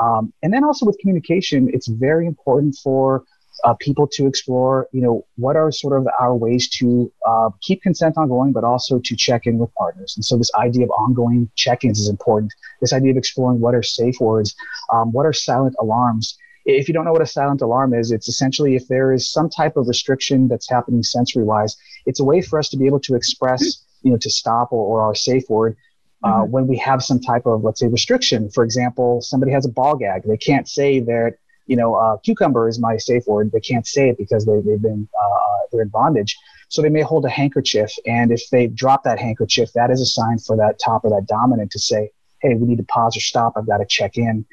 Um, 0.00 0.32
and 0.42 0.52
then 0.52 0.62
also 0.62 0.84
with 0.84 0.98
communication, 0.98 1.70
it's 1.72 1.86
very 1.86 2.26
important 2.26 2.76
for 2.82 3.24
uh, 3.64 3.74
people 3.74 4.06
to 4.06 4.26
explore, 4.26 4.88
you 4.92 5.00
know, 5.00 5.26
what 5.36 5.56
are 5.56 5.70
sort 5.72 5.98
of 5.98 6.06
our 6.20 6.34
ways 6.34 6.68
to 6.68 7.10
uh, 7.26 7.50
keep 7.60 7.82
consent 7.82 8.16
ongoing, 8.16 8.52
but 8.52 8.64
also 8.64 8.98
to 8.98 9.16
check 9.16 9.46
in 9.46 9.58
with 9.58 9.72
partners. 9.74 10.14
And 10.16 10.24
so 10.24 10.36
this 10.36 10.50
idea 10.54 10.84
of 10.84 10.90
ongoing 10.90 11.50
check-ins 11.56 11.98
is 11.98 12.08
important. 12.08 12.52
This 12.80 12.92
idea 12.92 13.10
of 13.10 13.16
exploring 13.16 13.60
what 13.60 13.74
are 13.74 13.82
safe 13.82 14.20
words, 14.20 14.54
um, 14.92 15.12
what 15.12 15.26
are 15.26 15.32
silent 15.32 15.74
alarms. 15.80 16.38
If 16.64 16.86
you 16.86 16.94
don't 16.94 17.04
know 17.04 17.12
what 17.12 17.22
a 17.22 17.26
silent 17.26 17.62
alarm 17.62 17.94
is, 17.94 18.12
it's 18.12 18.28
essentially 18.28 18.76
if 18.76 18.86
there 18.88 19.12
is 19.12 19.32
some 19.32 19.48
type 19.48 19.76
of 19.76 19.88
restriction 19.88 20.48
that's 20.48 20.68
happening 20.68 21.02
sensory-wise, 21.02 21.76
it's 22.06 22.20
a 22.20 22.24
way 22.24 22.40
for 22.42 22.58
us 22.58 22.68
to 22.70 22.76
be 22.76 22.86
able 22.86 23.00
to 23.00 23.14
express, 23.14 23.84
you 24.02 24.10
know, 24.10 24.18
to 24.18 24.30
stop 24.30 24.72
or, 24.72 24.84
or 24.86 25.02
our 25.02 25.14
safe 25.14 25.48
word 25.48 25.76
uh, 26.22 26.28
mm-hmm. 26.28 26.50
when 26.50 26.66
we 26.66 26.76
have 26.76 27.02
some 27.02 27.20
type 27.20 27.46
of, 27.46 27.64
let's 27.64 27.80
say, 27.80 27.86
restriction. 27.86 28.50
For 28.50 28.64
example, 28.64 29.20
somebody 29.22 29.50
has 29.52 29.64
a 29.64 29.70
ball 29.70 29.96
gag. 29.96 30.24
They 30.24 30.36
can't 30.36 30.68
say 30.68 31.00
that 31.00 31.38
you 31.68 31.76
know, 31.76 31.94
uh, 31.94 32.16
cucumber 32.18 32.68
is 32.68 32.80
my 32.80 32.96
safe 32.96 33.24
word. 33.26 33.52
They 33.52 33.60
can't 33.60 33.86
say 33.86 34.08
it 34.08 34.18
because 34.18 34.44
they, 34.44 34.58
they've 34.60 34.82
been, 34.82 35.08
uh, 35.22 35.34
uh, 35.34 35.58
they're 35.70 35.82
in 35.82 35.88
bondage. 35.88 36.36
So 36.68 36.82
they 36.82 36.88
may 36.88 37.02
hold 37.02 37.24
a 37.24 37.30
handkerchief. 37.30 37.90
And 38.06 38.32
if 38.32 38.42
they 38.50 38.66
drop 38.66 39.04
that 39.04 39.18
handkerchief, 39.18 39.72
that 39.74 39.90
is 39.90 40.00
a 40.00 40.06
sign 40.06 40.38
for 40.38 40.56
that 40.56 40.80
top 40.84 41.04
or 41.04 41.10
that 41.10 41.26
dominant 41.26 41.70
to 41.72 41.78
say, 41.78 42.10
hey, 42.42 42.54
we 42.54 42.66
need 42.66 42.78
to 42.78 42.84
pause 42.84 43.16
or 43.16 43.20
stop. 43.20 43.52
I've 43.56 43.66
got 43.66 43.78
to 43.78 43.86
check 43.86 44.16
in. 44.16 44.44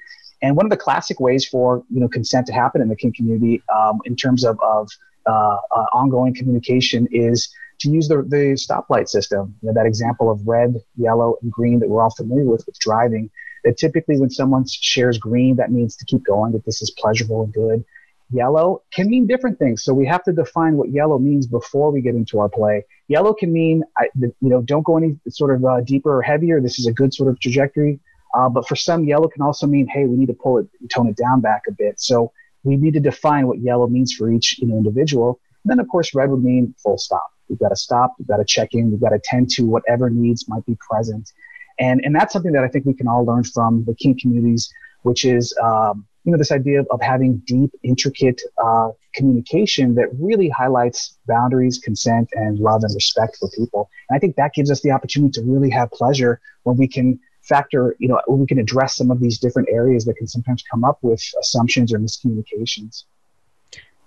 And 0.41 0.55
one 0.55 0.65
of 0.65 0.69
the 0.69 0.77
classic 0.77 1.19
ways 1.19 1.45
for, 1.45 1.83
you 1.89 1.99
know, 1.99 2.07
consent 2.07 2.45
to 2.47 2.53
happen 2.53 2.81
in 2.81 2.89
the 2.89 2.95
kink 2.95 3.15
community 3.15 3.63
um, 3.75 3.99
in 4.05 4.15
terms 4.15 4.43
of, 4.43 4.59
of 4.61 4.89
uh, 5.25 5.57
uh, 5.75 5.85
ongoing 5.93 6.35
communication 6.35 7.07
is 7.11 7.49
to 7.79 7.89
use 7.89 8.07
the, 8.07 8.17
the 8.17 8.53
stoplight 8.55 9.07
system. 9.07 9.55
You 9.61 9.67
know, 9.67 9.73
that 9.73 9.85
example 9.85 10.29
of 10.29 10.45
red, 10.45 10.75
yellow, 10.97 11.35
and 11.41 11.51
green 11.51 11.79
that 11.79 11.89
we're 11.89 12.01
all 12.01 12.13
familiar 12.15 12.45
with 12.45 12.63
with 12.65 12.77
driving 12.79 13.29
that 13.65 13.77
typically 13.77 14.17
when 14.17 14.29
someone 14.29 14.65
shares 14.67 15.17
green, 15.17 15.57
that 15.57 15.71
means 15.71 15.97
to 15.97 16.05
keep 16.05 16.23
going, 16.23 16.53
that 16.53 16.63
this 16.65 16.81
is 16.81 16.91
pleasurable 16.91 17.43
and 17.43 17.53
good. 17.53 17.83
Yellow 18.31 18.83
can 18.93 19.09
mean 19.09 19.27
different 19.27 19.59
things. 19.59 19.83
So 19.83 19.93
we 19.93 20.05
have 20.05 20.23
to 20.23 20.31
define 20.31 20.77
what 20.77 20.89
yellow 20.91 21.19
means 21.19 21.45
before 21.47 21.91
we 21.91 22.01
get 22.01 22.15
into 22.15 22.39
our 22.39 22.49
play. 22.49 22.85
Yellow 23.07 23.33
can 23.33 23.51
mean, 23.51 23.83
you 24.15 24.33
know, 24.41 24.61
don't 24.61 24.83
go 24.83 24.97
any 24.97 25.17
sort 25.29 25.53
of 25.53 25.65
uh, 25.65 25.81
deeper 25.81 26.15
or 26.15 26.21
heavier. 26.21 26.61
This 26.61 26.79
is 26.79 26.87
a 26.87 26.93
good 26.93 27.13
sort 27.13 27.29
of 27.29 27.39
trajectory. 27.39 27.99
Uh, 28.35 28.49
but 28.49 28.67
for 28.67 28.75
some, 28.75 29.03
yellow 29.03 29.27
can 29.27 29.41
also 29.41 29.67
mean, 29.67 29.87
hey, 29.87 30.05
we 30.05 30.17
need 30.17 30.27
to 30.27 30.33
pull 30.33 30.57
it, 30.57 30.67
tone 30.93 31.07
it 31.07 31.15
down 31.15 31.41
back 31.41 31.63
a 31.67 31.71
bit. 31.71 31.99
So 31.99 32.31
we 32.63 32.77
need 32.77 32.93
to 32.93 32.99
define 32.99 33.47
what 33.47 33.59
yellow 33.59 33.87
means 33.87 34.13
for 34.13 34.31
each 34.31 34.59
you 34.59 34.67
know, 34.67 34.77
individual. 34.77 35.39
And 35.63 35.71
then, 35.71 35.79
of 35.79 35.87
course, 35.87 36.13
red 36.13 36.29
would 36.29 36.43
mean 36.43 36.73
full 36.81 36.97
stop. 36.97 37.27
We've 37.47 37.59
got 37.59 37.69
to 37.69 37.75
stop. 37.75 38.15
We've 38.17 38.27
got 38.27 38.37
to 38.37 38.45
check 38.45 38.69
in. 38.73 38.91
We've 38.91 38.99
got 38.99 39.09
to 39.09 39.19
tend 39.23 39.49
to 39.51 39.65
whatever 39.65 40.09
needs 40.09 40.49
might 40.49 40.65
be 40.65 40.77
present. 40.87 41.31
And, 41.79 42.01
and 42.03 42.15
that's 42.15 42.33
something 42.33 42.53
that 42.53 42.63
I 42.63 42.67
think 42.67 42.85
we 42.85 42.93
can 42.93 43.07
all 43.07 43.25
learn 43.25 43.43
from 43.43 43.83
the 43.85 43.95
kink 43.95 44.21
communities, 44.21 44.71
which 45.03 45.25
is, 45.25 45.55
um, 45.61 46.05
you 46.23 46.31
know, 46.31 46.37
this 46.37 46.51
idea 46.51 46.81
of, 46.89 47.01
having 47.01 47.37
deep, 47.45 47.71
intricate 47.83 48.41
uh, 48.63 48.89
communication 49.13 49.93
that 49.95 50.07
really 50.19 50.49
highlights 50.49 51.17
boundaries, 51.27 51.77
consent, 51.77 52.29
and 52.33 52.59
love 52.59 52.83
and 52.83 52.95
respect 52.95 53.37
for 53.37 53.49
people. 53.49 53.89
And 54.09 54.15
I 54.15 54.19
think 54.19 54.35
that 54.37 54.53
gives 54.53 54.71
us 54.71 54.81
the 54.81 54.91
opportunity 54.91 55.31
to 55.33 55.41
really 55.43 55.69
have 55.69 55.91
pleasure 55.91 56.39
when 56.63 56.77
we 56.77 56.87
can 56.87 57.19
factor, 57.43 57.95
you 57.99 58.07
know, 58.07 58.19
when 58.25 58.39
we 58.39 58.47
can 58.47 58.57
address 58.57 58.95
some 58.95 59.11
of 59.11 59.19
these 59.19 59.37
different 59.37 59.69
areas 59.71 60.05
that 60.05 60.15
can 60.15 60.27
sometimes 60.27 60.63
come 60.71 60.83
up 60.83 60.97
with 61.03 61.21
assumptions 61.39 61.93
or 61.93 61.99
miscommunications. 61.99 63.03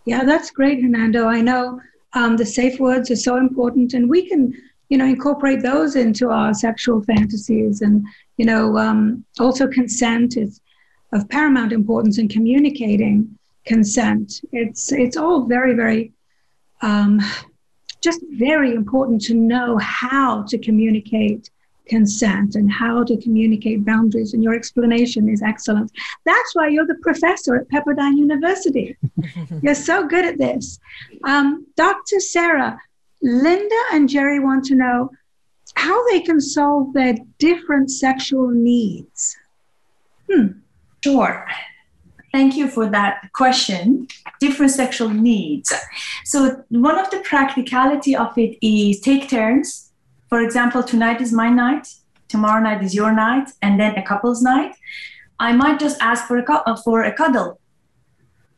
Yeah, 0.04 0.24
that's 0.24 0.50
great, 0.50 0.82
Hernando. 0.82 1.26
I 1.26 1.40
know 1.40 1.80
um, 2.14 2.36
the 2.36 2.46
safe 2.46 2.80
words 2.80 3.10
are 3.10 3.16
so 3.16 3.36
important, 3.36 3.94
and 3.94 4.08
we 4.08 4.28
can 4.28 4.52
you 4.88 4.98
know 4.98 5.04
incorporate 5.04 5.62
those 5.62 5.96
into 5.96 6.30
our 6.30 6.54
sexual 6.54 7.02
fantasies. 7.02 7.82
And 7.82 8.06
you 8.36 8.46
know 8.46 8.76
um, 8.78 9.24
also 9.38 9.66
consent 9.66 10.36
is 10.36 10.60
of 11.12 11.28
paramount 11.28 11.72
importance 11.72 12.18
in 12.18 12.28
communicating 12.28 13.38
consent. 13.64 14.40
It's 14.52 14.92
it's 14.92 15.16
all 15.16 15.44
very 15.44 15.74
very 15.74 16.12
um, 16.82 17.20
just 18.00 18.20
very 18.30 18.72
important 18.74 19.20
to 19.22 19.34
know 19.34 19.78
how 19.78 20.42
to 20.44 20.58
communicate 20.58 21.50
consent 21.88 22.54
and 22.54 22.70
how 22.70 23.02
to 23.02 23.16
communicate 23.16 23.84
boundaries. 23.84 24.34
And 24.34 24.42
your 24.42 24.54
explanation 24.54 25.28
is 25.28 25.42
excellent. 25.42 25.90
That's 26.24 26.54
why 26.54 26.68
you're 26.68 26.86
the 26.86 26.96
professor 26.96 27.56
at 27.56 27.68
pepperdine 27.68 28.16
university. 28.16 28.96
You're 29.62 29.74
so 29.74 30.06
good 30.06 30.24
at 30.24 30.38
this. 30.38 30.78
Um, 31.24 31.66
dr 31.76 32.20
sara 32.20 32.78
Linda 33.22 33.82
and 33.92 34.08
Jerry 34.08 34.38
want 34.38 34.64
to 34.66 34.74
know 34.74 35.10
how 35.74 36.08
they 36.08 36.20
can 36.20 36.40
solve 36.40 36.92
their 36.92 37.16
different 37.38 37.90
sexual 37.90 38.48
needs. 38.48 39.36
Hmm. 40.30 40.46
Sure. 41.02 41.46
Thank 42.32 42.56
you 42.56 42.68
for 42.68 42.88
that 42.90 43.30
question. 43.32 44.06
Different 44.40 44.72
sexual 44.72 45.08
needs. 45.08 45.72
So 46.24 46.64
one 46.68 46.98
of 46.98 47.10
the 47.10 47.20
practicality 47.20 48.14
of 48.14 48.36
it 48.36 48.58
is 48.64 49.00
take 49.00 49.30
turns. 49.30 49.92
For 50.28 50.40
example, 50.40 50.82
tonight 50.82 51.20
is 51.20 51.32
my 51.32 51.48
night, 51.48 51.88
tomorrow 52.28 52.62
night 52.62 52.82
is 52.82 52.94
your 52.94 53.12
night, 53.12 53.50
and 53.62 53.80
then 53.80 53.96
a 53.96 54.02
couple's 54.02 54.42
night. 54.42 54.74
I 55.40 55.52
might 55.52 55.80
just 55.80 56.00
ask 56.00 56.26
for 56.26 56.38
a 56.38 56.76
for 56.76 57.04
a 57.04 57.12
cuddle 57.12 57.60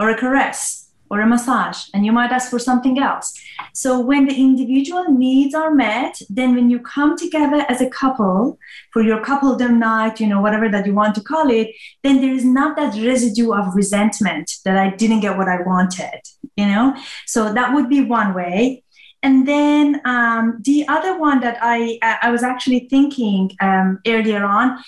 or 0.01 0.11
a 0.11 0.17
caress 0.17 0.80
or 1.11 1.21
a 1.21 1.27
massage 1.27 1.89
and 1.93 2.07
you 2.07 2.13
might 2.13 2.33
ask 2.33 2.51
for 2.51 2.59
something 2.59 2.99
else. 2.99 3.35
So 3.75 4.01
when 4.01 4.27
the 4.27 4.35
individual 4.35 5.05
needs 5.11 5.55
are 5.55 5.75
met 5.75 6.21
then 6.31 6.55
when 6.55 6.71
you 6.71 6.81
come 6.81 7.17
together 7.17 7.65
as 7.69 7.81
a 7.81 7.91
couple 7.91 8.59
for 8.93 9.03
your 9.03 9.23
coupledom 9.23 9.79
night 9.79 10.21
you 10.21 10.27
know 10.27 10.41
whatever 10.41 10.69
that 10.69 10.87
you 10.87 10.95
want 10.95 11.15
to 11.17 11.21
call 11.21 11.51
it 11.51 11.69
then 12.03 12.21
there 12.21 12.33
is 12.33 12.45
not 12.45 12.77
that 12.77 12.95
residue 12.95 13.53
of 13.53 13.75
resentment 13.75 14.51
that 14.65 14.77
i 14.77 14.89
didn't 14.97 15.21
get 15.21 15.37
what 15.37 15.49
i 15.49 15.61
wanted 15.63 16.21
you 16.61 16.67
know? 16.67 16.97
So 17.27 17.53
that 17.53 17.75
would 17.75 17.89
be 17.89 18.03
one 18.03 18.35
way. 18.35 18.85
And 19.23 19.47
then 19.47 20.01
um, 20.05 20.61
the 20.63 20.89
other 20.89 21.19
one 21.19 21.41
that 21.41 21.59
I 21.61 21.99
I 22.01 22.31
was 22.31 22.43
actually 22.43 22.89
thinking 22.89 23.51
um, 23.61 23.99
earlier 24.07 24.43
on 24.45 24.79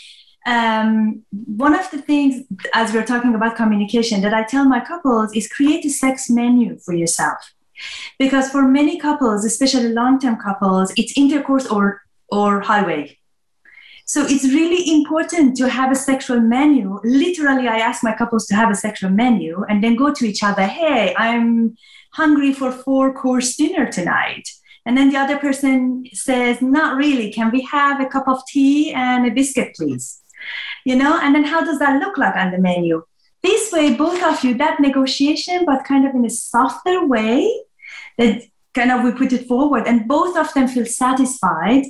um, 0.47 1.23
one 1.31 1.75
of 1.75 1.91
the 1.91 1.99
things 1.99 2.45
as 2.75 2.93
we're 2.93 3.05
talking 3.05 3.35
about 3.35 3.57
communication 3.57 4.21
that 4.23 4.35
i 4.35 4.43
tell 4.43 4.65
my 4.65 4.81
couples 4.81 5.33
is 5.35 5.47
create 5.49 5.85
a 5.85 5.91
sex 5.91 6.29
menu 6.29 6.79
for 6.79 6.95
yourself. 6.95 7.53
Because 8.19 8.51
for 8.51 8.63
many 8.63 8.99
couples 8.99 9.45
especially 9.45 9.89
long-term 9.89 10.37
couples 10.37 10.93
it's 10.97 11.17
intercourse 11.17 11.67
or 11.67 12.03
or 12.29 12.61
highway. 12.61 13.19
So 14.05 14.25
it's 14.27 14.45
really 14.45 14.91
important 14.99 15.57
to 15.59 15.69
have 15.69 15.93
a 15.93 15.95
sexual 15.95 16.41
menu. 16.41 17.01
Literally 17.05 17.69
i 17.69 17.79
ask 17.79 18.03
my 18.03 18.15
couples 18.15 18.47
to 18.47 18.55
have 18.57 18.71
a 18.71 18.75
sexual 18.75 19.11
menu 19.11 19.65
and 19.69 19.83
then 19.83 19.97
go 19.97 20.13
to 20.13 20.25
each 20.25 20.43
other 20.43 20.67
hey 20.67 21.15
i'm 21.17 21.77
hungry 22.15 22.53
for 22.53 22.73
four 22.73 23.15
course 23.15 23.57
dinner 23.57 23.91
tonight. 23.91 24.49
And 24.85 24.99
then 24.99 25.11
the 25.11 25.19
other 25.19 25.39
person 25.39 26.05
says 26.13 26.61
not 26.61 26.97
really. 26.97 27.33
Can 27.33 27.53
we 27.53 27.63
have 27.63 28.01
a 28.01 28.07
cup 28.07 28.27
of 28.27 28.45
tea 28.49 28.93
and 28.93 29.25
a 29.25 29.31
biscuit 29.31 29.77
please 29.77 30.22
you 30.85 30.97
know 30.97 31.19
and 31.23 31.35
then 31.35 31.45
how 31.45 31.61
does 31.65 31.79
that 31.79 32.01
look 32.01 32.19
like 32.19 32.37
on 32.37 32.51
the 32.53 32.59
menu? 32.59 33.03
This 33.43 33.73
way 33.73 33.95
both 33.95 34.23
of 34.23 34.45
you 34.45 34.55
that 34.59 34.81
negotiation 34.81 35.65
but 35.65 35.85
kind 35.85 36.07
of 36.07 36.15
in 36.15 36.25
a 36.25 36.31
softer 36.31 37.07
way 37.07 37.65
that 38.19 38.43
kind 38.75 38.91
of 38.91 39.03
we 39.05 39.13
put 39.13 39.33
it 39.33 39.47
forward 39.47 39.87
and 39.87 40.09
both 40.09 40.37
of 40.37 40.53
them 40.55 40.69
feel 40.69 40.87
satisfied 40.87 41.85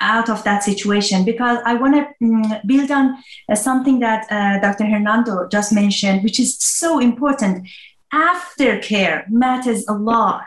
out 0.00 0.28
of 0.28 0.44
that 0.44 0.62
situation 0.62 1.24
because 1.24 1.58
i 1.64 1.72
want 1.72 1.94
to 1.94 2.06
mm, 2.22 2.66
build 2.66 2.90
on 2.90 3.16
uh, 3.48 3.54
something 3.54 3.98
that 3.98 4.30
uh, 4.30 4.60
dr 4.60 4.84
hernando 4.84 5.48
just 5.48 5.72
mentioned 5.72 6.22
which 6.22 6.38
is 6.38 6.58
so 6.86 6.98
important. 6.98 7.68
Aftercare 8.12 9.28
matters 9.28 9.84
a 9.88 9.92
lot 9.92 10.46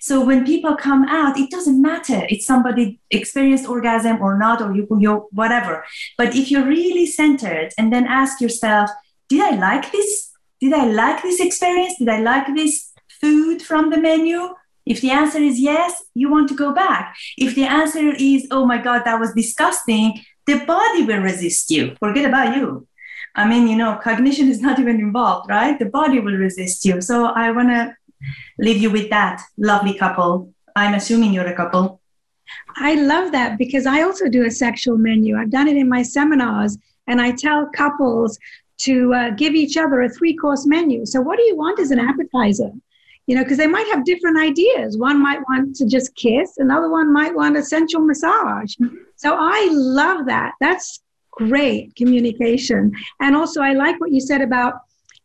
so 0.00 0.24
when 0.24 0.44
people 0.44 0.76
come 0.76 1.04
out, 1.04 1.38
it 1.38 1.50
doesn't 1.50 1.80
matter 1.80 2.26
if 2.28 2.42
somebody 2.42 3.00
experienced 3.10 3.68
orgasm 3.68 4.20
or 4.20 4.38
not, 4.38 4.60
or 4.62 4.74
you, 4.74 4.86
you 4.98 5.28
whatever. 5.32 5.84
But 6.18 6.34
if 6.34 6.50
you're 6.50 6.66
really 6.66 7.06
centered 7.06 7.72
and 7.78 7.92
then 7.92 8.06
ask 8.06 8.40
yourself, 8.40 8.90
did 9.28 9.40
I 9.40 9.56
like 9.56 9.90
this? 9.92 10.32
Did 10.60 10.72
I 10.72 10.86
like 10.86 11.22
this 11.22 11.40
experience? 11.40 11.94
Did 11.98 12.08
I 12.08 12.20
like 12.20 12.46
this 12.54 12.92
food 13.20 13.62
from 13.62 13.90
the 13.90 13.98
menu? 13.98 14.54
If 14.86 15.00
the 15.00 15.10
answer 15.10 15.38
is 15.38 15.58
yes, 15.58 16.02
you 16.14 16.30
want 16.30 16.48
to 16.50 16.54
go 16.54 16.72
back. 16.74 17.16
If 17.38 17.54
the 17.54 17.64
answer 17.64 18.12
is, 18.16 18.46
oh 18.50 18.66
my 18.66 18.78
God, 18.78 19.02
that 19.04 19.18
was 19.18 19.32
disgusting, 19.32 20.20
the 20.46 20.58
body 20.66 21.04
will 21.04 21.20
resist 21.20 21.70
you. 21.70 21.96
Forget 21.98 22.26
about 22.26 22.56
you. 22.56 22.86
I 23.34 23.48
mean, 23.48 23.66
you 23.66 23.76
know, 23.76 23.98
cognition 24.02 24.48
is 24.48 24.60
not 24.60 24.78
even 24.78 25.00
involved, 25.00 25.48
right? 25.48 25.78
The 25.78 25.86
body 25.86 26.20
will 26.20 26.34
resist 26.34 26.84
you. 26.84 27.00
So 27.00 27.26
I 27.26 27.50
want 27.50 27.70
to 27.70 27.96
leave 28.58 28.78
you 28.80 28.90
with 28.90 29.10
that 29.10 29.42
lovely 29.56 29.94
couple. 29.94 30.52
I'm 30.76 30.94
assuming 30.94 31.32
you're 31.32 31.46
a 31.46 31.56
couple. 31.56 32.00
I 32.76 32.94
love 32.94 33.32
that 33.32 33.58
because 33.58 33.86
I 33.86 34.02
also 34.02 34.28
do 34.28 34.44
a 34.44 34.50
sexual 34.50 34.98
menu. 34.98 35.36
I've 35.36 35.50
done 35.50 35.68
it 35.68 35.76
in 35.76 35.88
my 35.88 36.02
seminars, 36.02 36.76
and 37.06 37.20
I 37.20 37.32
tell 37.32 37.68
couples 37.74 38.38
to 38.78 39.14
uh, 39.14 39.30
give 39.30 39.54
each 39.54 39.76
other 39.76 40.02
a 40.02 40.08
three 40.08 40.36
course 40.36 40.66
menu. 40.66 41.06
So, 41.06 41.20
what 41.20 41.36
do 41.36 41.44
you 41.44 41.56
want 41.56 41.78
as 41.78 41.90
an 41.90 42.00
appetizer? 42.00 42.70
you 43.26 43.34
know, 43.34 43.42
because 43.42 43.58
they 43.58 43.66
might 43.66 43.86
have 43.88 44.04
different 44.04 44.38
ideas. 44.38 44.98
One 44.98 45.22
might 45.22 45.40
want 45.48 45.76
to 45.76 45.86
just 45.86 46.14
kiss, 46.14 46.58
another 46.58 46.90
one 46.90 47.12
might 47.12 47.34
want 47.34 47.56
a 47.56 47.62
sensual 47.62 48.02
massage. 48.02 48.74
So 49.16 49.36
I 49.38 49.68
love 49.72 50.26
that. 50.26 50.52
That's 50.60 51.00
great 51.30 51.94
communication. 51.96 52.92
And 53.20 53.34
also, 53.34 53.62
I 53.62 53.72
like 53.72 54.00
what 54.00 54.12
you 54.12 54.20
said 54.20 54.42
about 54.42 54.74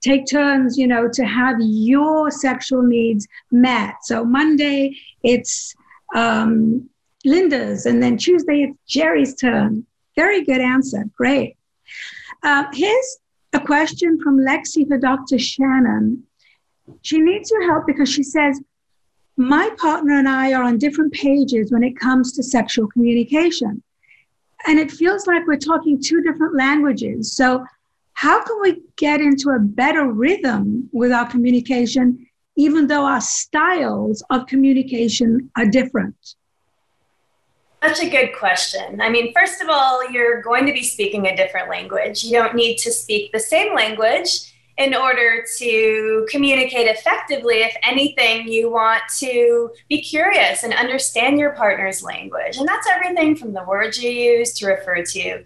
take 0.02 0.26
turns, 0.30 0.78
you 0.78 0.88
know, 0.88 1.08
to 1.10 1.26
have 1.26 1.58
your 1.60 2.32
sexual 2.32 2.82
needs 2.82 3.28
met. 3.52 3.96
So 4.04 4.24
Monday, 4.24 4.98
it's 5.24 5.76
um, 6.16 6.90
Linda's, 7.26 7.86
and 7.86 8.02
then 8.02 8.18
Tuesday, 8.18 8.64
it's 8.64 8.78
Jerry's 8.88 9.36
turn. 9.36 9.86
Very 10.16 10.44
good 10.44 10.62
answer. 10.62 11.06
Great. 11.18 11.58
Uh, 12.44 12.66
here's 12.74 13.18
a 13.54 13.60
question 13.60 14.20
from 14.22 14.40
Lexi 14.40 14.88
for 14.88 14.98
Dr. 14.98 15.38
Shannon. 15.38 16.24
She 17.02 17.20
needs 17.20 17.52
your 17.52 17.72
help 17.72 17.86
because 17.86 18.10
she 18.10 18.24
says, 18.24 18.60
My 19.38 19.70
partner 19.78 20.18
and 20.18 20.28
I 20.28 20.54
are 20.54 20.64
on 20.64 20.78
different 20.78 21.14
pages 21.14 21.72
when 21.72 21.84
it 21.84 22.00
comes 22.00 22.34
to 22.34 22.44
sexual 22.44 22.88
communication. 22.88 23.84
And 24.68 24.80
it 24.80 24.92
feels 24.92 25.28
like 25.28 25.48
we're 25.48 25.58
talking 25.58 26.02
two 26.02 26.22
different 26.22 26.56
languages. 26.56 27.34
So, 27.34 27.66
how 28.20 28.44
can 28.44 28.60
we 28.62 28.82
get 28.98 29.22
into 29.22 29.50
a 29.52 29.60
better 29.60 30.12
rhythm 30.12 30.90
with 30.92 31.10
our 31.10 31.26
communication, 31.26 32.28
even 32.58 32.86
though 32.86 33.06
our 33.06 33.22
styles 33.22 34.22
of 34.30 34.46
communication 34.46 35.50
are 35.56 35.66
different? 35.66 36.18
Such 37.82 38.04
a 38.04 38.10
good 38.10 38.32
question. 38.38 39.00
I 39.00 39.10
mean, 39.10 39.32
first 39.34 39.62
of 39.62 39.70
all, 39.70 40.12
you're 40.12 40.42
going 40.42 40.66
to 40.66 40.74
be 40.74 40.84
speaking 40.84 41.28
a 41.28 41.36
different 41.38 41.70
language. 41.70 42.26
You 42.26 42.34
don't 42.34 42.56
need 42.56 42.76
to 42.80 42.92
speak 42.92 43.32
the 43.32 43.40
same 43.40 43.74
language 43.74 44.54
in 44.78 44.94
order 44.94 45.46
to 45.60 46.28
communicate 46.30 46.88
effectively. 46.88 47.62
If 47.62 47.76
anything, 47.84 48.50
you 48.50 48.70
want 48.70 49.04
to 49.20 49.72
be 49.88 50.02
curious 50.02 50.64
and 50.64 50.74
understand 50.74 51.40
your 51.40 51.52
partner's 51.52 52.04
language. 52.04 52.58
And 52.58 52.68
that's 52.68 52.88
everything 52.90 53.38
from 53.38 53.54
the 53.54 53.64
words 53.64 54.04
you 54.04 54.12
use 54.12 54.52
to 54.56 54.68
refer 54.68 55.04
to 55.04 55.46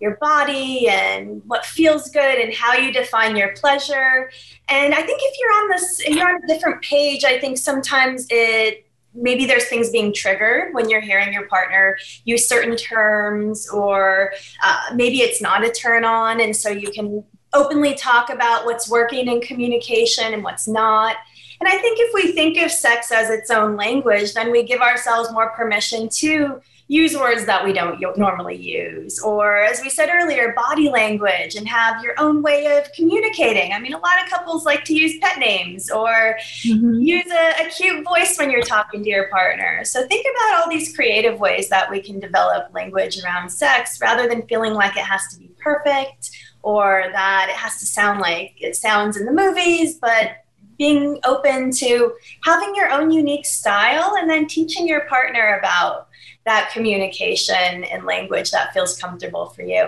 your 0.00 0.16
body 0.16 0.88
and 0.88 1.42
what 1.46 1.64
feels 1.64 2.10
good 2.10 2.38
and 2.38 2.52
how 2.54 2.74
you 2.74 2.92
define 2.92 3.36
your 3.36 3.52
pleasure. 3.54 4.30
And 4.68 4.94
I 4.94 5.02
think 5.02 5.20
if 5.22 5.38
you're 5.38 5.52
on 5.52 5.70
this, 5.70 6.00
if 6.00 6.16
you're 6.16 6.28
on 6.28 6.42
a 6.42 6.46
different 6.46 6.82
page, 6.82 7.24
I 7.24 7.38
think 7.38 7.58
sometimes 7.58 8.26
it 8.30 8.86
maybe 9.14 9.44
there's 9.44 9.66
things 9.66 9.90
being 9.90 10.12
triggered 10.12 10.72
when 10.72 10.88
you're 10.88 11.00
hearing 11.00 11.32
your 11.32 11.46
partner 11.48 11.98
use 12.24 12.48
certain 12.48 12.76
terms 12.76 13.68
or 13.68 14.32
uh, 14.62 14.80
maybe 14.94 15.20
it's 15.20 15.42
not 15.42 15.64
a 15.64 15.70
turn 15.70 16.04
on 16.04 16.40
and 16.40 16.54
so 16.54 16.70
you 16.70 16.90
can 16.92 17.24
openly 17.52 17.94
talk 17.94 18.30
about 18.30 18.64
what's 18.64 18.88
working 18.88 19.26
in 19.26 19.40
communication 19.40 20.32
and 20.32 20.44
what's 20.44 20.68
not 20.68 21.16
and 21.60 21.68
i 21.68 21.76
think 21.78 21.98
if 22.00 22.14
we 22.14 22.32
think 22.32 22.56
of 22.58 22.70
sex 22.70 23.10
as 23.10 23.30
its 23.30 23.50
own 23.50 23.74
language 23.74 24.32
then 24.32 24.52
we 24.52 24.62
give 24.62 24.80
ourselves 24.80 25.32
more 25.32 25.50
permission 25.50 26.08
to 26.08 26.60
use 26.90 27.16
words 27.16 27.44
that 27.44 27.64
we 27.64 27.72
don't 27.72 28.00
normally 28.18 28.56
use. 28.56 29.20
Or, 29.20 29.62
as 29.62 29.80
we 29.80 29.88
said 29.88 30.08
earlier, 30.12 30.52
body 30.56 30.90
language 30.90 31.54
and 31.54 31.68
have 31.68 32.02
your 32.02 32.14
own 32.18 32.42
way 32.42 32.66
of 32.76 32.92
communicating. 32.92 33.72
I 33.72 33.78
mean, 33.78 33.94
a 33.94 33.98
lot 33.98 34.20
of 34.20 34.28
couples 34.28 34.66
like 34.66 34.82
to 34.86 34.94
use 34.94 35.16
pet 35.20 35.38
names 35.38 35.88
or 35.88 36.36
mm-hmm. 36.64 36.94
use 36.94 37.30
a, 37.30 37.64
a 37.64 37.70
cute 37.70 38.04
voice 38.04 38.36
when 38.36 38.50
you're 38.50 38.62
talking 38.62 39.04
to 39.04 39.08
your 39.08 39.28
partner. 39.28 39.84
So, 39.84 40.04
think 40.08 40.26
about 40.26 40.62
all 40.64 40.68
these 40.68 40.92
creative 40.92 41.38
ways 41.38 41.68
that 41.68 41.88
we 41.88 42.02
can 42.02 42.18
develop 42.18 42.74
language 42.74 43.22
around 43.22 43.50
sex 43.50 44.00
rather 44.00 44.26
than 44.26 44.42
feeling 44.48 44.74
like 44.74 44.96
it 44.96 45.04
has 45.04 45.28
to 45.28 45.38
be 45.38 45.48
perfect 45.62 46.32
or 46.62 47.04
that 47.12 47.46
it 47.50 47.56
has 47.56 47.78
to 47.78 47.86
sound 47.86 48.18
like 48.18 48.54
it 48.60 48.74
sounds 48.74 49.16
in 49.16 49.26
the 49.26 49.32
movies, 49.32 49.96
but 50.00 50.38
being 50.76 51.20
open 51.24 51.70
to 51.70 52.14
having 52.42 52.74
your 52.74 52.90
own 52.90 53.12
unique 53.12 53.46
style 53.46 54.14
and 54.16 54.28
then 54.28 54.48
teaching 54.48 54.88
your 54.88 55.02
partner 55.02 55.56
about 55.58 56.08
that 56.50 56.72
communication 56.72 57.84
and 57.84 58.04
language 58.04 58.50
that 58.50 58.74
feels 58.74 58.98
comfortable 58.98 59.46
for 59.50 59.62
you. 59.62 59.84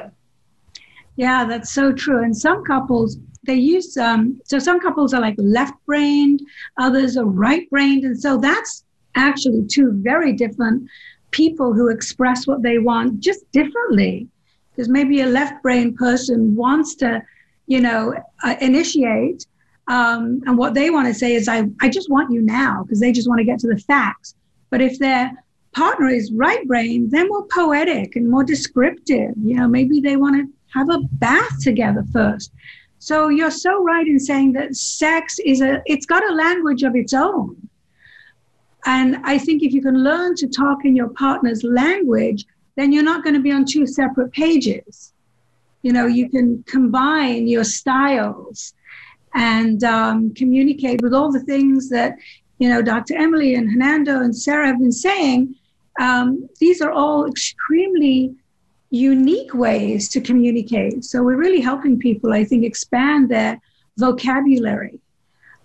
Yeah, 1.17 1.45
that's 1.45 1.73
so 1.73 1.93
true. 1.93 2.23
And 2.23 2.35
some 2.37 2.65
couples, 2.65 3.19
they 3.43 3.57
use, 3.57 3.97
um, 3.97 4.41
so 4.45 4.61
some 4.61 4.79
couples 4.79 5.13
are 5.13 5.21
like 5.21 5.35
left 5.39 5.75
brained, 5.87 6.41
others 6.79 7.17
are 7.17 7.25
right 7.25 7.69
brained. 7.69 8.05
And 8.05 8.17
so 8.19 8.39
that's 8.39 8.85
actually 9.17 9.67
two 9.67 9.91
very 10.11 10.33
different 10.33 10.89
people 11.33 11.73
who 11.73 11.89
express 11.89 12.47
what 12.47 12.63
they 12.63 12.79
want 12.79 13.19
just 13.19 13.43
differently. 13.51 14.29
Because 14.71 14.89
maybe 14.89 15.23
a 15.23 15.27
left 15.27 15.63
brain 15.65 15.97
person 15.97 16.55
wants 16.55 16.95
to, 17.03 17.23
you 17.67 17.81
know, 17.81 18.15
uh, 18.45 18.55
initiate. 18.61 19.47
Um, 19.89 20.41
and 20.47 20.57
what 20.57 20.75
they 20.75 20.91
want 20.91 21.09
to 21.09 21.15
say 21.15 21.35
is, 21.35 21.49
I, 21.49 21.65
I 21.81 21.89
just 21.89 22.09
want 22.09 22.33
you 22.33 22.41
now, 22.41 22.85
because 22.85 23.01
they 23.01 23.11
just 23.11 23.29
want 23.29 23.41
to 23.41 23.45
get 23.45 23.59
to 23.59 23.67
the 23.67 23.79
facts. 23.79 24.37
But 24.71 24.81
if 24.81 24.99
they're 25.01 25.42
partner 25.75 26.09
is 26.09 26.33
right 26.33 26.67
brain, 26.67 27.09
they're 27.11 27.27
more 27.27 27.47
poetic 27.47 28.17
and 28.17 28.29
more 28.29 28.45
descriptive. 28.45 29.35
You 29.37 29.57
know, 29.57 29.69
maybe 29.69 30.01
they 30.01 30.17
want 30.17 30.37
to 30.37 30.53
have 30.73 30.89
a 30.91 31.01
bath 31.13 31.61
together 31.61 32.05
first. 32.13 32.53
So 32.99 33.29
you're 33.29 33.51
so 33.51 33.83
right 33.83 34.07
in 34.07 34.21
saying 34.21 34.53
that 34.53 34.77
sex 34.77 35.39
is 35.45 35.61
a 35.61 35.83
it's 35.87 36.07
got 36.07 36.29
a 36.29 36.35
language 36.35 36.83
of 36.83 36.95
its 36.95 37.13
own. 37.13 37.57
And 38.85 39.17
I 39.25 39.39
think 39.39 39.63
if 39.63 39.73
you 39.73 39.83
can 39.83 40.03
learn 40.03 40.35
to 40.37 40.49
talk 40.49 40.85
in 40.85 40.97
your 40.97 41.09
partner's 41.09 41.63
language, 41.63 42.47
then 42.77 42.93
you're 42.93 43.03
not 43.03 43.23
going 43.23 43.35
to 43.35 43.41
be 43.41 43.53
on 43.53 43.65
two 43.65 43.87
separate 43.87 44.33
pages. 44.33 45.13
You 45.83 45.93
know, 45.93 46.07
you 46.07 46.29
can 46.29 46.63
combine 46.65 47.47
your 47.49 47.65
styles 47.65 48.75
and 49.35 49.83
um, 49.85 50.35
communicate 50.35 51.01
with 51.03 51.15
all 51.15 51.31
the 51.31 51.41
things 51.41 51.89
that, 51.91 52.17
you 52.59 52.69
know, 52.69 52.83
Dr. 52.83 53.17
Emily 53.17 53.55
and 53.55 53.71
Hernando 53.71 54.21
and 54.21 54.35
Sara 54.35 54.69
have 54.69 54.79
been 54.79 54.93
saying 54.93 55.55
um, 56.01 56.49
these 56.59 56.81
are 56.81 56.91
all 56.91 57.27
extremely 57.27 58.35
unique 58.91 59.55
ways 59.55 60.09
to 60.11 60.21
communicate. 60.21 61.05
So 61.05 61.23
we're 61.23 61.37
really 61.37 61.61
helping 61.61 61.99
people, 61.99 62.33
I 62.33 62.45
think, 62.45 62.65
expand 62.65 63.31
their 63.31 63.61
vocabulary. 63.97 65.01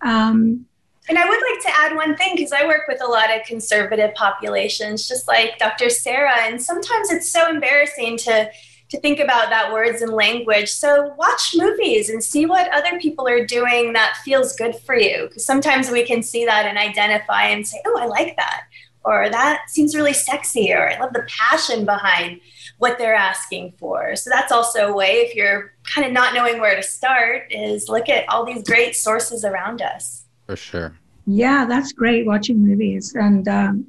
Um, 0.02 0.66
and 1.10 1.18
I 1.18 1.28
would 1.28 1.42
like 1.52 1.62
to 1.64 1.80
add 1.80 1.96
one 1.96 2.16
thing 2.16 2.36
because 2.36 2.52
I 2.52 2.66
work 2.66 2.84
with 2.88 3.02
a 3.02 3.08
lot 3.08 3.34
of 3.34 3.46
conservative 3.46 4.14
populations, 4.16 5.08
just 5.08 5.28
like 5.28 5.58
Dr. 5.58 5.90
Sara, 5.90 6.36
and 6.42 6.62
sometimes 6.62 7.12
it's 7.12 7.32
so 7.32 7.50
embarrassing 7.50 8.18
to 8.20 8.50
to 8.90 9.00
think 9.02 9.20
about 9.20 9.50
that 9.50 9.74
words 9.74 10.02
and 10.02 10.14
language. 10.14 10.70
So 10.70 11.14
watch 11.18 11.54
movies 11.58 12.10
and 12.10 12.24
see 12.24 12.46
what 12.46 12.74
other 12.74 12.98
people 13.00 13.28
are 13.28 13.46
doing 13.46 13.92
that 13.92 14.16
feels 14.24 14.56
good 14.56 14.78
for 14.78 14.96
you. 14.96 15.26
Because 15.28 15.46
sometimes 15.46 15.92
we 15.92 16.06
can 16.06 16.24
see 16.24 16.46
that 16.46 16.66
and 16.66 16.78
identify 16.78 17.48
and 17.48 17.68
say, 17.68 17.82
"Oh, 17.86 17.98
I 18.00 18.06
like 18.06 18.38
that," 18.38 18.64
or 19.04 19.30
that 19.30 19.70
seems 19.70 19.96
really 19.96 20.14
sexy, 20.14 20.74
or 20.74 20.90
I 20.90 21.00
love 21.00 21.14
the 21.14 21.26
passion 21.30 21.86
behind 21.86 22.42
what 22.78 22.98
they're 22.98 23.16
asking 23.16 23.74
for. 23.78 24.16
So 24.16 24.30
that's 24.30 24.52
also 24.52 24.88
a 24.88 24.96
way 24.96 25.18
if 25.18 25.36
you're 25.36 25.74
kind 25.84 26.06
of 26.06 26.14
not 26.14 26.34
knowing 26.34 26.60
where 26.60 26.76
to 26.76 26.84
start 26.84 27.52
is 27.52 27.90
look 27.90 28.10
at 28.10 28.28
all 28.30 28.46
these 28.46 28.64
great 28.64 28.96
sources 28.96 29.46
around 29.46 29.82
us. 29.82 30.26
For 30.46 30.56
sure. 30.56 30.98
Yeah, 31.26 31.66
that's 31.66 31.92
great 31.92 32.26
watching 32.26 32.66
movies 32.66 33.16
and 33.16 33.48
um, 33.48 33.88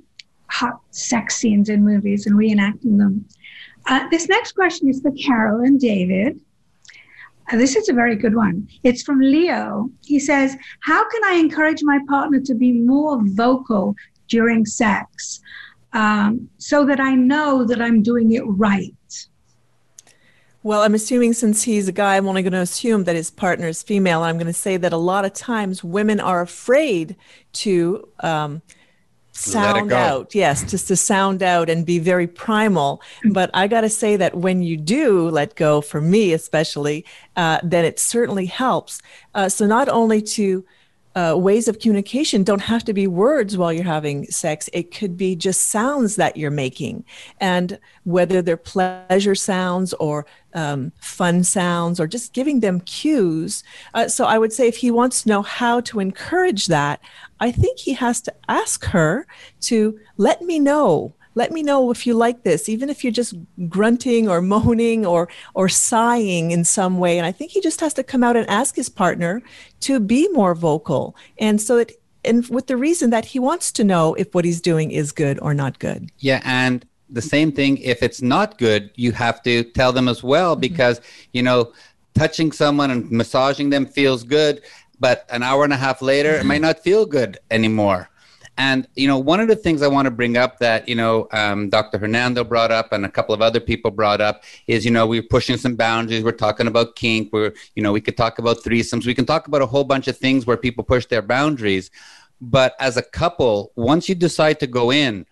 hot 0.50 0.80
sex 0.90 1.36
scenes 1.36 1.68
in 1.68 1.84
movies 1.84 2.26
and 2.26 2.36
reenacting 2.36 2.98
them. 2.98 3.26
Uh, 3.86 4.08
this 4.10 4.28
next 4.28 4.52
question 4.52 4.88
is 4.88 5.00
for 5.00 5.12
Carol 5.12 5.60
and 5.60 5.80
David. 5.80 6.40
Uh, 7.50 7.56
this 7.56 7.76
is 7.76 7.88
a 7.88 7.92
very 7.92 8.16
good 8.16 8.34
one. 8.34 8.68
It's 8.82 9.02
from 9.02 9.20
Leo. 9.20 9.88
He 10.04 10.18
says, 10.18 10.56
How 10.80 11.08
can 11.08 11.24
I 11.24 11.34
encourage 11.34 11.82
my 11.82 11.98
partner 12.08 12.40
to 12.40 12.54
be 12.54 12.72
more 12.72 13.18
vocal 13.22 13.94
during 14.28 14.64
sex 14.66 15.40
um, 15.92 16.48
so 16.58 16.84
that 16.84 17.00
I 17.00 17.14
know 17.14 17.64
that 17.64 17.80
I'm 17.80 18.02
doing 18.02 18.32
it 18.32 18.42
right. 18.44 18.94
Well, 20.62 20.82
I'm 20.82 20.94
assuming 20.94 21.32
since 21.34 21.62
he's 21.62 21.88
a 21.88 21.92
guy, 21.92 22.16
I'm 22.16 22.26
only 22.26 22.42
going 22.42 22.52
to 22.52 22.60
assume 22.60 23.04
that 23.04 23.16
his 23.16 23.30
partner 23.30 23.68
is 23.68 23.82
female. 23.82 24.22
I'm 24.22 24.36
going 24.36 24.48
to 24.48 24.52
say 24.52 24.76
that 24.76 24.92
a 24.92 24.98
lot 24.98 25.24
of 25.24 25.32
times 25.32 25.84
women 25.84 26.20
are 26.20 26.40
afraid 26.40 27.16
to 27.54 28.06
um, 28.20 28.60
sound 29.32 29.92
out. 29.92 30.34
Yes, 30.34 30.68
just 30.68 30.88
to 30.88 30.96
sound 30.96 31.42
out 31.42 31.70
and 31.70 31.86
be 31.86 31.98
very 31.98 32.26
primal. 32.26 33.00
But 33.30 33.50
I 33.54 33.68
got 33.68 33.82
to 33.82 33.88
say 33.88 34.16
that 34.16 34.34
when 34.34 34.62
you 34.62 34.76
do 34.76 35.30
let 35.30 35.54
go, 35.54 35.80
for 35.80 36.00
me 36.00 36.32
especially, 36.32 37.04
uh, 37.36 37.60
then 37.62 37.84
it 37.84 38.00
certainly 38.00 38.46
helps. 38.46 39.00
Uh, 39.34 39.48
so 39.48 39.64
not 39.64 39.88
only 39.88 40.20
to 40.20 40.64
uh, 41.14 41.34
ways 41.36 41.68
of 41.68 41.78
communication 41.78 42.44
don't 42.44 42.60
have 42.60 42.84
to 42.84 42.92
be 42.92 43.06
words 43.06 43.56
while 43.56 43.72
you're 43.72 43.84
having 43.84 44.26
sex. 44.26 44.68
It 44.72 44.94
could 44.94 45.16
be 45.16 45.34
just 45.34 45.68
sounds 45.68 46.16
that 46.16 46.36
you're 46.36 46.50
making, 46.50 47.04
and 47.40 47.78
whether 48.04 48.42
they're 48.42 48.56
pleasure 48.56 49.34
sounds 49.34 49.92
or 49.94 50.26
um, 50.54 50.92
fun 51.00 51.44
sounds 51.44 52.00
or 52.00 52.06
just 52.06 52.32
giving 52.32 52.60
them 52.60 52.80
cues. 52.80 53.62
Uh, 53.94 54.08
so 54.08 54.24
I 54.24 54.38
would 54.38 54.52
say 54.52 54.68
if 54.68 54.76
he 54.76 54.90
wants 54.90 55.22
to 55.22 55.28
know 55.28 55.42
how 55.42 55.80
to 55.80 56.00
encourage 56.00 56.66
that, 56.66 57.00
I 57.40 57.52
think 57.52 57.78
he 57.78 57.92
has 57.94 58.20
to 58.22 58.34
ask 58.48 58.84
her 58.86 59.26
to 59.62 59.98
let 60.16 60.42
me 60.42 60.58
know 60.58 61.14
let 61.40 61.50
me 61.56 61.62
know 61.62 61.90
if 61.90 62.00
you 62.06 62.14
like 62.14 62.38
this 62.48 62.68
even 62.68 62.88
if 62.92 62.98
you're 63.02 63.18
just 63.22 63.34
grunting 63.76 64.28
or 64.32 64.40
moaning 64.54 65.00
or 65.12 65.22
or 65.54 65.68
sighing 65.68 66.50
in 66.56 66.62
some 66.64 66.94
way 67.04 67.18
and 67.18 67.26
i 67.30 67.32
think 67.36 67.50
he 67.50 67.60
just 67.68 67.80
has 67.80 67.94
to 67.94 68.02
come 68.02 68.22
out 68.26 68.36
and 68.36 68.48
ask 68.60 68.70
his 68.76 68.90
partner 69.02 69.32
to 69.80 69.92
be 70.00 70.28
more 70.40 70.54
vocal 70.54 71.14
and 71.38 71.60
so 71.60 71.78
it 71.78 71.90
and 72.24 72.46
with 72.48 72.66
the 72.66 72.76
reason 72.76 73.10
that 73.10 73.24
he 73.24 73.38
wants 73.38 73.72
to 73.72 73.84
know 73.84 74.14
if 74.14 74.34
what 74.34 74.44
he's 74.44 74.60
doing 74.60 74.90
is 74.90 75.12
good 75.12 75.38
or 75.40 75.54
not 75.54 75.78
good. 75.78 76.10
Yeah, 76.18 76.40
and 76.44 76.84
the 77.08 77.22
same 77.22 77.52
thing 77.52 77.78
if 77.78 78.02
it's 78.02 78.20
not 78.20 78.58
good, 78.58 78.90
you 78.96 79.12
have 79.12 79.42
to 79.44 79.64
tell 79.64 79.92
them 79.92 80.08
as 80.08 80.22
well 80.22 80.54
Mm-hmm. 80.54 80.60
because, 80.60 81.00
you 81.32 81.42
know, 81.42 81.72
touching 82.14 82.52
someone 82.52 82.90
and 82.90 83.10
massaging 83.10 83.70
them 83.70 83.86
feels 83.86 84.24
good, 84.24 84.62
but 85.00 85.26
an 85.30 85.42
hour 85.42 85.64
and 85.64 85.72
a 85.72 85.76
half 85.76 86.02
later 86.02 86.32
it 86.34 86.44
might 86.44 86.60
not 86.60 86.80
feel 86.80 87.06
good 87.06 87.38
anymore. 87.50 88.10
And 88.58 88.88
you 88.96 89.06
know, 89.06 89.18
one 89.18 89.38
of 89.38 89.46
the 89.46 89.54
things 89.54 89.82
I 89.82 89.88
want 89.88 90.06
to 90.06 90.10
bring 90.10 90.36
up 90.36 90.58
that 90.58 90.88
you 90.88 90.96
know 90.96 91.28
um, 91.32 91.70
Dr. 91.70 91.96
Hernando 91.96 92.42
brought 92.42 92.72
up 92.72 92.92
and 92.92 93.06
a 93.06 93.08
couple 93.08 93.32
of 93.32 93.40
other 93.40 93.60
people 93.60 93.92
brought 93.92 94.20
up 94.20 94.42
is 94.66 94.84
you 94.84 94.90
know 94.90 95.06
we're 95.06 95.22
pushing 95.22 95.56
some 95.56 95.76
boundaries. 95.76 96.24
We're 96.24 96.32
talking 96.32 96.66
about 96.66 96.96
kink. 96.96 97.32
We're 97.32 97.54
you 97.76 97.82
know 97.84 97.92
we 97.92 98.00
could 98.00 98.16
talk 98.16 98.40
about 98.40 98.58
threesomes. 98.58 99.06
We 99.06 99.14
can 99.14 99.26
talk 99.26 99.46
about 99.46 99.62
a 99.62 99.66
whole 99.66 99.84
bunch 99.84 100.08
of 100.08 100.18
things 100.18 100.44
where 100.44 100.56
people 100.56 100.82
push 100.82 101.06
their 101.06 101.22
boundaries. 101.22 101.90
But 102.40 102.74
as 102.80 102.96
a 102.96 103.02
couple, 103.02 103.72
once 103.76 104.08
you 104.08 104.16
decide 104.16 104.60
to 104.60 104.66
go 104.66 104.92
in, 104.92 105.26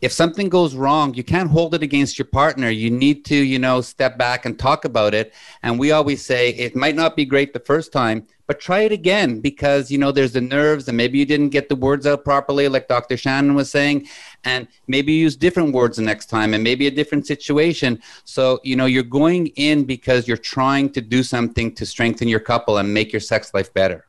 if 0.00 0.12
something 0.12 0.48
goes 0.48 0.74
wrong, 0.74 1.14
you 1.14 1.24
can't 1.24 1.50
hold 1.50 1.74
it 1.74 1.82
against 1.82 2.18
your 2.18 2.26
partner. 2.26 2.70
You 2.70 2.90
need 2.90 3.24
to, 3.26 3.34
you 3.34 3.58
know, 3.58 3.80
step 3.80 4.16
back 4.16 4.46
and 4.46 4.58
talk 4.58 4.84
about 4.84 5.12
it. 5.12 5.34
And 5.62 5.78
we 5.78 5.90
always 5.90 6.24
say 6.24 6.50
it 6.50 6.76
might 6.76 6.94
not 6.94 7.16
be 7.16 7.24
great 7.24 7.52
the 7.52 7.60
first 7.60 7.92
time, 7.92 8.26
but 8.48 8.58
try 8.58 8.80
it 8.80 8.92
again 8.92 9.40
because, 9.40 9.90
you 9.90 9.98
know, 9.98 10.10
there's 10.10 10.32
the 10.32 10.40
nerves 10.40 10.88
and 10.88 10.96
maybe 10.96 11.18
you 11.18 11.26
didn't 11.26 11.50
get 11.50 11.68
the 11.68 11.76
words 11.76 12.06
out 12.06 12.24
properly, 12.24 12.66
like 12.66 12.88
Dr. 12.88 13.18
Shannon 13.18 13.54
was 13.54 13.70
saying. 13.70 14.08
And 14.44 14.66
maybe 14.86 15.12
use 15.12 15.36
different 15.36 15.74
words 15.74 15.98
the 15.98 16.02
next 16.02 16.26
time 16.26 16.54
and 16.54 16.64
maybe 16.64 16.86
a 16.86 16.90
different 16.90 17.26
situation. 17.26 18.00
So, 18.24 18.58
you 18.64 18.74
know, 18.74 18.86
you're 18.86 19.02
going 19.02 19.48
in 19.48 19.84
because 19.84 20.26
you're 20.26 20.38
trying 20.38 20.90
to 20.92 21.02
do 21.02 21.22
something 21.22 21.74
to 21.74 21.84
strengthen 21.84 22.26
your 22.26 22.40
couple 22.40 22.78
and 22.78 22.92
make 22.92 23.12
your 23.12 23.20
sex 23.20 23.52
life 23.52 23.72
better. 23.74 24.06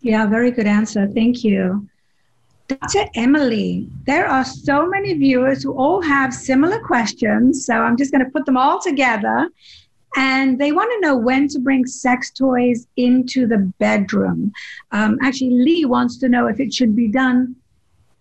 Yeah, 0.00 0.26
very 0.26 0.52
good 0.52 0.68
answer. 0.68 1.08
Thank 1.08 1.42
you. 1.42 1.88
Dr. 2.68 3.06
Emily, 3.16 3.88
there 4.06 4.28
are 4.28 4.44
so 4.44 4.86
many 4.86 5.14
viewers 5.14 5.64
who 5.64 5.72
all 5.76 6.00
have 6.00 6.32
similar 6.32 6.78
questions. 6.78 7.66
So 7.66 7.74
I'm 7.74 7.96
just 7.96 8.12
going 8.12 8.24
to 8.24 8.30
put 8.30 8.46
them 8.46 8.56
all 8.56 8.80
together. 8.80 9.48
And 10.16 10.58
they 10.58 10.72
want 10.72 10.90
to 10.92 11.00
know 11.06 11.16
when 11.16 11.48
to 11.48 11.58
bring 11.58 11.86
sex 11.86 12.30
toys 12.30 12.86
into 12.96 13.46
the 13.46 13.58
bedroom. 13.78 14.52
Um, 14.90 15.18
actually, 15.22 15.50
Lee 15.50 15.84
wants 15.84 16.18
to 16.18 16.28
know 16.28 16.46
if 16.46 16.60
it 16.60 16.72
should 16.72 16.94
be 16.94 17.08
done 17.08 17.56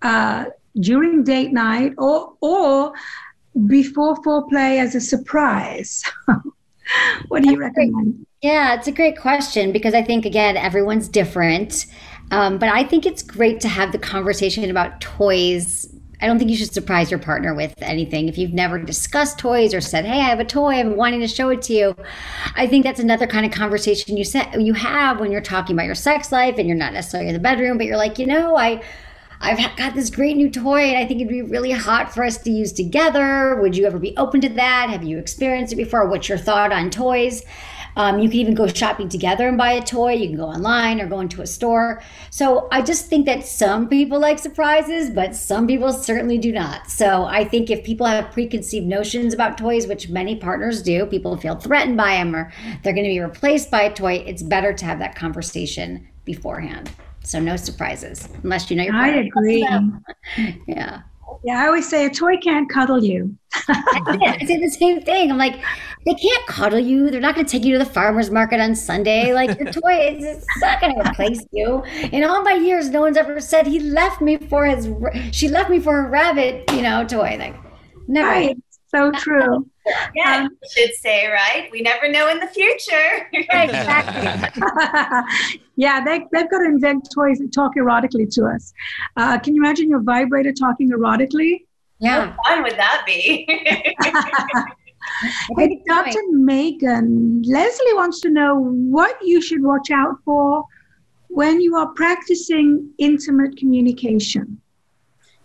uh, 0.01 0.45
during 0.79 1.23
date 1.23 1.51
night 1.51 1.93
or, 1.97 2.33
or 2.41 2.93
before 3.67 4.15
foreplay 4.17 4.79
as 4.79 4.95
a 4.95 5.01
surprise. 5.01 6.03
what 7.27 7.43
do 7.43 7.51
you 7.51 7.59
recommend? 7.59 8.25
Yeah, 8.41 8.73
it's 8.73 8.87
a 8.87 8.91
great 8.91 9.19
question 9.19 9.71
because 9.71 9.93
I 9.93 10.01
think, 10.01 10.25
again, 10.25 10.57
everyone's 10.57 11.07
different. 11.07 11.85
Um, 12.31 12.57
but 12.57 12.69
I 12.69 12.83
think 12.83 13.05
it's 13.05 13.21
great 13.21 13.59
to 13.61 13.67
have 13.67 13.91
the 13.91 13.99
conversation 13.99 14.69
about 14.69 15.01
toys. 15.01 15.93
I 16.22 16.28
don't 16.28 16.38
think 16.38 16.51
you 16.51 16.57
should 16.57 16.74
surprise 16.74 17.09
your 17.09 17.19
partner 17.19 17.53
with 17.55 17.74
anything. 17.82 18.30
If 18.30 18.38
you've 18.38 18.53
never 18.53 18.78
discussed 18.78 19.39
toys 19.39 19.74
or 19.74 19.82
said, 19.82 20.05
"Hey, 20.05 20.19
I 20.19 20.30
have 20.30 20.39
a 20.39 20.45
toy. 20.45 20.74
I'm 20.76 20.95
wanting 20.95 21.22
to 21.22 21.28
show 21.28 21.49
it 21.49 21.61
to 21.63 21.74
you," 21.74 21.95
I 22.55 22.67
think 22.67 22.84
that's 22.86 22.99
another 22.99 23.26
kind 23.26 23.45
of 23.45 23.51
conversation 23.51 24.17
you 24.17 24.24
set 24.24 24.61
you 24.61 24.74
have 24.74 25.19
when 25.19 25.32
you're 25.32 25.41
talking 25.41 25.76
about 25.76 25.88
your 25.88 25.95
sex 25.95 26.32
life 26.32 26.57
and 26.57 26.67
you're 26.67 26.78
not 26.78 26.93
necessarily 26.93 27.30
in 27.30 27.34
the 27.34 27.39
bedroom, 27.39 27.78
but 27.78 27.88
you're 27.88 27.97
like, 27.97 28.19
you 28.19 28.28
know, 28.28 28.55
I. 28.55 28.82
I've 29.43 29.76
got 29.76 29.95
this 29.95 30.11
great 30.11 30.38
new 30.38 30.51
toy 30.51 30.82
and 30.82 30.99
I 30.99 31.07
think 31.07 31.19
it'd 31.19 31.28
be 31.28 31.41
really 31.41 31.72
hot 31.72 32.13
for 32.13 32.24
us 32.24 32.38
to 32.38 32.51
use 32.51 32.72
together. 32.72 33.59
Would 33.59 33.76
you 33.76 33.88
ever 33.88 33.97
be 33.97 34.15
open 34.15 34.39
to 34.41 34.49
that? 34.49 34.91
Have 34.91 35.03
you 35.03 35.17
experienced 35.17 35.74
it 35.74 35.78
before? 35.78 36.07
What's 36.07 36.30
your 36.30 36.38
thought 36.38 36.72
on 36.72 36.91
toys? 36.91 37.41
Um, 37.95 38.19
you 38.19 38.29
can 38.29 38.39
even 38.39 38.53
go 38.53 38.67
shopping 38.67 39.09
together 39.09 39.47
and 39.47 39.57
buy 39.57 39.73
a 39.73 39.83
toy. 39.83 40.13
You 40.13 40.27
can 40.27 40.37
go 40.37 40.45
online 40.45 41.01
or 41.01 41.07
go 41.07 41.19
into 41.19 41.41
a 41.41 41.47
store. 41.47 42.01
So 42.29 42.67
I 42.71 42.81
just 42.81 43.07
think 43.07 43.25
that 43.25 43.45
some 43.45 43.89
people 43.89 44.19
like 44.19 44.39
surprises, 44.39 45.09
but 45.09 45.35
some 45.35 45.67
people 45.67 45.91
certainly 45.93 46.37
do 46.37 46.51
not. 46.51 46.89
So 46.89 47.25
I 47.25 47.43
think 47.43 47.69
if 47.69 47.83
people 47.83 48.05
have 48.05 48.31
preconceived 48.31 48.85
notions 48.85 49.33
about 49.33 49.57
toys, 49.57 49.87
which 49.87 50.09
many 50.09 50.35
partners 50.35 50.81
do, 50.81 51.05
people 51.05 51.37
feel 51.37 51.55
threatened 51.55 51.97
by 51.97 52.15
them 52.15 52.35
or 52.35 52.51
they're 52.83 52.93
going 52.93 53.05
to 53.05 53.09
be 53.09 53.19
replaced 53.19 53.71
by 53.71 53.83
a 53.83 53.93
toy, 53.93 54.23
it's 54.25 54.43
better 54.43 54.73
to 54.73 54.85
have 54.85 54.99
that 54.99 55.15
conversation 55.15 56.07
beforehand. 56.25 56.91
So 57.23 57.39
no 57.39 57.55
surprises 57.55 58.27
unless 58.43 58.69
you 58.71 58.77
know 58.77 58.83
your 58.83 58.93
partner. 58.93 59.17
I 59.17 59.25
agree. 59.25 59.67
Yeah. 60.67 61.01
Yeah, 61.43 61.63
I 61.63 61.67
always 61.67 61.89
say 61.89 62.05
a 62.05 62.09
toy 62.09 62.38
can't 62.38 62.69
cuddle 62.69 63.03
you. 63.03 63.36
I 63.67 64.38
say 64.45 64.59
the 64.59 64.69
same 64.69 65.01
thing. 65.01 65.32
I'm 65.32 65.38
like, 65.38 65.55
they 66.05 66.13
can't 66.13 66.47
cuddle 66.47 66.79
you. 66.79 67.09
They're 67.09 67.21
not 67.21 67.36
going 67.36 67.45
to 67.45 67.51
take 67.51 67.63
you 67.63 67.73
to 67.73 67.79
the 67.79 67.89
farmer's 67.89 68.29
market 68.29 68.59
on 68.59 68.75
Sunday. 68.75 69.34
Like 69.34 69.59
your 69.59 69.71
toy, 69.71 70.15
is 70.15 70.23
it's 70.23 70.45
not 70.61 70.82
going 70.82 70.95
to 70.95 71.09
replace 71.09 71.45
you. 71.51 71.84
In 72.11 72.23
all 72.23 72.41
my 72.43 72.53
years, 72.53 72.89
no 72.89 73.01
one's 73.01 73.17
ever 73.17 73.39
said 73.39 73.67
he 73.67 73.79
left 73.79 74.21
me 74.21 74.38
for 74.38 74.65
his. 74.65 74.89
She 75.32 75.47
left 75.47 75.69
me 75.69 75.79
for 75.79 76.05
a 76.05 76.09
rabbit, 76.09 76.69
you 76.71 76.82
know, 76.82 77.05
toy. 77.05 77.38
Like, 77.39 77.55
never. 78.07 78.29
Right. 78.29 78.57
So 78.91 79.11
true. 79.11 79.67
Yeah, 80.13 80.43
you 80.43 80.49
should 80.69 80.93
say, 80.93 81.25
right? 81.25 81.67
We 81.71 81.81
never 81.81 82.07
know 82.07 82.29
in 82.29 82.39
the 82.39 82.45
future. 82.45 83.27
Exactly. 83.33 84.61
yeah, 85.75 86.03
they, 86.05 86.19
they've 86.31 86.51
got 86.51 86.59
to 86.59 86.65
invent 86.65 87.09
toys 87.11 87.39
that 87.39 87.51
talk 87.51 87.71
erotically 87.75 88.31
to 88.35 88.45
us. 88.45 88.73
Uh, 89.17 89.39
can 89.39 89.55
you 89.55 89.63
imagine 89.63 89.89
your 89.89 90.01
vibrator 90.01 90.53
talking 90.53 90.91
erotically? 90.91 91.65
Yeah. 91.99 92.31
How 92.43 92.55
fun 92.55 92.63
would 92.63 92.77
that 92.77 93.03
be? 93.07 93.47
Hey, 95.57 95.81
Dr. 95.87 96.19
Megan, 96.29 97.41
Leslie 97.43 97.93
wants 97.93 98.21
to 98.21 98.29
know 98.29 98.59
what 98.59 99.17
you 99.23 99.41
should 99.41 99.63
watch 99.63 99.89
out 99.89 100.17
for 100.23 100.63
when 101.29 101.59
you 101.59 101.75
are 101.75 101.87
practicing 101.93 102.91
intimate 102.99 103.57
communication. 103.57 104.61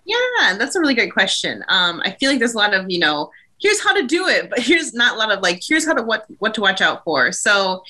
Yeah, 0.07 0.57
that's 0.57 0.76
a 0.76 0.80
really 0.80 0.94
great 0.94 1.12
question. 1.12 1.64
Um, 1.68 2.00
I 2.04 2.12
feel 2.12 2.30
like 2.30 2.38
there's 2.38 2.54
a 2.54 2.59
lot 2.59 2.72
of, 2.72 2.88
you 2.88 3.00
know, 3.00 3.30
here's 3.61 3.82
how 3.82 3.92
to 3.92 4.07
do 4.07 4.28
it, 4.28 4.48
but 4.48 4.61
here's 4.61 4.94
not 4.94 5.14
a 5.14 5.18
lot 5.18 5.32
of 5.32 5.40
like, 5.40 5.61
here's 5.66 5.84
how 5.84 5.94
to 5.94 6.02
what 6.02 6.26
what 6.38 6.54
to 6.54 6.61
watch 6.61 6.80
out 6.80 7.02
for. 7.04 7.32
So 7.32 7.82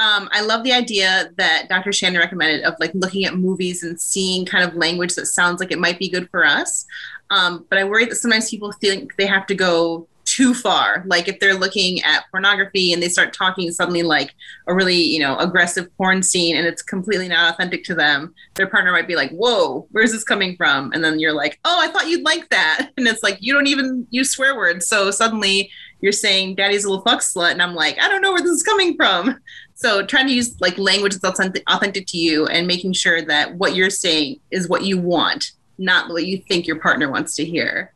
um, 0.00 0.28
I 0.32 0.40
love 0.40 0.64
the 0.64 0.72
idea 0.72 1.30
that 1.36 1.68
Dr. 1.68 1.92
Shannon 1.92 2.20
recommended 2.20 2.64
of 2.64 2.74
like 2.80 2.90
looking 2.94 3.24
at 3.24 3.36
movies 3.36 3.82
and 3.84 4.00
seeing 4.00 4.46
kind 4.46 4.64
of 4.64 4.74
language 4.74 5.14
that 5.14 5.26
sounds 5.26 5.60
like 5.60 5.70
it 5.70 5.78
might 5.78 5.98
be 5.98 6.08
good 6.08 6.28
for 6.30 6.44
us. 6.44 6.86
Um, 7.28 7.66
but 7.68 7.78
I 7.78 7.84
worry 7.84 8.06
that 8.06 8.16
sometimes 8.16 8.50
people 8.50 8.72
think 8.72 9.14
they 9.16 9.26
have 9.26 9.46
to 9.46 9.54
go 9.54 10.08
too 10.40 10.54
far. 10.54 11.04
Like 11.06 11.28
if 11.28 11.38
they're 11.38 11.54
looking 11.54 12.00
at 12.00 12.24
pornography 12.30 12.94
and 12.94 13.02
they 13.02 13.10
start 13.10 13.34
talking 13.34 13.70
suddenly 13.70 14.02
like 14.02 14.34
a 14.68 14.74
really, 14.74 14.96
you 14.96 15.18
know, 15.18 15.36
aggressive 15.36 15.94
porn 15.98 16.22
scene 16.22 16.56
and 16.56 16.66
it's 16.66 16.80
completely 16.80 17.28
not 17.28 17.52
authentic 17.52 17.84
to 17.84 17.94
them, 17.94 18.34
their 18.54 18.66
partner 18.66 18.90
might 18.90 19.06
be 19.06 19.16
like, 19.16 19.30
Whoa, 19.32 19.86
where's 19.90 20.12
this 20.12 20.24
coming 20.24 20.56
from? 20.56 20.92
And 20.92 21.04
then 21.04 21.20
you're 21.20 21.34
like, 21.34 21.60
Oh, 21.66 21.78
I 21.78 21.88
thought 21.88 22.08
you'd 22.08 22.24
like 22.24 22.48
that. 22.48 22.88
And 22.96 23.06
it's 23.06 23.22
like, 23.22 23.38
you 23.40 23.52
don't 23.52 23.66
even 23.66 24.06
use 24.10 24.30
swear 24.30 24.56
words. 24.56 24.86
So 24.86 25.10
suddenly 25.10 25.70
you're 26.00 26.12
saying 26.12 26.54
daddy's 26.54 26.84
a 26.84 26.88
little 26.88 27.04
fuck 27.04 27.20
slut. 27.20 27.52
And 27.52 27.62
I'm 27.62 27.74
like, 27.74 27.98
I 28.00 28.08
don't 28.08 28.22
know 28.22 28.32
where 28.32 28.42
this 28.42 28.50
is 28.50 28.62
coming 28.62 28.96
from. 28.96 29.38
So 29.74 30.04
trying 30.04 30.26
to 30.26 30.34
use 30.34 30.60
like 30.60 30.76
language 30.76 31.14
that's 31.14 31.24
authentic, 31.24 31.62
authentic 31.66 32.06
to 32.08 32.18
you 32.18 32.44
and 32.48 32.66
making 32.66 32.92
sure 32.92 33.22
that 33.22 33.54
what 33.54 33.74
you're 33.74 33.88
saying 33.88 34.38
is 34.50 34.68
what 34.68 34.84
you 34.84 34.98
want, 34.98 35.52
not 35.78 36.10
what 36.10 36.26
you 36.26 36.36
think 36.36 36.66
your 36.66 36.78
partner 36.78 37.10
wants 37.10 37.34
to 37.36 37.46
hear. 37.46 37.94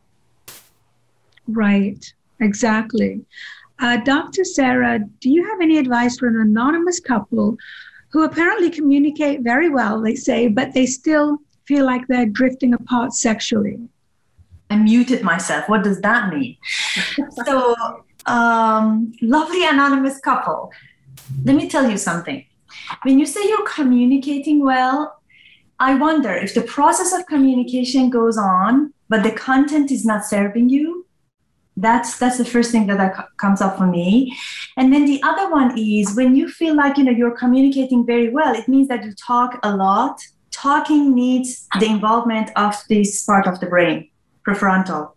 Right, 1.46 2.14
exactly. 2.40 3.24
Uh, 3.80 3.96
Dr. 3.98 4.44
Sara, 4.44 5.00
do 5.20 5.30
you 5.30 5.44
have 5.48 5.60
any 5.60 5.78
advice 5.78 6.18
for 6.18 6.28
an 6.28 6.40
anonymous 6.40 7.00
couple 7.00 7.56
who 8.12 8.24
apparently 8.24 8.70
communicate 8.70 9.40
very 9.40 9.68
well, 9.68 10.00
they 10.00 10.14
say, 10.14 10.46
but 10.48 10.72
they 10.72 10.86
still 10.86 11.38
feel 11.66 11.84
like 11.84 12.06
they're 12.06 12.26
drifting 12.26 12.74
apart 12.74 13.12
sexually? 13.12 13.78
I 14.70 14.76
muted 14.76 15.22
myself. 15.22 15.68
What 15.68 15.82
does 15.82 16.00
that 16.00 16.32
mean? 16.32 16.56
so, 17.44 17.74
um, 18.26 19.12
lovely 19.20 19.66
anonymous 19.66 20.20
couple. 20.20 20.72
Let 21.44 21.56
me 21.56 21.68
tell 21.68 21.90
you 21.90 21.98
something. 21.98 22.44
When 23.02 23.18
you 23.18 23.26
say 23.26 23.40
you're 23.48 23.66
communicating 23.66 24.64
well, 24.64 25.20
I 25.78 25.94
wonder 25.94 26.32
if 26.32 26.54
the 26.54 26.62
process 26.62 27.12
of 27.12 27.26
communication 27.26 28.10
goes 28.10 28.38
on, 28.38 28.92
but 29.08 29.22
the 29.22 29.32
content 29.32 29.90
is 29.90 30.04
not 30.04 30.24
serving 30.24 30.68
you. 30.68 31.03
That's 31.76 32.18
that's 32.18 32.38
the 32.38 32.44
first 32.44 32.70
thing 32.70 32.86
that, 32.86 32.98
that 32.98 33.28
comes 33.36 33.60
up 33.60 33.76
for 33.78 33.86
me. 33.86 34.36
And 34.76 34.92
then 34.92 35.06
the 35.06 35.20
other 35.22 35.50
one 35.50 35.76
is 35.76 36.14
when 36.14 36.36
you 36.36 36.48
feel 36.48 36.76
like 36.76 36.96
you 36.96 37.04
know 37.04 37.10
you're 37.10 37.36
communicating 37.36 38.06
very 38.06 38.28
well, 38.28 38.54
it 38.54 38.68
means 38.68 38.88
that 38.88 39.04
you 39.04 39.12
talk 39.14 39.58
a 39.62 39.74
lot. 39.74 40.20
Talking 40.52 41.14
needs 41.14 41.66
the 41.80 41.86
involvement 41.86 42.50
of 42.54 42.76
this 42.88 43.24
part 43.24 43.46
of 43.48 43.58
the 43.58 43.66
brain 43.66 44.08
prefrontal 44.46 45.14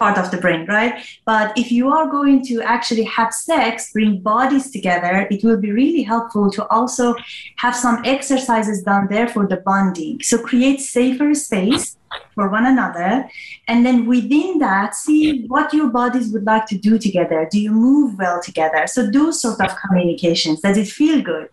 part 0.00 0.18
of 0.18 0.30
the 0.32 0.38
brain, 0.38 0.66
right? 0.66 1.06
But 1.26 1.56
if 1.56 1.70
you 1.70 1.92
are 1.92 2.08
going 2.08 2.42
to 2.46 2.62
actually 2.62 3.04
have 3.04 3.32
sex, 3.32 3.92
bring 3.92 4.20
bodies 4.20 4.70
together, 4.72 5.28
it 5.30 5.44
will 5.44 5.58
be 5.58 5.70
really 5.70 6.02
helpful 6.02 6.50
to 6.52 6.66
also 6.68 7.14
have 7.56 7.76
some 7.76 8.02
exercises 8.04 8.82
done 8.82 9.06
there 9.10 9.28
for 9.28 9.46
the 9.46 9.58
bonding. 9.58 10.22
So 10.22 10.38
create 10.38 10.80
safer 10.80 11.34
space 11.34 11.96
for 12.34 12.48
one 12.48 12.66
another. 12.66 13.28
And 13.68 13.84
then 13.86 14.06
within 14.06 14.58
that, 14.58 14.94
see 14.94 15.44
what 15.46 15.72
your 15.74 15.90
bodies 15.90 16.32
would 16.32 16.44
like 16.44 16.66
to 16.66 16.78
do 16.78 16.98
together. 16.98 17.46
Do 17.50 17.60
you 17.60 17.70
move 17.70 18.18
well 18.18 18.40
together? 18.42 18.86
So 18.86 19.08
those 19.08 19.40
sort 19.40 19.60
of 19.60 19.76
communications. 19.76 20.60
Does 20.62 20.78
it 20.78 20.88
feel 20.88 21.20
good? 21.22 21.48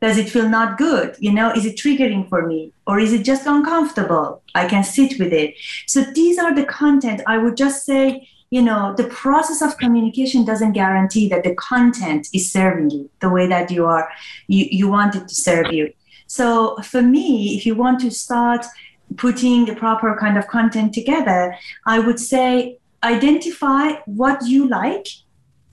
Does 0.00 0.16
it 0.16 0.28
feel 0.28 0.48
not 0.48 0.78
good? 0.78 1.16
You 1.18 1.32
know 1.32 1.50
is 1.52 1.66
it 1.66 1.76
triggering 1.76 2.28
for 2.28 2.46
me? 2.46 2.72
Or 2.86 2.98
is 2.98 3.12
it 3.12 3.24
just 3.24 3.46
uncomfortable? 3.46 4.42
I 4.54 4.66
can 4.68 4.84
sit 4.84 5.18
with 5.18 5.32
it. 5.32 5.54
So 5.86 6.02
these 6.02 6.38
are 6.38 6.54
the 6.54 6.64
content. 6.64 7.22
I 7.26 7.38
would 7.38 7.56
just 7.56 7.84
say 7.84 8.28
you 8.50 8.62
know 8.62 8.94
the 8.96 9.04
process 9.04 9.60
of 9.60 9.76
communication 9.78 10.44
doesn't 10.44 10.72
guarantee 10.72 11.28
that 11.28 11.44
the 11.44 11.54
content 11.54 12.28
is 12.32 12.50
serving 12.50 12.90
you 12.90 13.10
the 13.20 13.28
way 13.28 13.46
that 13.46 13.70
you 13.70 13.84
are 13.84 14.08
you, 14.46 14.66
you 14.70 14.88
want 14.88 15.14
it 15.14 15.28
to 15.28 15.34
serve 15.34 15.72
you. 15.72 15.92
So 16.26 16.76
for 16.78 17.02
me 17.02 17.56
if 17.56 17.66
you 17.66 17.74
want 17.74 18.00
to 18.00 18.10
start 18.10 18.64
putting 19.16 19.64
the 19.64 19.74
proper 19.74 20.16
kind 20.16 20.36
of 20.36 20.46
content 20.48 20.92
together 20.92 21.54
i 21.86 21.98
would 21.98 22.20
say 22.20 22.78
identify 23.02 23.92
what 24.04 24.46
you 24.46 24.68
like 24.68 25.06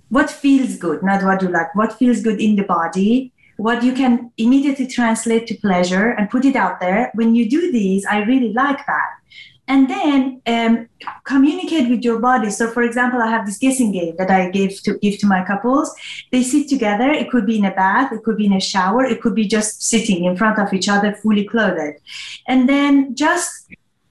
what 0.10 0.30
feels 0.30 0.78
good 0.78 1.04
not 1.04 1.24
what 1.24 1.42
you 1.42 1.50
like 1.50 1.74
what 1.76 1.94
feels 1.94 2.22
good 2.22 2.40
in 2.40 2.56
the 2.56 2.64
body 2.64 3.34
what 3.58 3.84
you 3.84 3.94
can 3.94 4.32
immediately 4.38 4.88
translate 4.88 5.48
to 5.48 5.56
pleasure 5.56 6.10
and 6.10 6.30
put 6.30 6.46
it 6.46 6.56
out 6.56 6.80
there. 6.80 7.12
When 7.16 7.36
you 7.36 7.50
do 7.50 7.72
these, 7.72 8.06
I 8.06 8.24
really 8.24 8.54
like 8.54 8.86
that. 8.86 9.10
And 9.68 9.90
then 9.90 10.42
um, 10.46 10.88
communicate 11.24 11.90
with 11.90 12.04
your 12.04 12.20
body. 12.20 12.52
So, 12.52 12.70
for 12.70 12.84
example, 12.84 13.20
I 13.20 13.28
have 13.32 13.48
this 13.48 13.58
guessing 13.58 13.92
game 13.92 14.16
that 14.18 14.30
I 14.30 14.52
give 14.52 14.80
to 14.84 15.00
give 15.00 15.18
to 15.20 15.26
my 15.26 15.44
couples. 15.44 15.92
They 16.32 16.44
sit 16.44 16.70
together. 16.70 17.10
It 17.10 17.32
could 17.32 17.48
be 17.48 17.58
in 17.58 17.66
a 17.66 17.72
bath. 17.72 18.12
It 18.12 18.24
could 18.24 18.38
be 18.38 18.46
in 18.46 18.54
a 18.54 18.60
shower. 18.60 19.04
It 19.04 19.22
could 19.22 19.34
be 19.34 19.48
just 19.48 19.82
sitting 19.82 20.26
in 20.26 20.38
front 20.38 20.60
of 20.60 20.72
each 20.72 20.88
other, 20.88 21.16
fully 21.16 21.46
clothed, 21.46 22.00
and 22.48 22.70
then 22.70 23.16
just 23.16 23.50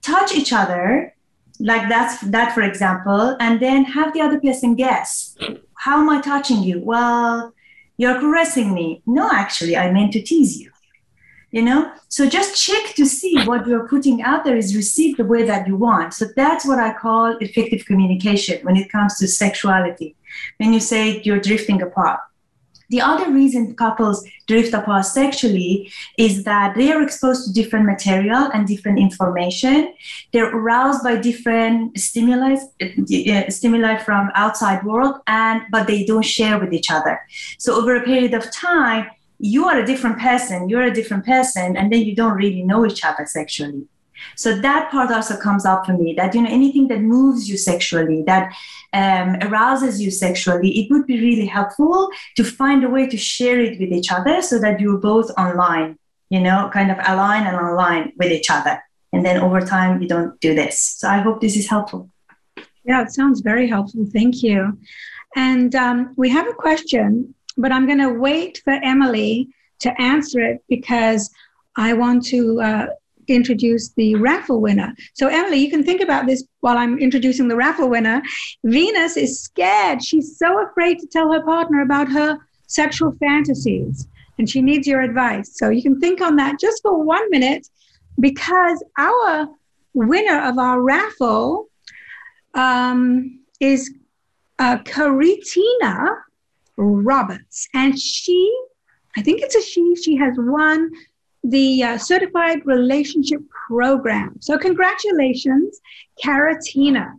touch 0.03 0.35
each 0.35 0.53
other, 0.53 1.15
like 1.61 1.89
that's 1.89 2.21
that, 2.21 2.53
for 2.53 2.63
example, 2.63 3.37
and 3.41 3.61
then 3.61 3.85
have 3.85 4.13
the 4.13 4.21
other 4.21 4.41
person 4.41 4.75
guess, 4.75 5.37
how 5.75 6.01
am 6.01 6.11
I 6.11 6.21
touching 6.21 6.63
you? 6.63 6.81
Well, 6.81 7.55
you're 7.97 8.19
caressing 8.21 8.75
me. 8.75 9.03
No, 9.07 9.31
actually, 9.31 9.77
I 9.77 9.91
meant 9.93 10.13
to 10.13 10.23
tease 10.23 10.61
you. 10.61 10.71
You 11.51 11.63
know, 11.63 11.93
so 12.09 12.29
just 12.29 12.61
check 12.61 12.97
to 12.97 13.07
see 13.07 13.41
what 13.45 13.65
you're 13.69 13.87
putting 13.87 14.23
out 14.23 14.45
there 14.45 14.57
is 14.57 14.75
received 14.75 15.19
the 15.19 15.25
way 15.25 15.45
that 15.45 15.69
you 15.69 15.77
want. 15.77 16.13
So 16.13 16.27
that's 16.35 16.67
what 16.67 16.81
I 16.81 16.93
call 16.93 17.37
effective 17.39 17.85
communication 17.87 18.59
when 18.65 18.77
it 18.77 18.91
comes 18.91 19.19
to 19.19 19.29
sexuality. 19.29 20.17
When 20.57 20.73
you 20.73 20.81
say 20.81 21.23
you're 21.23 21.39
drifting 21.39 21.81
apart, 21.81 22.19
the 22.91 23.01
other 23.01 23.31
reason 23.31 23.75
couples 23.75 24.27
drift 24.47 24.75
apart 24.75 25.07
sexually 25.07 25.91
is 26.19 26.45
that 26.45 26.75
they 26.77 26.93
are 26.93 27.03
exposed 27.03 27.47
to 27.47 27.53
different 27.53 27.87
material 27.87 28.51
and 28.53 28.67
different 28.67 28.99
information. 28.99 29.95
They're 30.33 30.55
aroused 30.55 31.03
by 31.03 31.17
different 31.17 31.99
stimuli, 31.99 32.57
uh, 32.81 33.51
stimuli 33.51 33.99
from 33.99 34.31
outside 34.35 34.85
world, 34.85 35.17
and 35.27 35.63
but 35.71 35.87
they 35.87 36.05
don't 36.05 36.23
share 36.23 36.59
with 36.59 36.73
each 36.73 36.91
other. 36.91 37.21
So 37.59 37.75
over 37.75 37.97
a 37.97 38.03
period 38.03 38.35
of 38.35 38.51
time, 38.51 39.07
you 39.39 39.67
are 39.67 39.79
a 39.79 39.87
different 39.87 40.19
person. 40.19 40.69
You're 40.69 40.85
a 40.85 40.95
different 40.95 41.25
person, 41.25 41.77
and 41.77 41.93
then 41.93 42.03
you 42.03 42.15
don't 42.15 42.35
really 42.35 42.63
know 42.63 42.87
each 42.87 43.05
other 43.05 43.27
sexually. 43.27 43.87
So 44.37 44.57
that 44.61 44.91
part 44.91 45.11
also 45.11 45.37
comes 45.37 45.65
up 45.65 45.87
for 45.87 45.93
me 45.93 46.15
that, 46.15 46.35
you 46.35 46.43
know, 46.43 46.51
anything 46.51 46.89
that 46.89 47.01
moves 47.01 47.49
you 47.49 47.57
sexually, 47.57 48.23
that 48.23 48.53
um, 48.93 49.37
arouses 49.43 50.01
you 50.01 50.11
sexually, 50.11 50.71
it 50.79 50.91
would 50.91 51.07
be 51.07 51.21
really 51.21 51.47
helpful 51.47 52.09
to 52.37 52.45
find 52.45 52.85
a 52.85 52.89
way 52.89 53.07
to 53.07 53.17
share 53.17 53.61
it 53.61 53.79
with 53.81 53.93
each 53.93 54.11
other 54.13 54.43
so 54.43 54.59
that 54.61 54.81
you're 54.81 54.99
both 54.99 55.31
online, 55.39 55.99
you 56.31 56.41
know, 56.41 56.71
kind 56.73 56.91
of 56.91 56.99
align 57.07 57.47
and 57.47 57.57
align 57.57 58.13
with 58.17 58.31
each 58.31 58.51
other. 58.51 58.83
And 59.13 59.25
then 59.25 59.41
over 59.41 59.61
time, 59.61 60.03
you 60.03 60.09
don't 60.09 60.41
do 60.41 60.55
this. 60.55 60.81
So 60.81 61.09
I 61.09 61.19
hope 61.19 61.41
this 61.41 61.57
is 61.57 61.69
helpful. 61.69 62.11
Yeah, 62.85 63.03
it 63.03 63.13
sounds 63.13 63.41
very 63.41 63.69
helpful. 63.69 64.07
Thank 64.13 64.43
you. 64.43 64.79
And 65.37 65.75
um, 65.75 66.15
we 66.17 66.29
have 66.31 66.47
a 66.49 66.53
question, 66.53 67.35
but 67.57 67.73
I'm 67.73 67.87
going 67.87 67.99
to 67.99 68.13
wait 68.13 68.61
for 68.65 68.73
Emily 68.73 69.49
to 69.81 70.01
answer 70.01 70.41
it 70.41 70.65
because 70.69 71.31
I 71.77 71.93
want 71.93 72.25
to 72.27 72.61
uh, 72.61 72.87
introduce 73.29 73.91
the 73.91 74.15
raffle 74.17 74.61
winner. 74.61 74.95
So, 75.15 75.29
Emily, 75.29 75.59
you 75.59 75.71
can 75.71 75.85
think 75.85 76.01
about 76.01 76.27
this 76.27 76.45
while 76.61 76.77
I'm 76.77 76.99
introducing 76.99 77.49
the 77.49 77.57
raffle 77.57 77.89
winner. 77.89 78.23
Venus 78.65 79.17
is 79.17 79.41
scared. 79.41 80.03
She's 80.03 80.39
so 80.39 80.67
afraid 80.67 80.99
to 81.01 81.07
tell 81.07 81.33
her 81.33 81.43
partner 81.43 81.83
about 81.83 82.11
her 82.11 82.39
sexual 82.67 83.13
fantasies, 83.21 84.07
and 84.39 84.49
she 84.49 84.63
needs 84.63 84.87
your 84.87 85.01
advice. 85.01 85.57
So, 85.57 85.71
you 85.71 85.83
can 85.83 86.01
think 86.01 86.21
on 86.21 86.37
that 86.37 86.59
just 86.59 86.83
for 86.83 87.03
one 87.03 87.29
minute 87.31 87.69
because 88.21 88.83
our 88.99 89.49
winner 89.93 90.41
of 90.49 90.59
our 90.59 90.81
raffle 90.81 91.69
um, 92.55 93.41
is 93.61 93.93
uh, 94.59 94.79
Roberts, 96.77 97.69
and 97.75 97.99
she, 97.99 98.53
I 99.17 99.23
think 99.23 99.41
it's 99.43 99.55
a 99.55 99.63
she, 99.63 99.95
she 99.97 100.17
has 100.17 100.35
won 100.37 100.91
the 101.45 101.83
uh, 101.83 101.99
Certified 101.99 102.65
Relationship 102.65 103.41
Program. 103.69 104.37
So, 104.41 104.59
congratulations, 104.59 105.81
Karatina. 106.23 107.13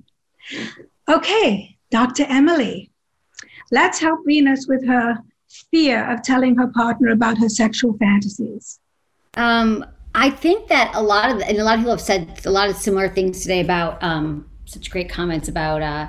Okay, 1.08 1.78
Dr. 1.92 2.26
Emily, 2.28 2.92
let's 3.72 4.00
help 4.00 4.20
Venus 4.26 4.68
with 4.68 4.86
her 4.88 5.18
fear 5.72 6.12
of 6.12 6.22
telling 6.24 6.56
her 6.56 6.68
partner 6.68 7.10
about 7.10 7.38
her 7.38 7.50
sexual 7.50 7.98
fantasies. 7.98 8.80
Um, 9.36 9.86
I 10.14 10.30
think 10.30 10.68
that 10.70 10.92
a 10.96 11.02
lot 11.02 11.30
of, 11.30 11.42
and 11.42 11.58
a 11.58 11.64
lot 11.64 11.76
of 11.76 11.82
people 11.82 11.92
have 11.92 12.02
said 12.02 12.46
a 12.46 12.52
lot 12.52 12.70
of 12.70 12.78
similar 12.78 13.10
things 13.10 13.42
today 13.42 13.60
about 13.60 14.02
um, 14.02 14.50
such 14.66 14.90
great 14.90 15.10
comments 15.10 15.48
about 15.48 15.82
uh, 15.82 16.08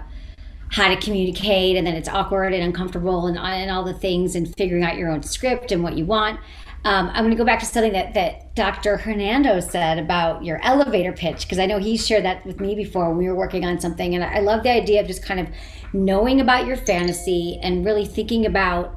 how 0.71 0.89
to 0.89 0.97
communicate 0.97 1.77
and 1.77 1.87
then 1.87 1.95
it's 1.95 2.09
awkward 2.09 2.53
and 2.53 2.63
uncomfortable 2.63 3.27
and, 3.27 3.39
and 3.39 3.71
all 3.71 3.85
the 3.85 3.95
things 3.95 4.35
and 4.35 4.55
figuring 4.57 4.85
out 4.85 4.97
your 4.97 5.11
own 5.11 5.23
script 5.23 5.73
and 5.73 5.83
what 5.83 5.97
you 5.97 6.05
want. 6.05 6.41
Um, 6.85 7.09
I'm 7.09 7.25
going 7.25 7.31
to 7.31 7.37
go 7.37 7.45
back 7.45 7.59
to 7.61 7.67
something 7.67 7.93
that, 7.95 8.15
that 8.15 8.55
Dr. 8.55 8.97
Hernando 8.97 9.59
said 9.59 9.99
about 9.99 10.45
your 10.45 10.61
elevator 10.63 11.13
pitch, 11.13 11.43
because 11.43 11.59
I 11.59 11.67
know 11.67 11.79
he 11.79 11.97
shared 11.97 12.25
that 12.25 12.47
with 12.47 12.61
me 12.61 12.77
before 12.77 13.13
we 13.13 13.27
were 13.27 13.35
working 13.35 13.65
on 13.65 13.81
something. 13.81 14.15
And 14.15 14.23
I 14.23 14.39
love 14.39 14.63
the 14.63 14.71
idea 14.71 15.01
of 15.01 15.09
just 15.09 15.25
kind 15.25 15.41
of 15.41 15.49
knowing 15.93 16.41
about 16.41 16.65
your 16.65 16.77
fantasy 16.77 17.59
and 17.61 17.85
really 17.85 18.05
thinking 18.07 18.47
about. 18.47 18.97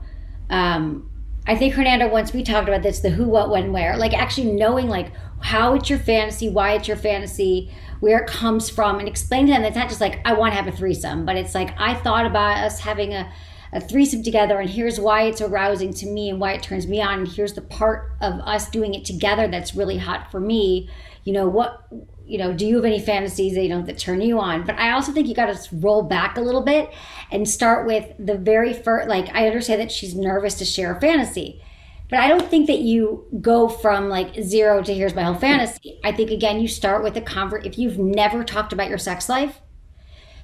Um, 0.51 1.09
I 1.47 1.55
think 1.55 1.73
Hernando, 1.73 2.09
once 2.09 2.33
we 2.33 2.43
talked 2.43 2.67
about 2.67 2.83
this, 2.83 2.99
the 2.99 3.09
who, 3.09 3.27
what, 3.27 3.49
when, 3.49 3.71
where, 3.71 3.97
like 3.97 4.13
actually 4.13 4.51
knowing 4.51 4.87
like 4.87 5.11
how 5.41 5.73
it's 5.73 5.89
your 5.89 5.99
fantasy, 5.99 6.49
why 6.49 6.73
it's 6.73 6.87
your 6.87 6.97
fantasy, 6.97 7.71
where 8.01 8.19
it 8.19 8.27
comes 8.27 8.69
from, 8.69 8.99
and 8.99 9.07
explain 9.07 9.47
to 9.47 9.53
them 9.53 9.63
it's 9.63 9.75
not 9.75 9.89
just 9.89 10.01
like, 10.01 10.19
I 10.25 10.33
want 10.33 10.53
to 10.53 10.61
have 10.61 10.71
a 10.71 10.75
threesome, 10.75 11.25
but 11.25 11.35
it's 11.35 11.55
like, 11.55 11.73
I 11.79 11.95
thought 11.95 12.25
about 12.25 12.63
us 12.63 12.79
having 12.79 13.13
a, 13.13 13.31
a 13.73 13.81
threesome 13.81 14.23
together 14.23 14.59
and 14.59 14.69
here's 14.69 14.99
why 14.99 15.23
it's 15.23 15.41
arousing 15.41 15.93
to 15.93 16.07
me 16.07 16.29
and 16.29 16.39
why 16.39 16.53
it 16.53 16.63
turns 16.63 16.87
me 16.87 17.01
on 17.01 17.19
and 17.19 17.27
here's 17.27 17.53
the 17.53 17.61
part 17.61 18.11
of 18.21 18.33
us 18.41 18.69
doing 18.69 18.93
it 18.93 19.05
together 19.05 19.47
that's 19.47 19.75
really 19.75 19.97
hot 19.97 20.31
for 20.31 20.39
me. 20.39 20.89
You 21.23 21.33
know 21.33 21.47
what 21.47 21.87
you 22.29 22.37
know 22.37 22.53
do 22.53 22.65
you 22.65 22.75
have 22.75 22.85
any 22.85 22.99
fantasies 22.99 23.55
that 23.55 23.63
you 23.63 23.69
know 23.69 23.81
that 23.81 23.97
turn 23.97 24.21
you 24.21 24.39
on? 24.39 24.65
But 24.65 24.77
i 24.77 24.91
also 24.91 25.11
think 25.11 25.27
you 25.27 25.35
got 25.35 25.53
to 25.53 25.75
roll 25.75 26.03
back 26.03 26.37
a 26.37 26.41
little 26.41 26.61
bit 26.61 26.91
and 27.31 27.47
start 27.47 27.87
with 27.87 28.13
the 28.19 28.37
very 28.37 28.73
first 28.73 29.07
like 29.07 29.33
i 29.35 29.47
understand 29.47 29.81
that 29.81 29.91
she's 29.91 30.15
nervous 30.15 30.55
to 30.55 30.65
share 30.65 30.95
a 30.95 31.01
fantasy 31.01 31.61
but 32.09 32.19
i 32.19 32.27
don't 32.27 32.49
think 32.49 32.67
that 32.67 32.79
you 32.79 33.25
go 33.41 33.67
from 33.67 34.09
like 34.09 34.35
zero 34.41 34.81
to 34.81 34.93
here's 34.93 35.15
my 35.15 35.23
whole 35.23 35.35
fantasy. 35.35 35.99
I 36.03 36.11
think 36.11 36.31
again 36.31 36.59
you 36.59 36.67
start 36.67 37.03
with 37.03 37.17
a 37.17 37.21
convert 37.21 37.65
if 37.65 37.77
you've 37.77 37.99
never 37.99 38.43
talked 38.43 38.73
about 38.73 38.89
your 38.89 38.97
sex 38.97 39.29
life 39.29 39.59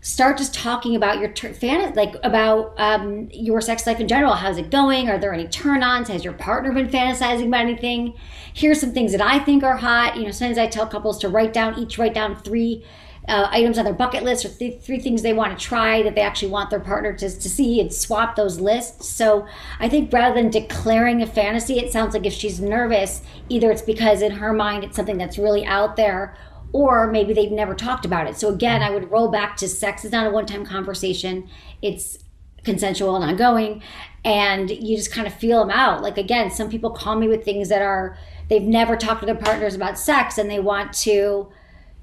start 0.05 0.37
just 0.37 0.53
talking 0.53 0.95
about 0.95 1.17
your 1.17 1.29
ter- 1.29 1.51
fan 1.51 1.91
like 1.95 2.15
about 2.21 2.75
um, 2.77 3.27
your 3.33 3.59
sex 3.59 3.87
life 3.87 3.99
in 3.99 4.07
general. 4.07 4.33
How's 4.33 4.59
it 4.59 4.69
going? 4.69 5.09
Are 5.09 5.17
there 5.17 5.33
any 5.33 5.47
turn-ons? 5.47 6.09
Has 6.09 6.23
your 6.23 6.33
partner 6.33 6.71
been 6.71 6.87
fantasizing 6.87 7.47
about 7.47 7.61
anything? 7.61 8.13
Here's 8.53 8.79
some 8.79 8.93
things 8.93 9.11
that 9.13 9.21
i 9.21 9.39
think 9.39 9.63
are 9.63 9.77
hot. 9.77 10.15
You 10.15 10.25
know 10.25 10.31
sometimes 10.31 10.59
i 10.59 10.67
tell 10.67 10.85
couples 10.85 11.17
to 11.19 11.29
write 11.29 11.53
down 11.53 11.79
each 11.79 11.97
write 11.97 12.13
down 12.13 12.35
three 12.35 12.85
uh, 13.27 13.47
items 13.49 13.79
on 13.79 13.85
their 13.85 13.95
bucket 13.95 14.21
list 14.21 14.45
or 14.45 14.49
th- 14.49 14.79
three 14.79 14.99
things 14.99 15.23
they 15.23 15.33
want 15.33 15.57
to 15.57 15.65
try 15.65 16.03
that 16.03 16.13
they 16.13 16.21
actually 16.21 16.51
want 16.51 16.69
their 16.69 16.79
partner 16.79 17.11
to, 17.11 17.27
to 17.27 17.49
see 17.49 17.81
and 17.81 17.91
swap 17.91 18.35
those 18.35 18.59
lists. 18.59 19.09
So 19.09 19.47
i 19.79 19.89
think 19.89 20.13
rather 20.13 20.35
than 20.35 20.51
declaring 20.51 21.23
a 21.23 21.27
fantasy 21.27 21.79
it 21.79 21.91
sounds 21.91 22.13
like 22.13 22.27
if 22.27 22.33
she's 22.33 22.61
nervous 22.61 23.23
either 23.49 23.71
it's 23.71 23.81
because 23.81 24.21
in 24.21 24.33
her 24.33 24.53
mind 24.53 24.83
it's 24.83 24.95
something 24.95 25.17
that's 25.17 25.39
really 25.39 25.65
out 25.65 25.95
there 25.95 26.37
or 26.71 27.11
maybe 27.11 27.33
they've 27.33 27.51
never 27.51 27.73
talked 27.73 28.05
about 28.05 28.27
it. 28.27 28.37
So 28.37 28.49
again, 28.49 28.81
mm-hmm. 28.81 28.91
I 28.91 28.93
would 28.93 29.11
roll 29.11 29.29
back 29.29 29.57
to 29.57 29.67
sex 29.67 30.05
is 30.05 30.11
not 30.11 30.27
a 30.27 30.29
one-time 30.29 30.65
conversation. 30.65 31.49
It's 31.81 32.19
consensual 32.63 33.15
and 33.15 33.23
ongoing 33.23 33.81
and 34.25 34.71
you 34.71 34.97
just 34.97 35.11
kind 35.11 35.27
of 35.27 35.33
feel 35.33 35.59
them 35.59 35.69
out. 35.69 36.01
Like 36.01 36.17
again, 36.17 36.49
some 36.49 36.69
people 36.69 36.89
call 36.89 37.15
me 37.15 37.27
with 37.27 37.45
things 37.45 37.69
that 37.69 37.81
are 37.81 38.17
they've 38.49 38.63
never 38.63 38.97
talked 38.97 39.21
to 39.21 39.25
their 39.25 39.35
partners 39.35 39.75
about 39.75 39.97
sex 39.97 40.37
and 40.37 40.49
they 40.49 40.59
want 40.59 40.91
to 40.93 41.47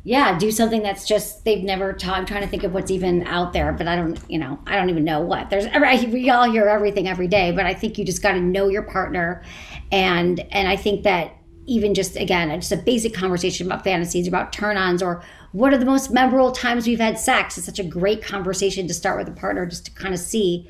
yeah, 0.05 0.37
do 0.37 0.51
something 0.51 0.83
that's 0.83 1.07
just 1.07 1.45
they've 1.45 1.63
never 1.63 1.93
taught. 1.93 2.19
I'm 2.19 2.27
trying 2.27 2.43
to 2.43 2.49
think 2.49 2.65
of 2.65 2.75
what's 2.75 2.91
even 2.91 3.25
out 3.25 3.53
there, 3.53 3.73
but 3.73 3.87
I 3.87 3.95
don't, 3.95 4.19
you 4.29 4.39
know, 4.39 4.59
I 4.67 4.75
don't 4.75 4.91
even 4.91 5.05
know 5.05 5.21
what. 5.21 5.49
There's 5.49 5.67
we 6.07 6.29
all 6.29 6.51
hear 6.51 6.67
everything 6.67 7.07
every 7.07 7.29
day, 7.29 7.53
but 7.53 7.67
I 7.67 7.75
think 7.75 7.99
you 7.99 8.05
just 8.05 8.21
got 8.21 8.33
to 8.33 8.41
know 8.41 8.69
your 8.69 8.83
partner, 8.83 9.45
and 9.93 10.41
and 10.51 10.67
I 10.67 10.75
think 10.75 11.05
that 11.05 11.37
even 11.67 11.95
just 11.95 12.17
again 12.17 12.49
just 12.61 12.73
a 12.73 12.77
basic 12.77 13.15
conversation 13.15 13.67
about 13.67 13.85
fantasies 13.85 14.27
about 14.27 14.53
turn-ons 14.53 15.03
or 15.03 15.23
what 15.53 15.73
are 15.73 15.79
the 15.79 15.85
most 15.85 16.11
memorable 16.11 16.53
times 16.53 16.87
we've 16.87 16.99
had 16.99 17.19
sex 17.19 17.57
it's 17.57 17.67
such 17.67 17.79
a 17.79 17.85
great 17.85 18.23
conversation 18.23 18.89
to 18.89 18.95
start 18.95 19.19
with 19.19 19.29
a 19.29 19.41
partner 19.41 19.65
just 19.67 19.85
to 19.85 19.91
kind 19.93 20.15
of 20.15 20.21
see 20.21 20.69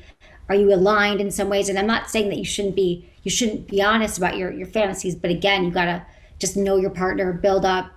are 0.49 0.55
you 0.55 0.73
aligned 0.73 1.19
in 1.19 1.31
some 1.31 1.49
ways 1.49 1.69
and 1.69 1.79
i'm 1.79 1.87
not 1.87 2.09
saying 2.09 2.29
that 2.29 2.37
you 2.37 2.45
shouldn't 2.45 2.75
be 2.75 3.09
you 3.23 3.31
shouldn't 3.31 3.67
be 3.67 3.81
honest 3.81 4.17
about 4.17 4.37
your 4.37 4.51
your 4.51 4.67
fantasies. 4.67 5.15
But 5.15 5.31
again, 5.31 5.63
you 5.63 5.71
gotta 5.71 6.05
just 6.39 6.55
know 6.55 6.77
your 6.77 6.89
partner, 6.89 7.33
build 7.33 7.65
up 7.65 7.91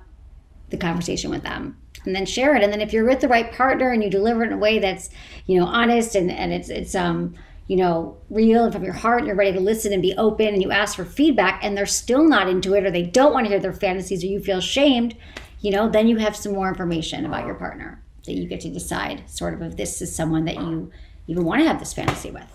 the 0.71 0.77
conversation 0.77 1.31
with 1.31 1.43
them 1.43 1.77
and 2.05 2.15
then 2.15 2.27
share 2.27 2.57
it. 2.57 2.63
And 2.63 2.73
then 2.73 2.81
if 2.81 2.93
you're 2.93 3.07
with 3.07 3.21
the 3.21 3.29
right 3.29 3.53
partner 3.53 3.91
and 3.91 4.03
you 4.03 4.11
deliver 4.11 4.45
it 4.45 4.49
in 4.49 4.53
a 4.53 4.59
way 4.59 4.79
that's, 4.79 5.11
you 5.47 5.59
know, 5.59 5.67
honest 5.67 6.15
and, 6.15 6.31
and 6.31 6.53
it's 6.53 6.69
it's 6.69 6.95
um, 6.95 7.35
you 7.69 7.77
know, 7.77 8.17
real 8.31 8.65
and 8.65 8.73
from 8.73 8.85
your 8.85 8.93
heart 8.93 9.19
and 9.19 9.27
you're 9.27 9.37
ready 9.37 9.53
to 9.53 9.61
listen 9.61 9.93
and 9.93 10.01
be 10.01 10.15
open 10.17 10.49
and 10.49 10.63
you 10.63 10.71
ask 10.71 10.95
for 10.97 11.05
feedback 11.05 11.63
and 11.65 11.77
they're 11.77 11.87
still 11.87 12.29
not 12.29 12.49
into 12.49 12.75
it 12.75 12.85
or 12.85 12.91
they 12.91 13.03
don't 13.03 13.33
want 13.33 13.45
to 13.45 13.51
hear 13.51 13.59
their 13.59 13.73
fantasies 13.73 14.23
or 14.23 14.29
you 14.29 14.41
feel 14.41 14.61
shamed, 14.61 15.17
you 15.61 15.71
know, 15.73 15.89
then 15.89 16.07
you 16.07 16.17
have 16.17 16.37
some 16.37 16.53
more 16.53 16.69
information 16.69 17.27
about 17.27 17.45
your 17.45 17.57
partner 17.57 18.03
that 18.25 18.35
you 18.35 18.47
get 18.47 18.61
to 18.61 18.69
decide 18.69 19.29
sort 19.29 19.55
of 19.55 19.63
if 19.63 19.77
this 19.77 20.01
is 20.01 20.15
someone 20.15 20.45
that 20.45 20.57
you 20.57 20.91
even 21.27 21.45
want 21.45 21.61
to 21.61 21.67
have 21.67 21.81
this 21.81 21.93
fantasy 21.93 22.31
with. 22.31 22.47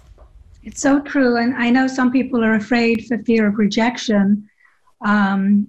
It's 0.63 0.81
so 0.81 1.01
true. 1.01 1.37
And 1.37 1.55
I 1.55 1.69
know 1.69 1.87
some 1.87 2.11
people 2.11 2.43
are 2.43 2.53
afraid 2.53 3.05
for 3.07 3.17
fear 3.19 3.47
of 3.47 3.57
rejection. 3.57 4.49
Um, 5.03 5.67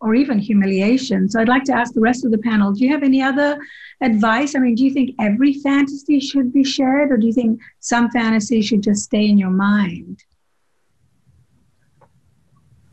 or 0.00 0.14
even 0.14 0.38
humiliation. 0.38 1.28
So 1.28 1.40
I'd 1.40 1.48
like 1.48 1.64
to 1.64 1.74
ask 1.74 1.92
the 1.94 2.00
rest 2.00 2.24
of 2.24 2.30
the 2.30 2.38
panel 2.38 2.72
do 2.72 2.84
you 2.84 2.92
have 2.92 3.02
any 3.02 3.22
other 3.22 3.58
advice? 4.00 4.54
I 4.54 4.60
mean, 4.60 4.74
do 4.74 4.84
you 4.84 4.92
think 4.92 5.14
every 5.20 5.54
fantasy 5.54 6.20
should 6.20 6.52
be 6.52 6.64
shared, 6.64 7.10
or 7.10 7.16
do 7.16 7.26
you 7.26 7.32
think 7.32 7.60
some 7.80 8.10
fantasies 8.10 8.66
should 8.66 8.82
just 8.82 9.04
stay 9.04 9.26
in 9.26 9.38
your 9.38 9.50
mind? 9.50 10.22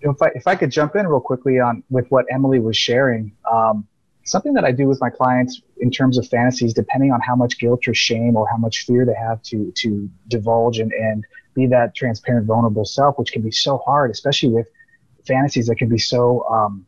If 0.01 0.21
I, 0.21 0.27
if 0.35 0.45
I 0.45 0.55
could 0.55 0.69
jump 0.69 0.95
in 0.95 1.07
real 1.07 1.19
quickly 1.19 1.59
on 1.59 1.83
with 1.89 2.07
what 2.09 2.25
Emily 2.31 2.59
was 2.59 2.77
sharing, 2.77 3.35
um, 3.51 3.87
something 4.23 4.53
that 4.53 4.63
I 4.63 4.71
do 4.71 4.87
with 4.87 4.99
my 5.01 5.09
clients 5.09 5.61
in 5.77 5.89
terms 5.89 6.17
of 6.17 6.27
fantasies, 6.27 6.73
depending 6.73 7.11
on 7.11 7.21
how 7.21 7.35
much 7.35 7.57
guilt 7.59 7.87
or 7.87 7.93
shame 7.93 8.35
or 8.35 8.47
how 8.47 8.57
much 8.57 8.85
fear 8.85 9.05
they 9.05 9.15
have 9.15 9.41
to 9.43 9.71
to 9.77 10.09
divulge 10.27 10.79
and, 10.79 10.91
and 10.91 11.23
be 11.55 11.65
that 11.67 11.95
transparent, 11.95 12.45
vulnerable 12.45 12.85
self, 12.85 13.17
which 13.17 13.31
can 13.31 13.41
be 13.41 13.51
so 13.51 13.77
hard, 13.79 14.11
especially 14.11 14.49
with 14.49 14.67
fantasies 15.27 15.67
that 15.67 15.75
can 15.75 15.89
be 15.89 15.97
so 15.97 16.45
um, 16.49 16.85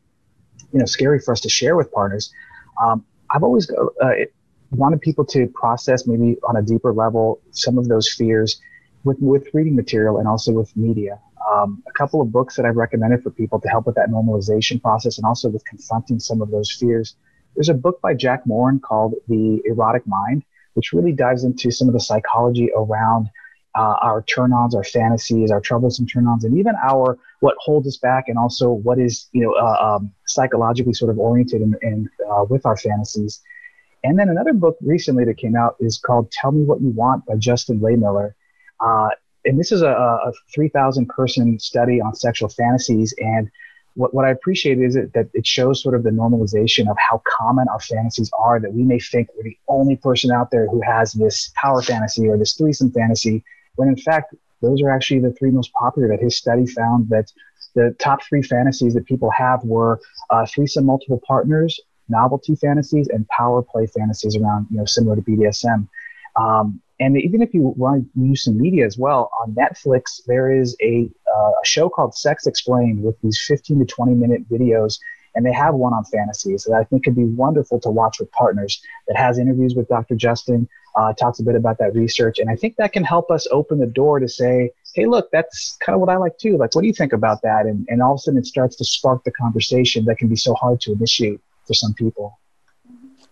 you 0.72 0.80
know 0.80 0.86
scary 0.86 1.20
for 1.20 1.32
us 1.32 1.42
to 1.42 1.50
share 1.50 1.76
with 1.76 1.92
partners. 1.92 2.34
Um, 2.82 3.06
I've 3.30 3.44
always 3.44 3.70
uh, 3.70 4.12
wanted 4.72 5.02
people 5.02 5.26
to 5.26 5.48
process 5.48 6.08
maybe 6.08 6.38
on 6.48 6.58
a 6.58 6.62
deeper 6.62 6.94
level 6.94 7.42
some 7.52 7.78
of 7.78 7.88
those 7.88 8.12
fears 8.12 8.62
with 9.04 9.18
with 9.20 9.48
reading 9.54 9.76
material 9.76 10.18
and 10.18 10.28
also 10.28 10.52
with 10.52 10.76
media. 10.76 11.20
Um, 11.52 11.82
a 11.88 11.92
couple 11.94 12.22
of 12.22 12.32
books 12.32 12.56
that 12.58 12.66
I've 12.66 12.76
recommended 12.76 13.24
for 13.24 13.30
people 13.30 13.60
to 13.62 13.70
help 13.70 13.86
with 13.86 13.96
that 13.96 14.10
normalization 14.10 14.82
process 14.82 15.18
and 15.18 15.26
also 15.26 15.50
with 15.50 15.64
confronting 15.66 16.20
some 16.20 16.42
of 16.42 16.52
those 16.52 16.72
fears. 16.72 17.16
There's 17.56 17.70
a 17.70 17.74
book 17.74 18.02
by 18.02 18.14
Jack 18.14 18.46
Morin 18.46 18.80
called 18.80 19.16
The 19.30 19.62
Erotic 19.66 20.06
Mind, 20.06 20.44
which 20.74 20.92
really 20.92 21.14
dives 21.14 21.44
into 21.46 21.72
some 21.72 21.88
of 21.88 21.94
the 21.94 22.00
psychology 22.02 22.70
around 22.76 23.30
uh, 23.76 23.96
our 24.02 24.24
turn-ons, 24.24 24.76
our 24.76 24.84
fantasies, 24.84 25.52
our 25.52 25.62
troublesome 25.62 26.08
turn-ons, 26.08 26.44
and 26.44 26.58
even 26.58 26.74
our 26.84 27.18
what 27.40 27.56
holds 27.60 27.88
us 27.88 27.98
back, 27.98 28.26
and 28.28 28.38
also 28.38 28.72
what 28.72 29.00
is 29.00 29.30
you 29.32 29.42
know 29.42 29.54
uh, 29.54 29.98
um, 29.98 30.12
psychologically 30.26 30.94
sort 30.94 31.12
of 31.12 31.20
oriented 31.20 31.62
in, 31.62 31.76
in 31.82 32.10
uh, 32.32 32.44
with 32.50 32.66
our 32.66 32.78
fantasies. 32.78 33.42
And 34.04 34.18
then 34.18 34.30
another 34.30 34.54
book 34.54 34.78
recently 34.82 35.26
that 35.26 35.38
came 35.38 35.56
out 35.56 35.76
is 35.80 35.98
called 35.98 36.32
"Tell 36.32 36.52
Me 36.52 36.64
What 36.64 36.82
You 36.82 36.90
Want" 36.90 37.26
by 37.26 37.36
Justin 37.36 37.80
Lehmiller. 37.80 38.34
Uh, 38.80 39.10
and 39.46 39.60
this 39.60 39.72
is 39.72 39.82
a, 39.82 39.90
a 39.90 40.34
3,000 40.54 41.08
person 41.08 41.58
study 41.58 42.02
on 42.02 42.14
sexual 42.14 42.50
fantasies. 42.50 43.14
And 43.18 43.50
what, 43.94 44.14
what 44.14 44.26
I 44.26 44.30
appreciate 44.30 44.80
is 44.80 44.96
it, 44.96 45.14
that 45.14 45.30
it 45.34 45.48
shows 45.48 45.82
sort 45.82 45.96
of 45.96 46.04
the 46.04 46.10
normalization 46.10 46.90
of 46.90 46.98
how 47.00 47.22
common 47.26 47.68
our 47.70 47.80
fantasies 47.80 48.30
are, 48.38 48.60
that 48.60 48.74
we 48.74 48.84
may 48.84 49.00
think 49.00 49.30
we're 49.36 49.44
the 49.44 49.58
only 49.68 49.96
person 49.96 50.32
out 50.32 50.52
there 50.52 50.68
who 50.68 50.82
has 50.82 51.14
this 51.14 51.52
power 51.56 51.82
fantasy 51.82 52.28
or 52.28 52.38
this 52.38 52.54
threesome 52.54 52.92
fantasy 52.92 53.44
when 53.78 53.88
in 53.88 53.98
fact, 53.98 54.36
those 54.62 54.82
are 54.82 54.90
actually 54.90 55.20
the 55.20 55.32
three 55.32 55.52
most 55.52 55.72
popular 55.74 56.10
that 56.10 56.20
his 56.20 56.38
study 56.38 56.66
found 56.66 57.10
that 57.10 57.32
the 57.76 57.96
top 58.00 58.24
three 58.24 58.42
fantasies 58.42 58.94
that 58.96 59.06
people 59.06 59.30
have 59.32 59.64
were 59.64 60.00
uh, 60.30 60.46
threesome 60.46 60.86
multiple 60.86 61.22
partners, 61.26 61.80
novelty 62.10 62.56
fantasies, 62.56 63.08
and 63.08 63.28
power 63.30 63.62
play 63.62 63.86
fantasies 63.86 64.36
around, 64.36 64.68
you 64.72 64.78
know, 64.78 64.86
similar 64.86 65.16
to 65.16 65.22
BDSM. 65.22 65.88
Um, 66.36 66.82
and 67.00 67.18
even 67.22 67.44
if 67.44 67.54
you 67.54 67.74
want 67.78 68.12
to 68.14 68.20
use 68.20 68.44
some 68.44 68.58
media 68.58 68.86
as 68.86 68.98
well, 68.98 69.30
on 69.42 69.54
Netflix, 69.54 70.22
there 70.26 70.52
is 70.52 70.76
a, 70.82 71.10
uh, 71.32 71.52
a 71.64 71.66
show 71.66 71.90
called 71.90 72.16
Sex 72.16 72.48
Explained 72.48 73.04
with 73.04 73.16
these 73.22 73.40
15 73.48 73.80
to 73.80 73.86
20 73.86 74.16
minute 74.16 74.50
videos 74.50 74.98
and 75.38 75.46
they 75.46 75.54
have 75.54 75.76
one 75.76 75.94
on 75.94 76.04
fantasies 76.04 76.64
that 76.64 76.74
I 76.74 76.84
think 76.84 77.04
could 77.04 77.16
be 77.16 77.26
wonderful 77.26 77.80
to 77.82 77.92
watch 77.92 78.20
with 78.20 78.32
partners. 78.32 78.82
That 79.08 79.18
has 79.18 79.38
interviews 79.38 79.76
with 79.76 79.88
Dr. 79.88 80.16
Justin, 80.16 80.68
uh, 80.98 81.14
talks 81.14 81.40
a 81.40 81.44
bit 81.44 81.56
about 81.56 81.78
that 81.78 81.94
research, 81.94 82.40
and 82.40 82.50
I 82.50 82.56
think 82.56 82.76
that 82.78 82.92
can 82.92 83.04
help 83.04 83.30
us 83.32 83.48
open 83.52 83.78
the 83.80 83.86
door 83.86 84.20
to 84.20 84.28
say, 84.28 84.72
"Hey, 84.96 85.06
look, 85.06 85.30
that's 85.32 85.78
kind 85.86 85.94
of 85.94 86.02
what 86.02 86.10
I 86.10 86.18
like 86.18 86.38
too. 86.38 86.58
Like, 86.58 86.74
what 86.76 86.82
do 86.82 86.88
you 86.88 86.94
think 86.94 87.14
about 87.14 87.42
that?" 87.44 87.66
And 87.66 87.88
and 87.90 88.02
all 88.02 88.14
of 88.14 88.18
a 88.18 88.20
sudden, 88.20 88.40
it 88.40 88.46
starts 88.46 88.76
to 88.78 88.86
spark 88.86 89.24
the 89.24 89.32
conversation 89.32 90.06
that 90.06 90.18
can 90.18 90.28
be 90.28 90.36
so 90.36 90.54
hard 90.56 90.82
to 90.82 90.92
initiate 90.92 91.40
for 91.66 91.74
some 91.74 91.94
people. 91.94 92.40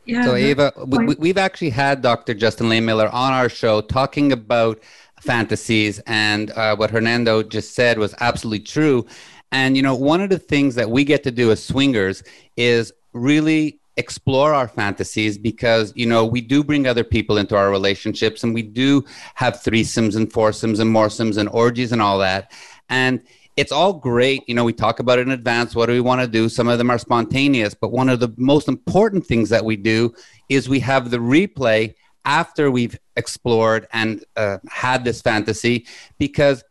Yeah, 0.05 0.23
so 0.23 0.35
Ava, 0.35 0.71
we, 0.85 1.15
we've 1.15 1.37
actually 1.37 1.71
had 1.71 2.03
Dr. 2.03 2.35
Justin 2.35 2.67
Lehmiller 2.67 3.11
on 3.11 3.33
our 3.33 3.49
show 3.49 3.81
talking 3.81 4.31
about 4.31 4.79
fantasies, 5.19 5.99
and 6.05 6.51
uh, 6.51 6.75
what 6.75 6.91
Hernando 6.91 7.41
just 7.41 7.73
said 7.73 7.97
was 7.97 8.13
absolutely 8.19 8.59
true. 8.59 9.07
And, 9.51 9.75
you 9.75 9.81
know, 9.81 9.95
one 9.95 10.21
of 10.21 10.29
the 10.29 10.37
things 10.37 10.75
that 10.75 10.89
we 10.89 11.03
get 11.03 11.23
to 11.23 11.31
do 11.31 11.51
as 11.51 11.63
swingers 11.63 12.23
is 12.57 12.91
really 13.13 13.79
explore 13.97 14.53
our 14.53 14.67
fantasies 14.67 15.37
because 15.37 15.93
you 15.95 16.05
know 16.05 16.25
we 16.25 16.41
do 16.41 16.63
bring 16.63 16.87
other 16.87 17.03
people 17.03 17.37
into 17.37 17.55
our 17.55 17.71
relationships 17.71 18.43
and 18.43 18.53
we 18.53 18.61
do 18.61 19.03
have 19.35 19.55
threesomes 19.55 20.15
and 20.15 20.31
foursomes 20.31 20.79
and 20.79 20.91
moresomes 20.91 21.37
and 21.37 21.49
orgies 21.49 21.91
and 21.91 22.01
all 22.01 22.19
that. 22.19 22.51
And 22.89 23.21
it's 23.55 23.71
all 23.71 23.93
great. 23.93 24.43
You 24.47 24.55
know 24.55 24.65
we 24.65 24.73
talk 24.73 24.99
about 24.99 25.19
it 25.19 25.23
in 25.23 25.31
advance. 25.31 25.75
What 25.75 25.85
do 25.85 25.93
we 25.93 26.01
want 26.01 26.21
to 26.21 26.27
do? 26.27 26.49
Some 26.49 26.67
of 26.67 26.77
them 26.77 26.89
are 26.89 26.97
spontaneous 26.97 27.73
but 27.73 27.91
one 27.91 28.09
of 28.09 28.19
the 28.19 28.33
most 28.37 28.67
important 28.67 29.25
things 29.25 29.49
that 29.49 29.63
we 29.63 29.75
do 29.75 30.13
is 30.49 30.67
we 30.67 30.79
have 30.81 31.09
the 31.09 31.17
replay 31.17 31.95
after 32.25 32.71
we've 32.71 32.97
explored 33.15 33.87
and 33.93 34.25
uh, 34.35 34.57
had 34.69 35.05
this 35.05 35.21
fantasy 35.21 35.85
because 36.17 36.63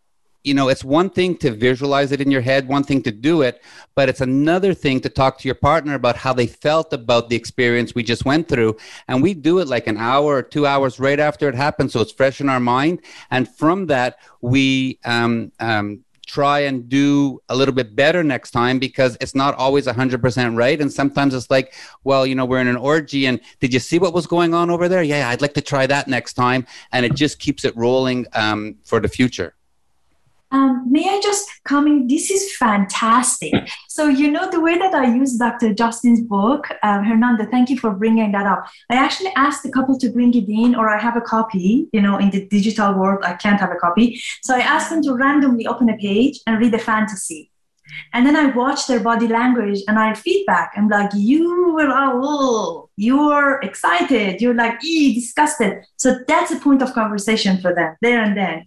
you 0.45 0.53
know, 0.53 0.69
it's 0.69 0.85
one 0.85 1.09
thing 1.09 1.37
to 1.39 1.51
visualize 1.51 2.13
it 2.13 2.21
in 2.21 2.31
your 2.31 2.43
head, 2.43 2.69
one 2.69 2.85
thing 2.85 3.03
to 3.03 3.11
do 3.11 3.41
it, 3.41 3.63
but 3.95 4.11
it's 4.11 4.21
another 4.21 4.75
thing 4.75 5.01
to 5.01 5.09
talk 5.09 5.39
to 5.39 5.49
your 5.49 5.55
partner 5.55 5.95
about 5.95 6.17
how 6.17 6.35
they 6.35 6.47
felt 6.47 6.93
about 6.93 7.31
the 7.31 7.37
experience 7.37 7.95
we 7.95 8.03
just 8.03 8.27
went 8.27 8.47
through. 8.47 8.77
And 9.09 9.23
we 9.23 9.33
do 9.33 9.59
it 9.59 9.69
like 9.69 9.87
an 9.87 9.97
hour 9.97 10.37
or 10.37 10.43
two 10.43 10.67
hours 10.67 11.01
right 11.01 11.19
after 11.19 11.49
it 11.49 11.55
happened. 11.55 11.91
So 11.91 12.03
it's 12.03 12.13
fresh 12.13 12.43
in 12.43 12.51
our 12.51 12.61
mind. 12.61 13.01
And 13.31 13.49
from 13.49 13.87
that, 13.87 14.19
we, 14.43 14.99
um, 15.05 15.51
um, 15.61 16.05
try 16.27 16.61
and 16.61 16.89
do 16.89 17.41
a 17.49 17.57
little 17.57 17.75
bit 17.75 17.95
better 17.95 18.25
next 18.25 18.51
time 18.51 18.79
because 18.79 19.17
it's 19.21 19.35
not 19.35 19.55
always 19.57 19.87
100% 19.87 20.57
right 20.57 20.81
and 20.81 20.91
sometimes 20.91 21.35
it's 21.35 21.51
like 21.51 21.75
well 22.03 22.27
you 22.27 22.35
know 22.35 22.47
we're 22.47 22.61
in 22.61 22.67
an 22.67 22.77
orgy 22.77 23.27
and 23.27 23.41
did 23.61 23.75
you 23.75 23.79
see 23.79 23.99
what 23.99 24.15
was 24.15 24.27
going 24.27 24.55
on 24.55 24.71
over 24.71 24.89
there 24.89 25.03
yeah 25.03 25.29
i'd 25.29 25.43
like 25.43 25.53
to 25.53 25.61
try 25.61 25.87
that 25.87 26.09
next 26.09 26.33
time 26.33 26.67
and 26.93 27.05
it 27.05 27.15
just 27.15 27.39
keeps 27.39 27.63
it 27.63 27.77
rolling 27.77 28.27
um, 28.33 28.75
for 28.85 29.01
the 29.01 29.09
future 29.09 29.55
um, 30.55 30.85
may 30.89 31.09
I 31.09 31.21
just 31.21 31.51
comment? 31.65 32.09
This 32.09 32.31
is 32.31 32.57
fantastic. 32.57 33.53
So, 33.89 34.07
you 34.07 34.31
know, 34.31 34.49
the 34.49 34.61
way 34.61 34.79
that 34.79 34.95
I 34.95 35.13
use 35.13 35.37
Dr. 35.37 35.75
Justin's 35.75 36.21
book, 36.21 36.69
uh, 36.85 37.03
Hernando, 37.03 37.45
thank 37.51 37.71
you 37.71 37.79
for 37.79 37.91
bringing 37.91 38.31
that 38.33 38.47
up. 38.47 38.65
I 38.89 38.95
actually 38.95 39.33
asked 39.35 39.65
the 39.65 39.73
couple 39.73 39.99
to 39.99 40.11
bring 40.11 40.33
it 40.33 40.49
in, 40.49 40.77
or 40.77 40.89
I 40.89 41.01
have 41.01 41.17
a 41.17 41.21
copy, 41.21 41.89
you 41.93 42.01
know, 42.01 42.19
in 42.19 42.31
the 42.31 42.47
digital 42.47 42.95
world, 42.95 43.25
I 43.25 43.33
can't 43.35 43.59
have 43.59 43.73
a 43.73 43.81
copy. 43.87 44.23
So 44.43 44.55
I 44.55 44.61
asked 44.61 44.91
them 44.91 45.03
to 45.03 45.15
randomly 45.15 45.67
open 45.67 45.89
a 45.89 45.97
page 45.97 46.39
and 46.47 46.61
read 46.61 46.73
a 46.73 46.79
fantasy. 46.79 47.51
And 48.13 48.25
then 48.25 48.37
I 48.37 48.47
watch 48.47 48.87
their 48.87 49.01
body 49.01 49.27
language 49.27 49.81
and 49.89 49.99
I 49.99 50.15
feedback. 50.15 50.73
I'm 50.77 50.89
like, 50.89 51.11
you 51.15 51.75
were, 51.75 51.89
oh, 51.91 52.91
you're 52.97 53.61
excited. 53.63 54.41
You're 54.41 54.55
like, 54.55 54.83
ee, 54.85 55.15
disgusted. 55.15 55.85
So 55.97 56.19
that's 56.29 56.53
a 56.53 56.61
point 56.61 56.81
of 56.83 56.95
conversation 56.95 57.59
for 57.59 57.75
them 57.75 57.97
there 58.01 58.23
and 58.23 58.37
then. 58.37 58.67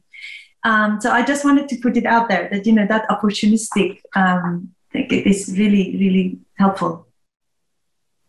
Um, 0.63 0.99
so 0.99 1.11
I 1.11 1.23
just 1.23 1.45
wanted 1.45 1.69
to 1.69 1.77
put 1.77 1.97
it 1.97 2.05
out 2.05 2.27
there 2.29 2.49
that 2.51 2.65
you 2.65 2.73
know 2.73 2.85
that 2.87 3.07
opportunistic 3.09 4.01
um, 4.15 4.73
is 4.93 5.55
really 5.57 5.97
really 5.97 6.39
helpful. 6.57 7.07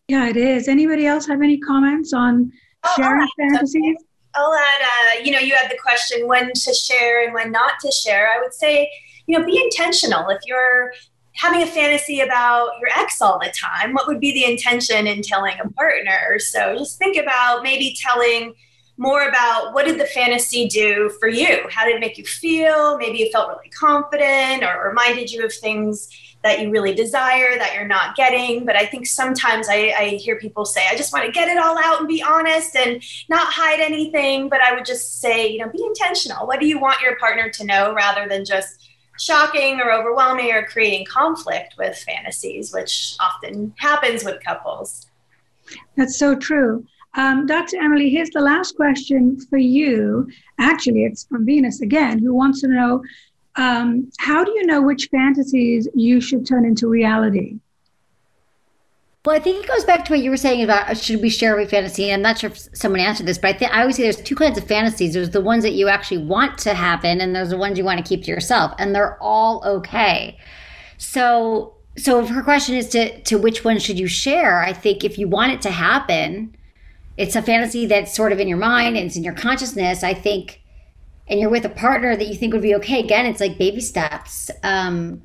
Yeah, 0.09 0.29
it 0.29 0.37
is. 0.37 0.69
Anybody 0.69 1.07
else 1.07 1.27
have 1.27 1.43
any 1.43 1.59
comments 1.59 2.13
on 2.13 2.51
oh, 2.85 2.95
sharing 2.97 3.29
fantasies? 3.39 3.97
I'll 4.35 4.55
add. 4.55 4.83
Uh, 4.83 5.23
you 5.23 5.33
know, 5.33 5.39
you 5.39 5.55
had 5.55 5.71
the 5.71 5.79
question 5.79 6.27
when 6.27 6.53
to 6.53 6.75
share 6.75 7.25
and 7.25 7.35
when 7.35 7.51
not 7.51 7.73
to 7.81 7.91
share. 7.91 8.31
I 8.31 8.41
would 8.41 8.55
say, 8.55 8.91
you 9.27 9.39
know, 9.39 9.45
be 9.45 9.61
intentional. 9.63 10.29
If 10.31 10.41
you're 10.47 10.93
having 11.35 11.63
a 11.63 11.67
fantasy 11.67 12.21
about 12.21 12.71
your 12.81 12.89
ex 12.97 13.21
all 13.21 13.39
the 13.39 13.53
time, 13.53 13.93
what 13.93 14.07
would 14.07 14.21
be 14.21 14.33
the 14.33 14.45
intention 14.45 15.07
in 15.07 15.23
telling 15.23 15.57
a 15.63 15.69
partner? 15.71 16.39
So 16.39 16.75
just 16.77 16.99
think 16.99 17.17
about 17.17 17.63
maybe 17.63 17.95
telling 17.99 18.55
more 18.99 19.29
about 19.29 19.73
what 19.73 19.87
did 19.87 19.99
the 19.99 20.07
fantasy 20.07 20.69
do 20.69 21.09
for 21.21 21.29
you? 21.29 21.67
How 21.71 21.87
did 21.87 21.97
it 21.97 22.01
make 22.01 22.19
you 22.19 22.25
feel? 22.25 22.99
Maybe 22.99 23.19
you 23.19 23.31
felt 23.31 23.49
really 23.49 23.71
confident 23.71 24.65
or 24.65 24.89
reminded 24.89 25.31
you 25.31 25.45
of 25.45 25.53
things 25.53 26.09
that 26.43 26.61
you 26.61 26.71
really 26.71 26.95
desire 26.95 27.59
that 27.59 27.75
you're 27.75 27.87
not 27.87 28.17
getting. 28.17 28.65
But 28.65 28.77
I 28.77 28.87
think 28.87 29.07
sometimes 29.07 29.69
I, 29.69 29.95
I 29.97 30.05
hear 30.21 30.37
people 30.37 30.65
say, 30.65 30.83
I 30.91 30.97
just 30.97 31.13
want 31.13 31.25
to 31.27 31.33
get 31.33 31.49
it 31.49 31.59
all 31.59 31.79
out 31.79 32.01
and 32.01 32.09
be 32.09 32.23
honest 32.23 32.77
and 32.77 33.03
not 33.29 33.53
hide 33.53 33.81
anything. 33.81 34.49
But 34.49 34.61
I 34.61 34.75
would 34.75 34.85
just 34.85 35.21
say, 35.21 35.49
you 35.49 35.59
know, 35.59 35.69
be 35.71 35.83
intentional. 35.85 36.47
What 36.47 36.61
do 36.61 36.67
you 36.67 36.79
want 36.79 37.01
your 37.01 37.17
partner 37.17 37.49
to 37.51 37.65
know 37.65 37.95
rather 37.95 38.29
than 38.29 38.45
just 38.45 38.89
shocking 39.19 39.81
or 39.81 39.93
overwhelming 39.93 40.53
or 40.53 40.65
creating 40.65 41.05
conflict 41.07 41.75
with 41.77 41.97
fantasies, 41.99 42.73
which 42.73 43.17
often 43.21 43.75
happens 43.79 44.25
with 44.25 44.43
couples. 44.45 45.07
That's 45.97 46.19
so 46.19 46.35
true. 46.35 46.87
Um, 47.15 47.47
Dr. 47.47 47.81
Emily, 47.81 48.11
here's 48.11 48.31
the 48.31 48.41
last 48.41 48.77
question 48.77 49.41
for 49.49 49.59
you. 49.59 50.29
Actually, 50.59 51.05
it's 51.05 51.25
from 51.27 51.47
Venus 51.47 51.81
again, 51.81 52.19
who 52.19 52.35
wants 52.35 52.61
to 52.61 52.69
know 52.69 53.03
um, 53.57 54.11
how 54.19 54.45
do 54.45 54.53
you 54.53 54.65
know 54.67 54.81
which 54.81 55.09
fantasies 55.11 55.89
you 55.95 56.21
should 56.21 56.47
turn 56.47 56.65
into 56.65 56.87
reality? 56.87 57.59
Well, 59.27 59.37
I 59.37 59.41
think 59.41 59.65
it 59.65 59.69
goes 59.69 59.85
back 59.85 60.05
to 60.07 60.13
what 60.13 60.21
you 60.21 60.31
were 60.31 60.37
saying 60.37 60.63
about 60.63 60.97
should 60.97 61.21
we 61.21 61.29
share 61.29 61.53
every 61.53 61.67
fantasy. 61.67 62.11
I'm 62.13 62.23
not 62.23 62.39
sure 62.39 62.51
if 62.51 62.59
someone 62.73 63.01
answered 63.01 63.27
this, 63.27 63.37
but 63.37 63.55
I 63.55 63.59
think 63.59 63.75
I 63.75 63.81
always 63.81 63.97
say 63.97 64.05
there's 64.05 64.23
two 64.23 64.37
kinds 64.37 64.57
of 64.57 64.65
fantasies. 64.65 65.13
There's 65.13 65.31
the 65.31 65.41
ones 65.41 65.65
that 65.65 65.73
you 65.73 65.89
actually 65.89 66.25
want 66.25 66.57
to 66.59 66.73
happen, 66.73 67.21
and 67.21 67.35
there's 67.35 67.51
the 67.51 67.59
ones 67.59 67.77
you 67.77 67.85
want 67.85 67.99
to 67.99 68.09
keep 68.09 68.25
to 68.25 68.31
yourself, 68.31 68.73
and 68.79 68.95
they're 68.95 69.21
all 69.21 69.63
okay. 69.67 70.39
So, 70.99 71.75
so 71.97 72.23
if 72.23 72.31
her 72.31 72.43
question 72.43 72.77
is 72.77 72.89
to 72.91 73.21
to 73.23 73.39
which 73.39 73.65
one 73.65 73.81
should 73.81 73.99
you 73.99 74.07
share, 74.07 74.63
I 74.63 74.73
think 74.73 75.05
if 75.05 75.19
you 75.19 75.29
want 75.29 75.53
it 75.53 75.61
to 75.63 75.71
happen, 75.73 76.57
it's 77.19 77.37
a 77.37 77.43
fantasy 77.43 77.85
that's 77.85 78.15
sort 78.15 78.33
of 78.33 78.39
in 78.39 78.49
your 78.49 78.59
mind 78.59 78.97
and 78.97 79.07
it's 79.07 79.17
in 79.17 79.25
your 79.25 79.35
consciousness. 79.35 80.03
I 80.03 80.15
think, 80.15 80.63
and 81.27 81.39
you're 81.39 81.51
with 81.51 81.65
a 81.65 81.69
partner 81.69 82.17
that 82.17 82.29
you 82.29 82.35
think 82.35 82.55
would 82.55 82.63
be 82.63 82.77
okay. 82.77 83.01
Again, 83.01 83.27
it's 83.27 83.41
like 83.41 83.59
baby 83.59 83.81
steps. 83.81 84.51
Um, 84.63 85.23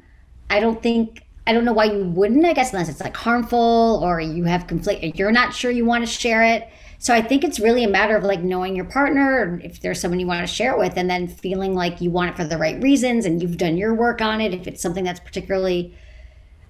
I 0.50 0.60
don't 0.60 0.82
think 0.82 1.24
I 1.46 1.54
don't 1.54 1.66
know 1.66 1.74
why 1.74 1.86
you 1.86 2.06
wouldn't, 2.06 2.46
I 2.46 2.54
guess, 2.54 2.72
unless 2.72 2.90
it's 2.90 3.02
like 3.02 3.16
harmful 3.16 4.02
or 4.04 4.20
you 4.20 4.46
have 4.46 4.66
conflict, 4.66 5.04
you're 5.18 5.32
not 5.32 5.54
sure 5.54 5.72
you 5.72 5.86
want 5.86 6.06
to 6.06 6.12
share 6.12 6.42
it. 6.44 6.70
So 7.00 7.14
I 7.14 7.22
think 7.22 7.44
it's 7.44 7.60
really 7.60 7.84
a 7.84 7.90
matter 7.90 8.16
of 8.16 8.24
like 8.24 8.42
knowing 8.42 8.78
your 8.78 8.86
partner, 8.86 9.60
if 9.62 9.82
there's 9.82 10.00
someone 10.00 10.22
you 10.22 10.28
want 10.28 10.48
to 10.48 10.54
share 10.54 10.72
it 10.72 10.80
with, 10.80 10.96
and 10.96 11.10
then 11.10 11.28
feeling 11.28 11.76
like 11.76 12.00
you 12.00 12.10
want 12.10 12.30
it 12.32 12.38
for 12.38 12.46
the 12.46 12.58
right 12.58 12.82
reasons 12.82 13.26
and 13.26 13.42
you've 13.42 13.58
done 13.58 13.76
your 13.76 13.94
work 13.94 14.22
on 14.22 14.40
it. 14.40 14.54
If 14.54 14.68
it's 14.68 14.82
something 14.82 15.04
that's 15.04 15.20
particularly, 15.20 15.94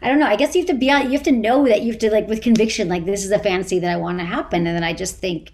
I 0.03 0.09
don't 0.09 0.19
know, 0.19 0.27
I 0.27 0.35
guess 0.35 0.53
you 0.53 0.61
have 0.61 0.67
to 0.67 0.73
be 0.73 0.91
on, 0.91 1.05
you 1.05 1.11
have 1.13 1.23
to 1.23 1.31
know 1.31 1.65
that 1.67 1.81
you 1.81 1.91
have 1.91 1.99
to 1.99 2.11
like 2.11 2.27
with 2.27 2.41
conviction, 2.41 2.89
like 2.89 3.05
this 3.05 3.23
is 3.23 3.31
a 3.31 3.39
fantasy 3.39 3.79
that 3.79 3.89
I 3.89 3.95
want 3.95 4.19
to 4.19 4.25
happen. 4.25 4.67
And 4.67 4.75
then 4.75 4.83
I 4.83 4.93
just 4.93 5.17
think, 5.17 5.53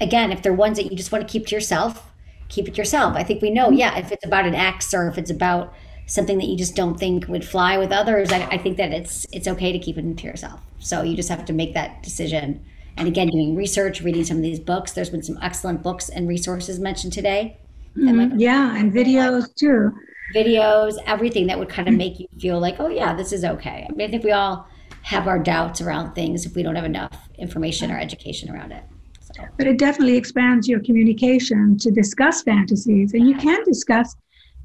again, 0.00 0.32
if 0.32 0.42
they're 0.42 0.52
ones 0.52 0.78
that 0.78 0.90
you 0.90 0.96
just 0.96 1.12
want 1.12 1.26
to 1.26 1.30
keep 1.30 1.46
to 1.46 1.54
yourself, 1.54 2.10
keep 2.48 2.66
it 2.66 2.78
yourself. 2.78 3.14
I 3.16 3.22
think 3.22 3.42
we 3.42 3.50
know, 3.50 3.70
yeah, 3.70 3.98
if 3.98 4.10
it's 4.10 4.24
about 4.24 4.46
an 4.46 4.54
ex 4.54 4.92
or 4.94 5.08
if 5.08 5.18
it's 5.18 5.30
about, 5.30 5.74
something 6.10 6.38
that 6.38 6.46
you 6.46 6.56
just 6.56 6.74
don't 6.74 6.98
think 6.98 7.28
would 7.28 7.44
fly 7.44 7.78
with 7.78 7.92
others, 7.92 8.32
I, 8.32 8.40
I 8.46 8.58
think 8.58 8.76
that 8.78 8.92
it's 8.92 9.26
it's 9.32 9.46
okay 9.46 9.70
to 9.70 9.78
keep 9.78 9.96
it 9.96 10.18
to 10.18 10.24
yourself. 10.24 10.60
So 10.80 11.02
you 11.02 11.14
just 11.14 11.28
have 11.28 11.44
to 11.44 11.52
make 11.52 11.72
that 11.74 12.02
decision. 12.02 12.64
And 12.96 13.06
again, 13.06 13.28
doing 13.28 13.54
research, 13.54 14.02
reading 14.02 14.24
some 14.24 14.38
of 14.38 14.42
these 14.42 14.58
books. 14.58 14.92
There's 14.92 15.08
been 15.08 15.22
some 15.22 15.38
excellent 15.40 15.82
books 15.82 16.08
and 16.08 16.28
resources 16.28 16.80
mentioned 16.80 17.12
today. 17.12 17.56
Mm-hmm. 17.96 18.38
yeah, 18.38 18.76
and 18.76 18.92
videos 19.00 19.54
too. 19.54 19.92
Videos, 20.34 20.94
everything 21.06 21.46
that 21.48 21.58
would 21.58 21.68
kind 21.68 21.88
of 21.88 21.94
hmm. 21.94 21.98
make 21.98 22.20
you 22.20 22.28
feel 22.38 22.60
like, 22.60 22.76
oh 22.78 22.88
yeah, 22.88 23.14
this 23.14 23.32
is 23.32 23.44
okay. 23.44 23.86
I 23.88 23.92
mean, 23.92 24.08
I 24.08 24.10
think 24.10 24.24
we 24.24 24.32
all 24.32 24.68
have 25.02 25.26
our 25.26 25.38
doubts 25.38 25.80
around 25.80 26.14
things 26.14 26.46
if 26.46 26.54
we 26.54 26.62
don't 26.62 26.76
have 26.76 26.84
enough 26.84 27.28
information 27.38 27.90
or 27.90 27.98
education 27.98 28.50
around 28.50 28.72
it. 28.72 28.84
So. 29.20 29.44
But 29.56 29.66
it 29.66 29.78
definitely 29.78 30.16
expands 30.16 30.68
your 30.68 30.80
communication 30.80 31.78
to 31.78 31.90
discuss 31.90 32.42
fantasies, 32.42 33.14
and 33.14 33.28
you 33.28 33.36
can 33.36 33.62
discuss 33.64 34.16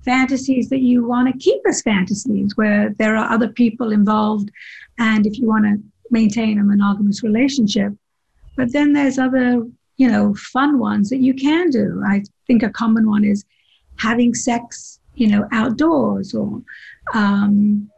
fantasies 0.03 0.69
that 0.69 0.81
you 0.81 1.05
want 1.05 1.31
to 1.31 1.37
keep 1.37 1.61
as 1.67 1.81
fantasies, 1.81 2.55
where 2.55 2.93
there 2.97 3.15
are 3.15 3.31
other 3.31 3.47
people 3.47 3.91
involved, 3.91 4.51
and 4.99 5.25
if 5.25 5.37
you 5.39 5.47
want 5.47 5.65
to 5.65 5.81
maintain 6.11 6.59
a 6.59 6.63
monogamous 6.63 7.23
relationship. 7.23 7.93
But 8.55 8.71
then 8.71 8.93
there's 8.93 9.19
other, 9.19 9.65
you 9.97 10.07
know, 10.07 10.33
fun 10.35 10.79
ones 10.79 11.09
that 11.09 11.19
you 11.19 11.33
can 11.33 11.69
do. 11.69 12.01
I 12.05 12.23
think 12.47 12.63
a 12.63 12.69
common 12.69 13.09
one 13.09 13.23
is 13.23 13.43
having 13.97 14.33
sex, 14.33 14.94
you 15.15 15.27
know, 15.27 15.47
outdoors 15.51 16.33
or 16.33 16.61
um, 17.13 17.89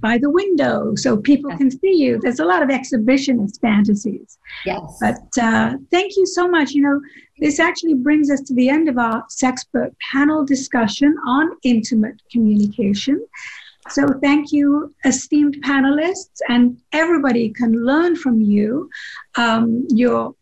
by 0.00 0.18
the 0.18 0.30
window 0.30 0.94
so 0.94 1.16
people 1.16 1.50
can 1.56 1.70
see 1.70 1.94
you. 1.94 2.18
There's 2.20 2.40
a 2.40 2.44
lot 2.44 2.62
of 2.62 2.68
exhibitionist 2.68 3.60
fantasies. 3.60 4.38
Yes. 4.64 4.98
But 5.00 5.42
uh, 5.42 5.74
thank 5.90 6.16
you 6.16 6.26
so 6.26 6.48
much. 6.48 6.72
You 6.72 6.82
know, 6.82 7.00
this 7.38 7.58
actually 7.58 7.94
brings 7.94 8.30
us 8.30 8.40
to 8.42 8.54
the 8.54 8.68
end 8.68 8.88
of 8.88 8.98
our 8.98 9.24
Sexpert 9.28 9.94
panel 10.12 10.44
discussion 10.44 11.16
on 11.26 11.50
intimate 11.62 12.20
communication. 12.30 13.24
So 13.88 14.06
thank 14.22 14.52
you, 14.52 14.94
esteemed 15.04 15.56
panelists, 15.64 16.40
and 16.48 16.78
everybody 16.92 17.48
can 17.50 17.84
learn 17.84 18.14
from 18.14 18.40
you. 18.40 18.88
Um, 19.36 19.86
your 19.88 20.34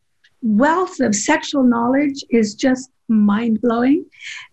wealth 0.42 1.00
of 1.00 1.14
sexual 1.14 1.62
knowledge 1.62 2.24
is 2.30 2.54
just 2.54 2.90
mind 3.08 3.60
blowing. 3.60 4.04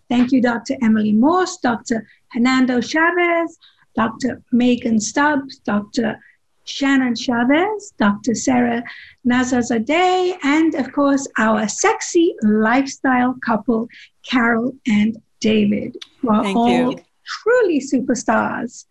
Thank 0.10 0.32
you, 0.32 0.42
Dr. 0.42 0.76
Emily 0.82 1.12
Morse, 1.12 1.58
Dr. 1.58 2.08
Hernando 2.32 2.80
Chaves, 2.80 3.58
Dr. 3.96 4.42
Megan 4.52 5.00
Stubbs, 5.00 5.60
Dr. 5.60 6.20
Shannon 6.66 7.16
Chavez, 7.16 7.94
Dr. 7.98 8.36
Sara 8.36 8.84
Nasserzadeh, 9.26 10.38
and 10.44 10.76
of 10.76 10.92
course, 10.92 11.28
our 11.38 11.68
sexy 11.68 12.36
lifestyle 12.42 13.36
couple, 13.46 13.88
Carol 14.28 14.76
and 14.88 15.18
David, 15.40 15.96
who 16.20 16.30
are 16.30 16.44
Thank 16.44 16.58
all 16.58 16.92
you. 16.92 17.00
truly 17.26 17.80
superstars. 17.80 18.86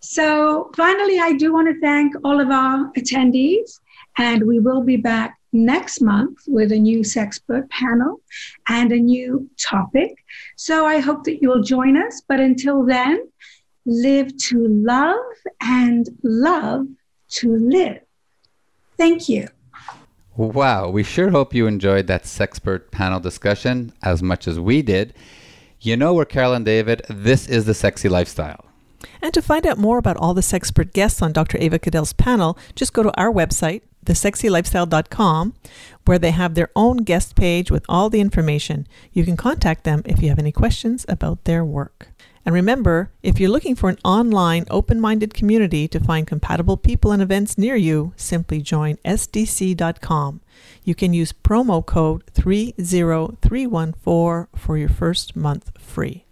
So, 0.00 0.70
finally, 0.76 1.18
I 1.18 1.32
do 1.32 1.52
want 1.52 1.68
to 1.68 1.80
thank 1.80 2.14
all 2.24 2.40
of 2.40 2.50
our 2.50 2.92
attendees, 2.92 3.80
and 4.18 4.46
we 4.46 4.60
will 4.60 4.82
be 4.82 4.96
back 4.96 5.36
next 5.54 6.02
month 6.02 6.40
with 6.46 6.72
a 6.72 6.78
new 6.78 7.00
Sexpert 7.00 7.70
panel 7.70 8.20
and 8.68 8.92
a 8.92 8.98
new 8.98 9.48
topic. 9.56 10.22
So, 10.56 10.84
I 10.84 10.98
hope 10.98 11.24
that 11.24 11.40
you'll 11.40 11.62
join 11.62 11.96
us. 11.96 12.22
But 12.28 12.40
until 12.40 12.84
then, 12.84 13.26
live 13.86 14.36
to 14.48 14.66
love 14.68 15.24
and 15.62 16.08
love 16.22 16.86
to 17.28 17.56
live. 17.56 18.00
Thank 18.96 19.28
you. 19.28 19.48
Wow, 20.36 20.90
we 20.90 21.04
sure 21.04 21.30
hope 21.30 21.54
you 21.54 21.66
enjoyed 21.68 22.08
that 22.08 22.24
Sexpert 22.24 22.90
panel 22.90 23.20
discussion 23.20 23.92
as 24.02 24.22
much 24.22 24.48
as 24.48 24.58
we 24.58 24.82
did. 24.82 25.14
You 25.80 25.96
know, 25.96 26.14
we're 26.14 26.24
Carol 26.24 26.54
and 26.54 26.64
David. 26.64 27.02
This 27.08 27.46
is 27.46 27.66
the 27.66 27.74
sexy 27.74 28.08
lifestyle. 28.08 28.64
And 29.22 29.32
to 29.34 29.42
find 29.42 29.66
out 29.66 29.78
more 29.78 29.98
about 29.98 30.16
all 30.16 30.34
the 30.34 30.40
Sexpert 30.40 30.92
guests 30.92 31.22
on 31.22 31.32
Dr. 31.32 31.58
Ava 31.58 31.78
Cadell's 31.78 32.12
panel, 32.12 32.58
just 32.74 32.92
go 32.92 33.02
to 33.02 33.16
our 33.18 33.32
website, 33.32 33.82
thesexylifestyle.com, 34.06 35.54
where 36.04 36.18
they 36.18 36.30
have 36.30 36.54
their 36.54 36.70
own 36.76 36.98
guest 36.98 37.36
page 37.36 37.70
with 37.70 37.84
all 37.88 38.10
the 38.10 38.20
information. 38.20 38.86
You 39.12 39.24
can 39.24 39.36
contact 39.36 39.84
them 39.84 40.02
if 40.04 40.22
you 40.22 40.28
have 40.28 40.38
any 40.38 40.52
questions 40.52 41.06
about 41.08 41.44
their 41.44 41.64
work. 41.64 42.08
And 42.46 42.54
remember, 42.54 43.10
if 43.22 43.40
you're 43.40 43.48
looking 43.48 43.74
for 43.74 43.88
an 43.88 43.96
online, 44.04 44.66
open 44.70 45.00
minded 45.00 45.32
community 45.32 45.88
to 45.88 45.98
find 45.98 46.26
compatible 46.26 46.76
people 46.76 47.10
and 47.10 47.22
events 47.22 47.56
near 47.56 47.74
you, 47.74 48.12
simply 48.16 48.60
join 48.60 48.98
SDC.com. 48.98 50.42
You 50.82 50.94
can 50.94 51.14
use 51.14 51.32
promo 51.32 51.82
code 51.84 52.24
30314 52.34 54.48
for 54.54 54.76
your 54.76 54.90
first 54.90 55.34
month 55.34 55.72
free. 55.78 56.23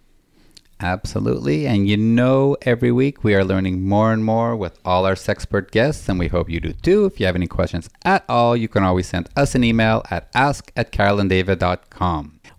Absolutely. 0.83 1.65
And 1.65 1.87
you 1.87 1.95
know, 1.95 2.57
every 2.63 2.91
week 2.91 3.23
we 3.23 3.33
are 3.35 3.45
learning 3.45 3.87
more 3.87 4.11
and 4.11 4.25
more 4.25 4.53
with 4.53 4.77
all 4.83 5.05
our 5.05 5.15
Sexpert 5.15 5.71
guests, 5.71 6.09
and 6.09 6.19
we 6.19 6.27
hope 6.27 6.49
you 6.49 6.59
do 6.59 6.73
too. 6.73 7.05
If 7.05 7.21
you 7.21 7.25
have 7.25 7.37
any 7.37 7.47
questions 7.47 7.89
at 8.03 8.25
all, 8.27 8.57
you 8.57 8.67
can 8.67 8.83
always 8.83 9.07
send 9.07 9.29
us 9.37 9.55
an 9.55 9.63
email 9.63 10.03
at 10.11 10.29
ask 10.35 10.73
at. 10.75 10.91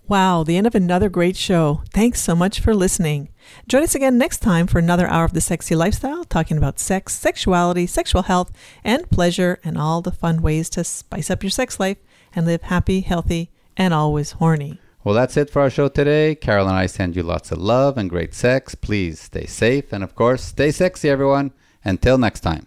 Wow, 0.08 0.42
the 0.42 0.56
end 0.56 0.66
of 0.66 0.74
another 0.74 1.10
great 1.10 1.36
show. 1.36 1.82
Thanks 1.92 2.22
so 2.22 2.34
much 2.34 2.60
for 2.60 2.74
listening. 2.74 3.28
Join 3.68 3.82
us 3.82 3.94
again 3.94 4.16
next 4.16 4.38
time 4.38 4.66
for 4.66 4.78
another 4.78 5.06
hour 5.06 5.26
of 5.26 5.34
the 5.34 5.42
sexy 5.42 5.74
lifestyle, 5.74 6.24
talking 6.24 6.56
about 6.56 6.78
sex, 6.78 7.14
sexuality, 7.14 7.86
sexual 7.86 8.22
health, 8.22 8.52
and 8.82 9.10
pleasure, 9.10 9.60
and 9.62 9.76
all 9.76 10.00
the 10.00 10.12
fun 10.12 10.40
ways 10.40 10.70
to 10.70 10.84
spice 10.84 11.30
up 11.30 11.42
your 11.42 11.50
sex 11.50 11.78
life 11.78 11.98
and 12.34 12.46
live 12.46 12.62
happy, 12.62 13.02
healthy, 13.02 13.50
and 13.76 13.92
always 13.92 14.32
horny. 14.32 14.80
Well, 15.04 15.14
that's 15.14 15.36
it 15.36 15.50
for 15.50 15.60
our 15.60 15.68
show 15.68 15.88
today. 15.88 16.34
Carol 16.34 16.66
and 16.66 16.76
I 16.76 16.86
send 16.86 17.14
you 17.14 17.22
lots 17.22 17.52
of 17.52 17.58
love 17.58 17.98
and 17.98 18.08
great 18.08 18.32
sex. 18.32 18.74
Please 18.74 19.20
stay 19.20 19.44
safe 19.44 19.92
and, 19.92 20.02
of 20.02 20.14
course, 20.14 20.42
stay 20.42 20.70
sexy, 20.70 21.10
everyone. 21.10 21.52
Until 21.84 22.16
next 22.16 22.40
time. 22.40 22.66